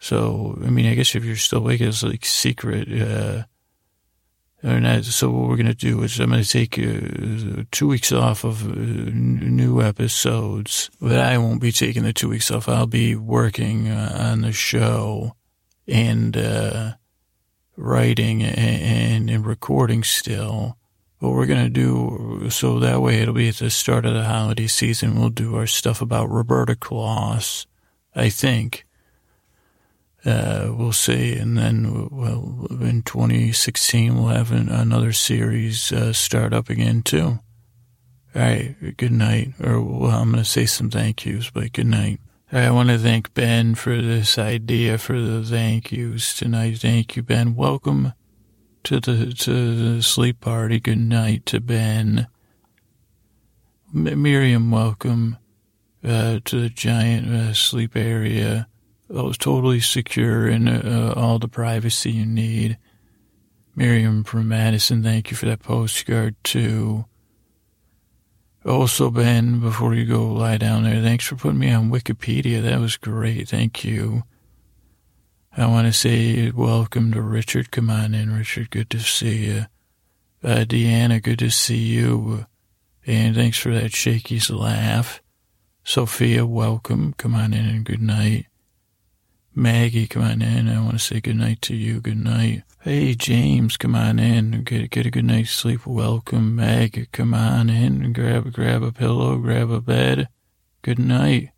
so, 0.00 0.58
I 0.64 0.70
mean, 0.70 0.86
I 0.86 0.94
guess 0.94 1.14
if 1.14 1.24
you're 1.24 1.36
still 1.36 1.60
awake, 1.60 1.80
it's 1.80 2.02
like 2.02 2.24
secret. 2.24 2.88
Uh, 2.90 3.44
or. 4.64 5.14
So 5.14 5.30
what 5.30 5.48
we're 5.48 5.56
going 5.56 5.66
to 5.66 5.74
do 5.74 6.02
is 6.02 6.18
I'm 6.18 6.30
going 6.30 6.42
to 6.42 6.48
take 6.48 6.78
uh, 6.78 7.64
two 7.70 7.86
weeks 7.86 8.10
off 8.12 8.44
of 8.44 8.66
uh, 8.66 8.74
new 8.74 9.80
episodes, 9.80 10.90
but 11.00 11.18
I 11.18 11.38
won't 11.38 11.60
be 11.60 11.70
taking 11.70 12.02
the 12.02 12.12
two 12.12 12.30
weeks 12.30 12.50
off. 12.50 12.68
I'll 12.68 12.86
be 12.86 13.14
working 13.14 13.88
uh, 13.88 14.30
on 14.32 14.40
the 14.40 14.52
show 14.52 15.36
and, 15.86 16.36
uh, 16.36 16.94
writing 17.76 18.42
and, 18.42 19.30
and 19.30 19.46
recording 19.46 20.02
still. 20.04 20.76
What 21.18 21.32
we're 21.32 21.46
going 21.46 21.64
to 21.64 21.70
do, 21.70 22.50
so 22.50 22.78
that 22.80 23.00
way 23.00 23.20
it'll 23.20 23.34
be 23.34 23.48
at 23.48 23.56
the 23.56 23.70
start 23.70 24.04
of 24.04 24.14
the 24.14 24.24
holiday 24.24 24.66
season, 24.66 25.18
we'll 25.18 25.30
do 25.30 25.56
our 25.56 25.66
stuff 25.66 26.02
about 26.02 26.30
Roberta 26.30 26.76
Claus, 26.76 27.66
I 28.14 28.28
think. 28.28 28.84
Uh, 30.24 30.72
we'll 30.74 30.92
see. 30.92 31.34
And 31.34 31.56
then, 31.56 32.08
well, 32.10 32.66
in 32.70 33.02
2016, 33.02 34.14
we'll 34.14 34.28
have 34.28 34.52
an, 34.52 34.68
another 34.68 35.12
series 35.12 35.92
uh, 35.92 36.12
start 36.12 36.52
up 36.52 36.68
again, 36.68 37.02
too. 37.02 37.38
All 38.34 38.42
right, 38.42 38.96
good 38.96 39.12
night. 39.12 39.52
Or, 39.62 39.80
well, 39.80 40.10
I'm 40.10 40.32
going 40.32 40.42
to 40.42 40.48
say 40.48 40.66
some 40.66 40.90
thank 40.90 41.24
yous, 41.24 41.50
but 41.50 41.72
good 41.72 41.86
night. 41.86 42.20
I 42.54 42.70
want 42.70 42.88
to 42.90 42.98
thank 42.98 43.34
Ben 43.34 43.74
for 43.74 44.00
this 44.00 44.38
idea 44.38 44.96
for 44.96 45.20
the 45.20 45.42
thank 45.42 45.90
yous 45.90 46.38
tonight. 46.38 46.78
Thank 46.78 47.16
you, 47.16 47.22
Ben. 47.24 47.56
Welcome 47.56 48.12
to 48.84 49.00
the 49.00 49.32
to 49.32 49.96
the 49.96 50.02
sleep 50.04 50.40
party. 50.40 50.78
Good 50.78 51.00
night 51.00 51.46
to 51.46 51.60
Ben. 51.60 52.28
M- 53.92 54.22
Miriam, 54.22 54.70
welcome 54.70 55.36
uh, 56.04 56.38
to 56.44 56.60
the 56.60 56.68
giant 56.68 57.26
uh, 57.28 57.54
sleep 57.54 57.96
area. 57.96 58.68
Oh, 59.10 59.30
it's 59.30 59.38
totally 59.38 59.80
secure 59.80 60.46
and 60.46 60.68
uh, 60.68 61.12
all 61.16 61.40
the 61.40 61.48
privacy 61.48 62.12
you 62.12 62.24
need. 62.24 62.78
Miriam 63.74 64.22
from 64.22 64.46
Madison, 64.46 65.02
thank 65.02 65.32
you 65.32 65.36
for 65.36 65.46
that 65.46 65.58
postcard 65.58 66.36
too. 66.44 67.06
Also, 68.66 69.10
Ben, 69.10 69.60
before 69.60 69.94
you 69.94 70.06
go 70.06 70.32
lie 70.32 70.56
down 70.56 70.84
there, 70.84 71.02
thanks 71.02 71.26
for 71.26 71.36
putting 71.36 71.58
me 71.58 71.70
on 71.70 71.90
Wikipedia. 71.90 72.62
That 72.62 72.80
was 72.80 72.96
great. 72.96 73.48
Thank 73.48 73.84
you. 73.84 74.22
I 75.56 75.66
want 75.66 75.86
to 75.86 75.92
say 75.92 76.50
welcome 76.50 77.12
to 77.12 77.20
Richard. 77.20 77.70
Come 77.70 77.90
on 77.90 78.14
in, 78.14 78.34
Richard. 78.34 78.70
Good 78.70 78.88
to 78.90 79.00
see 79.00 79.46
you. 79.46 79.66
Uh, 80.42 80.64
Deanna, 80.64 81.22
good 81.22 81.38
to 81.40 81.50
see 81.50 81.76
you. 81.76 82.46
And 83.06 83.34
thanks 83.36 83.58
for 83.58 83.72
that 83.74 83.94
shaky's 83.94 84.50
laugh. 84.50 85.22
Sophia, 85.84 86.46
welcome. 86.46 87.12
Come 87.18 87.34
on 87.34 87.52
in 87.52 87.66
and 87.66 87.84
good 87.84 88.00
night. 88.00 88.46
Maggie, 89.56 90.08
come 90.08 90.22
on 90.24 90.42
in. 90.42 90.68
I 90.68 90.80
want 90.80 90.94
to 90.94 90.98
say 90.98 91.20
good 91.20 91.36
night 91.36 91.62
to 91.62 91.76
you. 91.76 92.00
Good 92.00 92.18
night. 92.18 92.64
Hey, 92.80 93.14
James, 93.14 93.76
come 93.76 93.94
on 93.94 94.18
in. 94.18 94.64
Get, 94.64 94.90
get 94.90 95.06
a 95.06 95.10
good 95.12 95.24
night's 95.24 95.52
sleep. 95.52 95.86
Welcome, 95.86 96.56
Meg. 96.56 97.08
Come 97.12 97.32
on 97.34 97.70
in 97.70 98.12
grab, 98.12 98.52
grab 98.52 98.82
a 98.82 98.90
pillow, 98.90 99.36
grab 99.38 99.70
a 99.70 99.80
bed. 99.80 100.28
Good 100.82 100.98
night. 100.98 101.50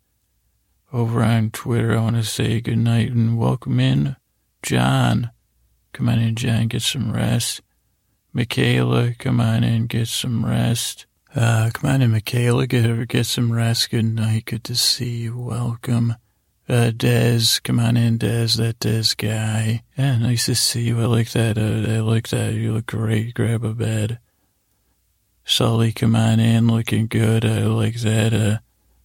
Over 0.93 1.23
on 1.23 1.49
Twitter, 1.49 1.97
I 1.97 2.01
want 2.01 2.17
to 2.17 2.23
say 2.23 2.61
good 2.61 2.77
night 2.77 3.09
and 3.09 3.35
welcome 3.35 3.79
in 3.79 4.15
John. 4.61 5.31
Come 5.91 6.07
on 6.07 6.19
in, 6.19 6.35
John. 6.35 6.67
Get 6.67 6.83
some 6.83 7.11
rest. 7.11 7.61
Michaela, 8.31 9.15
come 9.17 9.41
on 9.41 9.63
in. 9.63 9.87
Get 9.87 10.07
some 10.07 10.45
rest. 10.45 11.07
Uh, 11.35 11.71
come 11.73 11.89
on 11.89 12.03
in, 12.03 12.11
Michaela. 12.11 12.67
Get, 12.67 13.07
get 13.07 13.25
some 13.25 13.51
rest. 13.51 13.89
Good 13.89 14.05
night. 14.05 14.45
Good 14.45 14.63
to 14.65 14.75
see 14.75 15.17
you. 15.17 15.35
Welcome. 15.35 16.13
Uh, 16.69 16.91
Dez, 16.91 17.63
come 17.63 17.79
on 17.79 17.95
in, 17.95 18.19
Dez, 18.19 18.57
that 18.57 18.79
Dez 18.79 19.15
guy. 19.15 19.83
Yeah, 19.97 20.17
nice 20.17 20.47
to 20.47 20.55
see 20.55 20.81
you. 20.81 20.99
I 20.99 21.05
like 21.05 21.31
that. 21.31 21.57
Uh, 21.57 21.89
I 21.89 21.99
like 21.99 22.27
that. 22.29 22.55
You 22.55 22.73
look 22.73 22.87
great. 22.87 23.35
Grab 23.35 23.63
a 23.63 23.73
bed. 23.73 24.19
Sully, 25.45 25.93
come 25.93 26.13
on 26.13 26.41
in, 26.41 26.67
looking 26.67 27.07
good. 27.07 27.45
I 27.45 27.63
like 27.67 27.95
that. 28.01 28.33
Uh, 28.33 28.57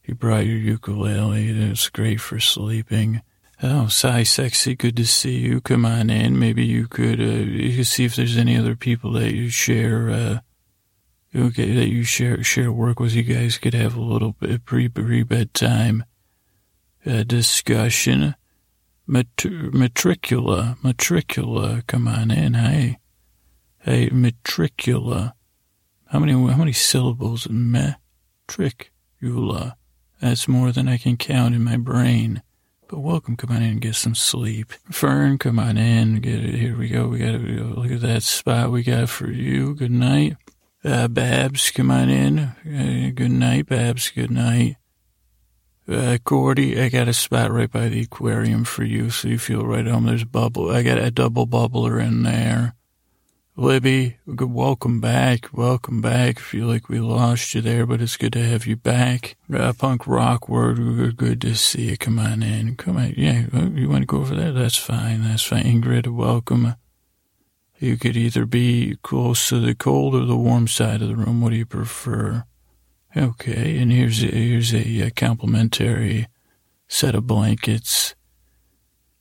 you 0.04 0.16
brought 0.16 0.44
your 0.44 0.56
ukulele. 0.56 1.50
It's 1.70 1.88
great 1.88 2.20
for 2.20 2.40
sleeping. 2.40 3.22
Oh, 3.62 3.86
Cy 3.86 4.24
Sexy, 4.24 4.74
good 4.74 4.96
to 4.96 5.06
see 5.06 5.36
you. 5.36 5.60
Come 5.60 5.84
on 5.86 6.10
in. 6.10 6.36
Maybe 6.40 6.66
you 6.66 6.88
could, 6.88 7.20
uh, 7.20 7.44
you 7.44 7.76
could 7.76 7.86
see 7.86 8.04
if 8.04 8.16
there's 8.16 8.36
any 8.36 8.56
other 8.56 8.74
people 8.74 9.12
that 9.12 9.34
you 9.34 9.50
share, 9.50 10.10
uh, 10.10 10.38
okay, 11.32 11.72
that 11.76 11.88
you 11.88 12.02
share, 12.02 12.42
share 12.42 12.72
work 12.72 12.98
with. 12.98 13.14
You 13.14 13.22
guys 13.22 13.58
could 13.58 13.74
have 13.74 13.94
a 13.94 14.00
little 14.00 14.32
bit 14.32 14.64
pre, 14.64 14.88
pre 14.88 15.22
bedtime 15.22 16.04
uh, 17.06 17.22
discussion. 17.24 18.34
matricula, 19.08 20.76
matricula, 20.82 21.82
come 21.86 22.08
on 22.08 22.30
in, 22.30 22.54
hey. 22.54 22.98
Hey, 23.80 24.08
matricula. 24.10 25.34
How 26.06 26.18
many, 26.18 26.32
how 26.32 26.56
many 26.56 26.72
syllables? 26.72 27.46
Matricula. 27.48 27.96
That's 30.20 30.46
more 30.46 30.70
than 30.70 30.88
I 30.88 30.98
can 30.98 31.16
count 31.16 31.54
in 31.54 31.64
my 31.64 31.76
brain. 31.76 32.42
But 32.86 33.00
welcome, 33.00 33.36
come 33.36 33.50
on 33.50 33.62
in 33.62 33.70
and 33.70 33.80
get 33.80 33.94
some 33.94 34.14
sleep. 34.14 34.70
Fern, 34.90 35.38
come 35.38 35.58
on 35.58 35.78
in. 35.78 36.20
Get 36.20 36.44
it. 36.44 36.54
Here 36.54 36.76
we 36.76 36.88
go. 36.88 37.08
We 37.08 37.18
got 37.18 37.32
to 37.32 37.38
look 37.38 37.90
at 37.90 38.02
that 38.02 38.22
spot 38.22 38.70
we 38.70 38.82
got 38.82 39.08
for 39.08 39.30
you. 39.30 39.74
Good 39.74 39.90
night. 39.90 40.36
Uh, 40.84 41.08
Babs, 41.08 41.70
come 41.70 41.90
on 41.90 42.10
in. 42.10 42.38
Uh, 42.38 43.10
good 43.14 43.30
night, 43.30 43.66
Babs. 43.66 44.10
Good 44.10 44.30
night. 44.30 44.76
Uh, 45.92 46.16
Gordy, 46.24 46.80
I 46.80 46.88
got 46.88 47.06
a 47.06 47.12
spot 47.12 47.50
right 47.50 47.70
by 47.70 47.88
the 47.88 48.00
aquarium 48.00 48.64
for 48.64 48.82
you, 48.82 49.10
so 49.10 49.28
you 49.28 49.38
feel 49.38 49.66
right 49.66 49.86
home. 49.86 50.06
There's 50.06 50.24
bubble. 50.24 50.70
I 50.70 50.82
got 50.82 50.96
a 50.96 51.10
double 51.10 51.46
bubbler 51.46 52.02
in 52.02 52.22
there. 52.22 52.74
Libby, 53.56 54.16
good 54.34 54.50
welcome 54.50 55.02
back. 55.02 55.52
Welcome 55.52 56.00
back. 56.00 56.38
Feel 56.38 56.66
like 56.66 56.88
we 56.88 56.98
lost 56.98 57.54
you 57.54 57.60
there, 57.60 57.84
but 57.84 58.00
it's 58.00 58.16
good 58.16 58.32
to 58.32 58.42
have 58.42 58.66
you 58.66 58.76
back. 58.76 59.36
Uh, 59.52 59.74
punk 59.74 60.06
rock 60.06 60.48
word, 60.48 61.18
good, 61.18 61.42
to 61.42 61.54
see 61.54 61.90
you. 61.90 61.98
Come 61.98 62.18
on 62.18 62.42
in. 62.42 62.76
Come 62.76 62.96
on. 62.96 63.12
Yeah, 63.14 63.44
you 63.74 63.90
want 63.90 64.02
to 64.02 64.06
go 64.06 64.18
over 64.18 64.34
there? 64.34 64.52
That's 64.52 64.78
fine. 64.78 65.22
That's 65.24 65.42
fine. 65.42 65.64
Ingrid, 65.64 66.06
welcome. 66.06 66.74
You 67.78 67.98
could 67.98 68.16
either 68.16 68.46
be 68.46 68.96
close 69.02 69.50
to 69.50 69.60
the 69.60 69.74
cold 69.74 70.14
or 70.14 70.24
the 70.24 70.36
warm 70.36 70.68
side 70.68 71.02
of 71.02 71.08
the 71.08 71.16
room. 71.16 71.42
What 71.42 71.50
do 71.50 71.56
you 71.56 71.66
prefer? 71.66 72.44
Okay, 73.14 73.78
and 73.78 73.92
here's 73.92 74.22
a, 74.22 74.26
here's 74.26 74.72
a, 74.72 75.02
a 75.02 75.10
complimentary 75.10 76.28
set 76.88 77.14
of 77.14 77.26
blankets. 77.26 78.14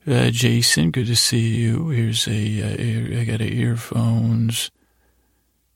Uh, 0.07 0.29
Jason, 0.29 0.91
good 0.91 1.07
to 1.07 1.15
see 1.15 1.55
you. 1.57 1.89
Here's 1.89 2.25
a 2.25 2.31
uh, 2.31 2.75
ear, 2.79 3.19
I 3.19 3.23
got 3.25 3.41
a 3.41 3.53
earphones. 3.53 4.71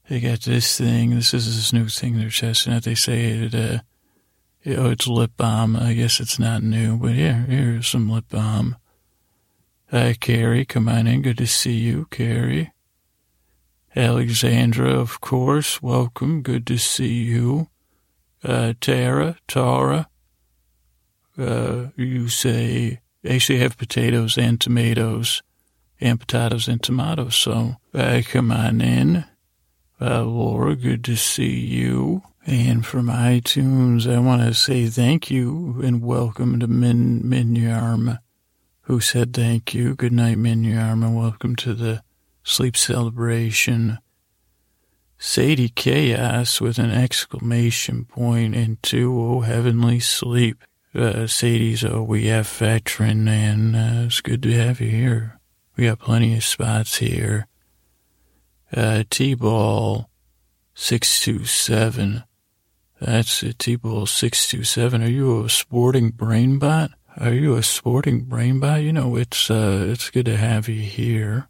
They 0.08 0.22
got 0.22 0.42
this 0.42 0.78
thing. 0.78 1.14
This 1.14 1.34
is 1.34 1.58
this 1.58 1.74
new 1.74 1.90
thing 1.90 2.18
they're 2.18 2.30
testing 2.30 2.74
out. 2.74 2.84
They 2.84 2.96
say 2.96 3.26
it, 3.26 3.54
uh, 3.54 3.80
oh, 4.66 4.92
it's 4.92 5.08
lip 5.08 5.32
balm. 5.36 5.76
I 5.76 5.94
guess 5.94 6.22
it's 6.22 6.40
not 6.40 6.64
new, 6.64 6.98
but 6.98 7.16
yeah, 7.16 7.46
here's 7.46 7.88
some 7.88 8.10
lip 8.10 8.26
balm. 8.30 8.78
Uh, 9.92 10.14
Carrie, 10.22 10.66
come 10.66 10.88
on 10.88 11.06
in. 11.06 11.22
Good 11.22 11.38
to 11.40 11.48
see 11.48 11.74
you, 11.74 12.08
Carrie. 12.12 12.72
Alexandra, 13.94 14.90
of 14.90 15.20
course, 15.20 15.82
welcome. 15.82 16.42
Good 16.42 16.66
to 16.68 16.78
see 16.78 17.24
you 17.24 17.68
uh, 18.46 18.74
Tara, 18.80 19.38
Tara, 19.48 20.08
uh, 21.38 21.88
you 21.96 22.30
say, 22.30 23.00
actually 23.28 23.60
have 23.60 23.78
potatoes 23.78 24.38
and 24.38 24.62
tomatoes, 24.62 25.42
and 26.00 26.20
potatoes 26.20 26.68
and 26.68 26.82
tomatoes. 26.82 27.36
So 27.36 27.78
uh, 27.94 28.22
come 28.26 28.52
on 28.52 28.82
in. 28.82 29.26
Uh, 30.00 30.24
Laura, 30.24 30.76
good 30.76 31.04
to 31.06 31.16
see 31.16 31.60
you. 31.60 32.22
And 32.46 32.86
from 32.86 33.08
iTunes, 33.08 34.12
I 34.12 34.20
want 34.20 34.44
to 34.44 34.54
say 34.54 34.88
thank 34.88 35.32
you 35.32 35.82
and 35.84 36.04
welcome 36.04 36.60
to 36.60 36.68
Min 36.68 37.24
Minyarm, 37.24 38.20
who 38.82 39.00
said 39.00 39.34
thank 39.34 39.74
you. 39.74 39.96
Good 39.96 40.14
night, 40.14 40.38
Minyarm, 40.38 41.04
and 41.04 41.18
welcome 41.18 41.56
to 41.56 41.74
the 41.74 42.04
sleep 42.44 42.78
celebration. 42.78 43.98
Sadie 45.18 45.70
Chaos 45.70 46.60
with 46.60 46.78
an 46.78 46.92
exclamation 46.92 48.06
point 48.06 48.56
and 48.56 48.82
two, 48.84 49.20
oh, 49.20 49.42
heavenly 49.42 50.00
sleep. 50.00 50.64
Uh, 50.94 51.28
Sadie's 51.28 51.84
a 51.84 51.90
OEF 51.90 52.58
veteran, 52.58 53.28
and 53.28 53.76
uh, 53.76 54.06
it's 54.06 54.22
good 54.22 54.44
to 54.44 54.54
have 54.54 54.80
you 54.80 54.90
here. 54.90 55.40
We 55.76 55.86
got 55.86 56.00
plenty 56.00 56.36
of 56.36 56.44
spots 56.44 56.98
here. 56.98 57.48
Uh, 58.74 59.04
T-Ball 59.10 60.10
627. 60.74 62.24
That's 63.02 63.44
a 63.44 63.54
T-Ball 63.54 64.06
627. 64.06 65.04
Are 65.04 65.10
you 65.10 65.44
a 65.44 65.50
sporting 65.50 66.12
brain 66.12 66.60
bot? 66.60 66.92
Are 67.18 67.34
you 67.34 67.56
a 67.56 67.64
sporting 67.64 68.24
brain 68.24 68.60
bot? 68.60 68.82
You 68.82 68.94
know, 68.94 69.16
it's, 69.18 69.52
uh, 69.52 69.86
it's 69.90 70.10
good 70.10 70.26
to 70.26 70.38
have 70.38 70.70
you 70.70 70.82
here. 70.82 71.50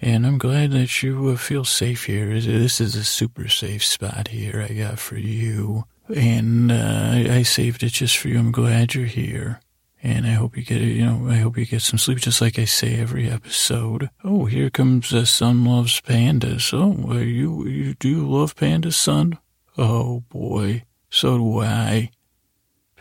And 0.00 0.24
I'm 0.24 0.38
glad 0.38 0.70
that 0.72 1.02
you 1.02 1.28
uh, 1.28 1.36
feel 1.36 1.64
safe 1.64 2.04
here. 2.04 2.40
This 2.40 2.80
is 2.80 2.94
a 2.94 3.04
super 3.04 3.48
safe 3.48 3.84
spot 3.84 4.28
here 4.28 4.64
I 4.68 4.72
got 4.72 4.98
for 4.98 5.16
you. 5.16 5.84
And 6.14 6.70
uh, 6.70 7.12
I 7.30 7.42
saved 7.42 7.82
it 7.82 7.92
just 7.92 8.16
for 8.16 8.28
you. 8.28 8.38
I'm 8.38 8.52
glad 8.52 8.94
you're 8.94 9.06
here. 9.06 9.60
And 10.00 10.26
I 10.26 10.30
hope 10.30 10.56
you 10.56 10.62
get, 10.62 10.80
you 10.80 11.04
know, 11.04 11.28
I 11.28 11.36
hope 11.36 11.58
you 11.58 11.66
get 11.66 11.82
some 11.82 11.98
sleep, 11.98 12.18
just 12.18 12.40
like 12.40 12.58
I 12.58 12.64
say 12.64 13.00
every 13.00 13.28
episode. 13.28 14.10
Oh, 14.22 14.44
here 14.44 14.70
comes 14.70 15.12
uh, 15.12 15.24
Son 15.24 15.64
Loves 15.64 16.00
Pandas. 16.00 16.72
Oh, 16.72 17.12
are 17.12 17.22
you, 17.22 17.66
you, 17.66 17.94
do 17.94 18.08
you 18.08 18.28
love 18.28 18.54
pandas, 18.54 18.94
son? 18.94 19.38
Oh, 19.76 20.20
boy. 20.28 20.84
So 21.10 21.36
do 21.38 21.60
I. 21.60 22.10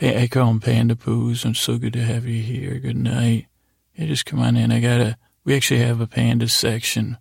I 0.01 0.27
call 0.27 0.47
them 0.47 0.59
panda 0.59 0.95
poos. 0.95 1.45
I'm 1.45 1.55
so 1.55 1.77
good 1.77 1.93
to 1.93 2.03
have 2.03 2.25
you 2.25 2.41
here. 2.41 2.79
Good 2.79 2.97
night. 2.97 3.45
Hey, 3.93 4.07
just 4.07 4.25
come 4.25 4.39
on 4.39 4.57
in. 4.57 4.71
I 4.71 4.79
gotta, 4.79 5.17
We 5.47 5.55
actually 5.55 5.79
have 5.79 6.01
a 6.01 6.07
panda 6.07 6.49
section, 6.49 7.19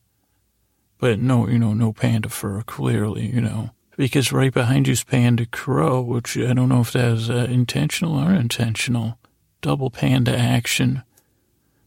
but 0.99 1.21
no, 1.21 1.47
you 1.47 1.61
know, 1.61 1.75
no 1.75 1.93
panda 1.93 2.29
fur, 2.29 2.61
clearly, 2.63 3.25
you 3.25 3.41
know, 3.41 3.71
because 3.97 4.33
right 4.33 4.53
behind 4.53 4.89
you 4.89 4.95
is 4.95 5.05
Panda 5.05 5.47
Crow, 5.47 6.01
which 6.03 6.37
I 6.37 6.53
don't 6.53 6.69
know 6.69 6.81
if 6.81 6.91
that 6.91 7.13
was 7.13 7.31
uh, 7.31 7.47
intentional 7.49 8.19
or 8.19 8.31
unintentional. 8.31 9.17
Double 9.61 9.91
panda 9.91 10.37
action. 10.37 11.05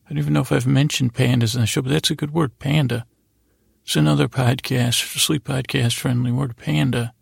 I 0.05 0.09
don't 0.09 0.19
even 0.19 0.31
know 0.31 0.39
if 0.39 0.53
I've 0.53 0.65
mentioned 0.65 1.13
pandas 1.13 1.55
in 1.55 1.59
the 1.59 1.67
show, 1.67 1.81
but 1.81 1.91
that's 1.91 2.09
a 2.09 2.15
good 2.15 2.33
word, 2.33 2.57
panda. 2.57 3.05
It's 3.83 3.97
another 3.97 4.29
podcast, 4.29 5.19
sleep 5.19 5.43
podcast 5.43 5.97
friendly 5.97 6.31
word, 6.31 6.55
panda. 6.55 7.13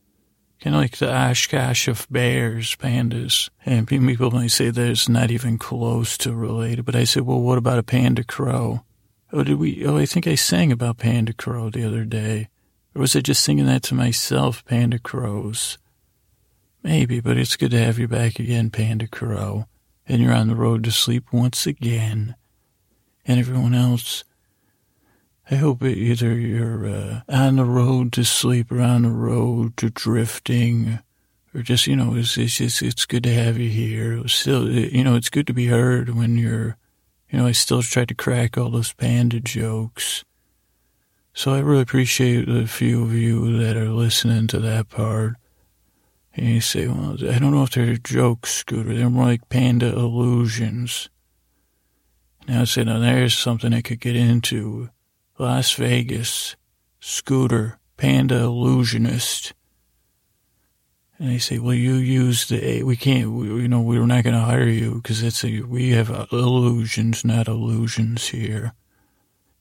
Kind 0.61 0.76
of 0.76 0.82
like 0.84 0.97
the 0.97 1.11
Oshkosh 1.11 1.88
of 1.88 2.05
bears, 2.11 2.76
pandas. 2.76 3.49
And 3.65 3.88
people 3.88 4.30
might 4.30 4.51
say 4.51 4.70
that 4.70 4.89
it's 4.89 5.09
not 5.09 5.32
even 5.32 5.57
close 5.57 6.20
to 6.20 6.36
related. 6.36 6.86
But 6.86 6.95
I 6.95 7.05
said, 7.05 7.24
well, 7.24 7.41
what 7.41 7.57
about 7.57 7.80
a 7.80 7.84
panda 7.84 8.24
crow? 8.24 8.84
Oh, 9.32 9.44
did 9.44 9.56
we? 9.56 9.86
Oh, 9.86 9.98
I 9.98 10.06
think 10.06 10.28
I 10.28 10.36
sang 10.36 10.72
about 10.72 10.98
panda 10.98 11.34
crow 11.34 11.70
the 11.70 11.86
other 11.86 12.06
day. 12.06 12.50
Or 12.96 13.02
was 13.02 13.16
I 13.16 13.20
just 13.20 13.44
singing 13.44 13.66
that 13.66 13.84
to 13.84 13.96
myself, 13.96 14.64
panda 14.66 15.00
crows? 15.00 15.78
Maybe, 16.82 17.20
but 17.20 17.38
it's 17.38 17.56
good 17.56 17.72
to 17.72 17.84
have 17.84 18.00
you 18.00 18.08
back 18.08 18.40
again, 18.40 18.70
panda 18.70 19.08
crow. 19.08 19.66
And 20.08 20.22
you're 20.22 20.34
on 20.34 20.48
the 20.48 20.56
road 20.56 20.84
to 20.86 20.92
sleep 20.92 21.26
once 21.34 21.68
again. 21.68 22.36
And 23.26 23.40
everyone 23.40 23.76
else, 23.76 24.24
I 25.52 25.56
hope 25.56 25.84
either 25.84 26.34
you're 26.34 26.88
uh, 26.88 27.22
on 27.28 27.58
the 27.58 27.66
road 27.66 28.14
to 28.14 28.24
sleep 28.24 28.72
or 28.72 28.80
on 28.80 29.02
the 29.02 29.12
road 29.12 29.76
to 29.78 29.90
drifting 29.90 31.00
or 31.54 31.62
just, 31.62 31.88
you 31.88 31.96
know, 31.96 32.16
it's, 32.16 32.38
it's 32.38 32.82
it's 32.82 33.06
good 33.06 33.24
to 33.24 33.34
have 33.34 33.58
you 33.58 33.70
here. 33.70 34.26
Still, 34.28 34.70
you 34.70 35.04
know, 35.04 35.16
it's 35.16 35.30
good 35.30 35.48
to 35.48 35.54
be 35.54 35.68
heard 35.68 36.10
when 36.16 36.38
you're, 36.38 36.78
you 37.30 37.40
know, 37.40 37.48
I 37.48 37.52
still 37.52 37.82
try 37.82 38.06
to 38.06 38.16
crack 38.16 38.58
all 38.58 38.70
those 38.70 38.94
panda 38.94 39.40
jokes. 39.40 40.24
So 41.34 41.54
I 41.54 41.60
really 41.60 41.82
appreciate 41.82 42.48
the 42.48 42.66
few 42.66 43.04
of 43.04 43.14
you 43.14 43.58
that 43.60 43.78
are 43.78 43.90
listening 43.90 44.48
to 44.48 44.60
that 44.60 44.90
part. 44.90 45.36
And 46.34 46.48
you 46.48 46.62
say, 46.62 46.88
well, 46.88 47.14
I 47.14 47.40
don't 47.40 47.52
know 47.52 47.64
if 47.64 47.72
they're 47.72 47.98
jokes, 47.98 48.52
Scooter. 48.52 48.96
They're 48.96 49.10
more 49.10 49.26
like 49.26 49.50
panda 49.50 49.88
illusions. 49.88 51.10
Now 52.48 52.62
I 52.62 52.64
say, 52.64 52.84
now 52.84 53.00
there's 53.00 53.38
something 53.38 53.74
I 53.74 53.82
could 53.82 54.00
get 54.00 54.16
into. 54.16 54.90
Las 55.38 55.74
Vegas, 55.74 56.56
scooter, 57.00 57.78
panda 57.98 58.38
illusionist. 58.38 59.54
And 61.20 61.30
they 61.32 61.39
say, 61.39 61.57
well, 61.57 61.74
you 61.74 61.95
use 61.95 62.47
the, 62.47 62.84
we 62.84 62.95
can't, 62.95 63.22
you 63.22 63.68
know, 63.68 63.82
we're 63.82 64.05
not 64.05 64.24
going 64.24 64.36
to 64.36 64.41
hire 64.41 64.68
you 64.68 64.95
because 64.95 65.24
it's 65.24 65.43
a, 65.43 65.61
we 65.61 65.91
have 65.91 66.28
illusions, 66.32 67.26
not 67.26 67.47
illusions 67.47 68.28
here. 68.28 68.74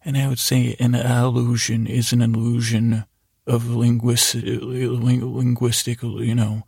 And 0.05 0.19
I 0.19 0.29
would 0.29 0.39
say 0.39 0.77
an 0.79 0.95
illusion 0.95 1.87
is 1.87 2.13
an 2.13 2.21
illusion 2.21 3.05
of 3.47 3.71
linguistic, 3.71 4.45
linguistic, 4.45 6.03
you 6.03 6.35
know, 6.35 6.65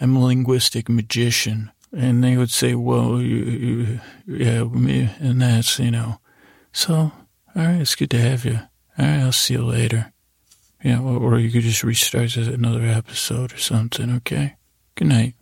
I'm 0.00 0.16
a 0.16 0.24
linguistic 0.24 0.88
magician. 0.88 1.70
And 1.92 2.24
they 2.24 2.36
would 2.36 2.50
say, 2.50 2.74
well, 2.74 3.20
you, 3.20 3.44
you, 3.44 4.00
yeah, 4.26 4.64
me, 4.64 5.10
and 5.20 5.40
that's, 5.42 5.78
you 5.78 5.90
know, 5.90 6.18
so 6.72 7.12
all 7.54 7.62
right, 7.66 7.82
it's 7.82 7.94
good 7.94 8.10
to 8.10 8.18
have 8.18 8.46
you. 8.46 8.60
All 8.98 9.06
right, 9.06 9.20
I'll 9.20 9.32
see 9.32 9.54
you 9.54 9.62
later. 9.62 10.12
Yeah, 10.82 11.00
or, 11.00 11.38
you 11.38 11.50
could 11.50 11.62
just 11.62 11.84
restart 11.84 12.36
another 12.36 12.84
episode 12.84 13.52
or 13.52 13.58
something, 13.58 14.10
okay? 14.16 14.56
Good 14.96 15.08
night. 15.08 15.34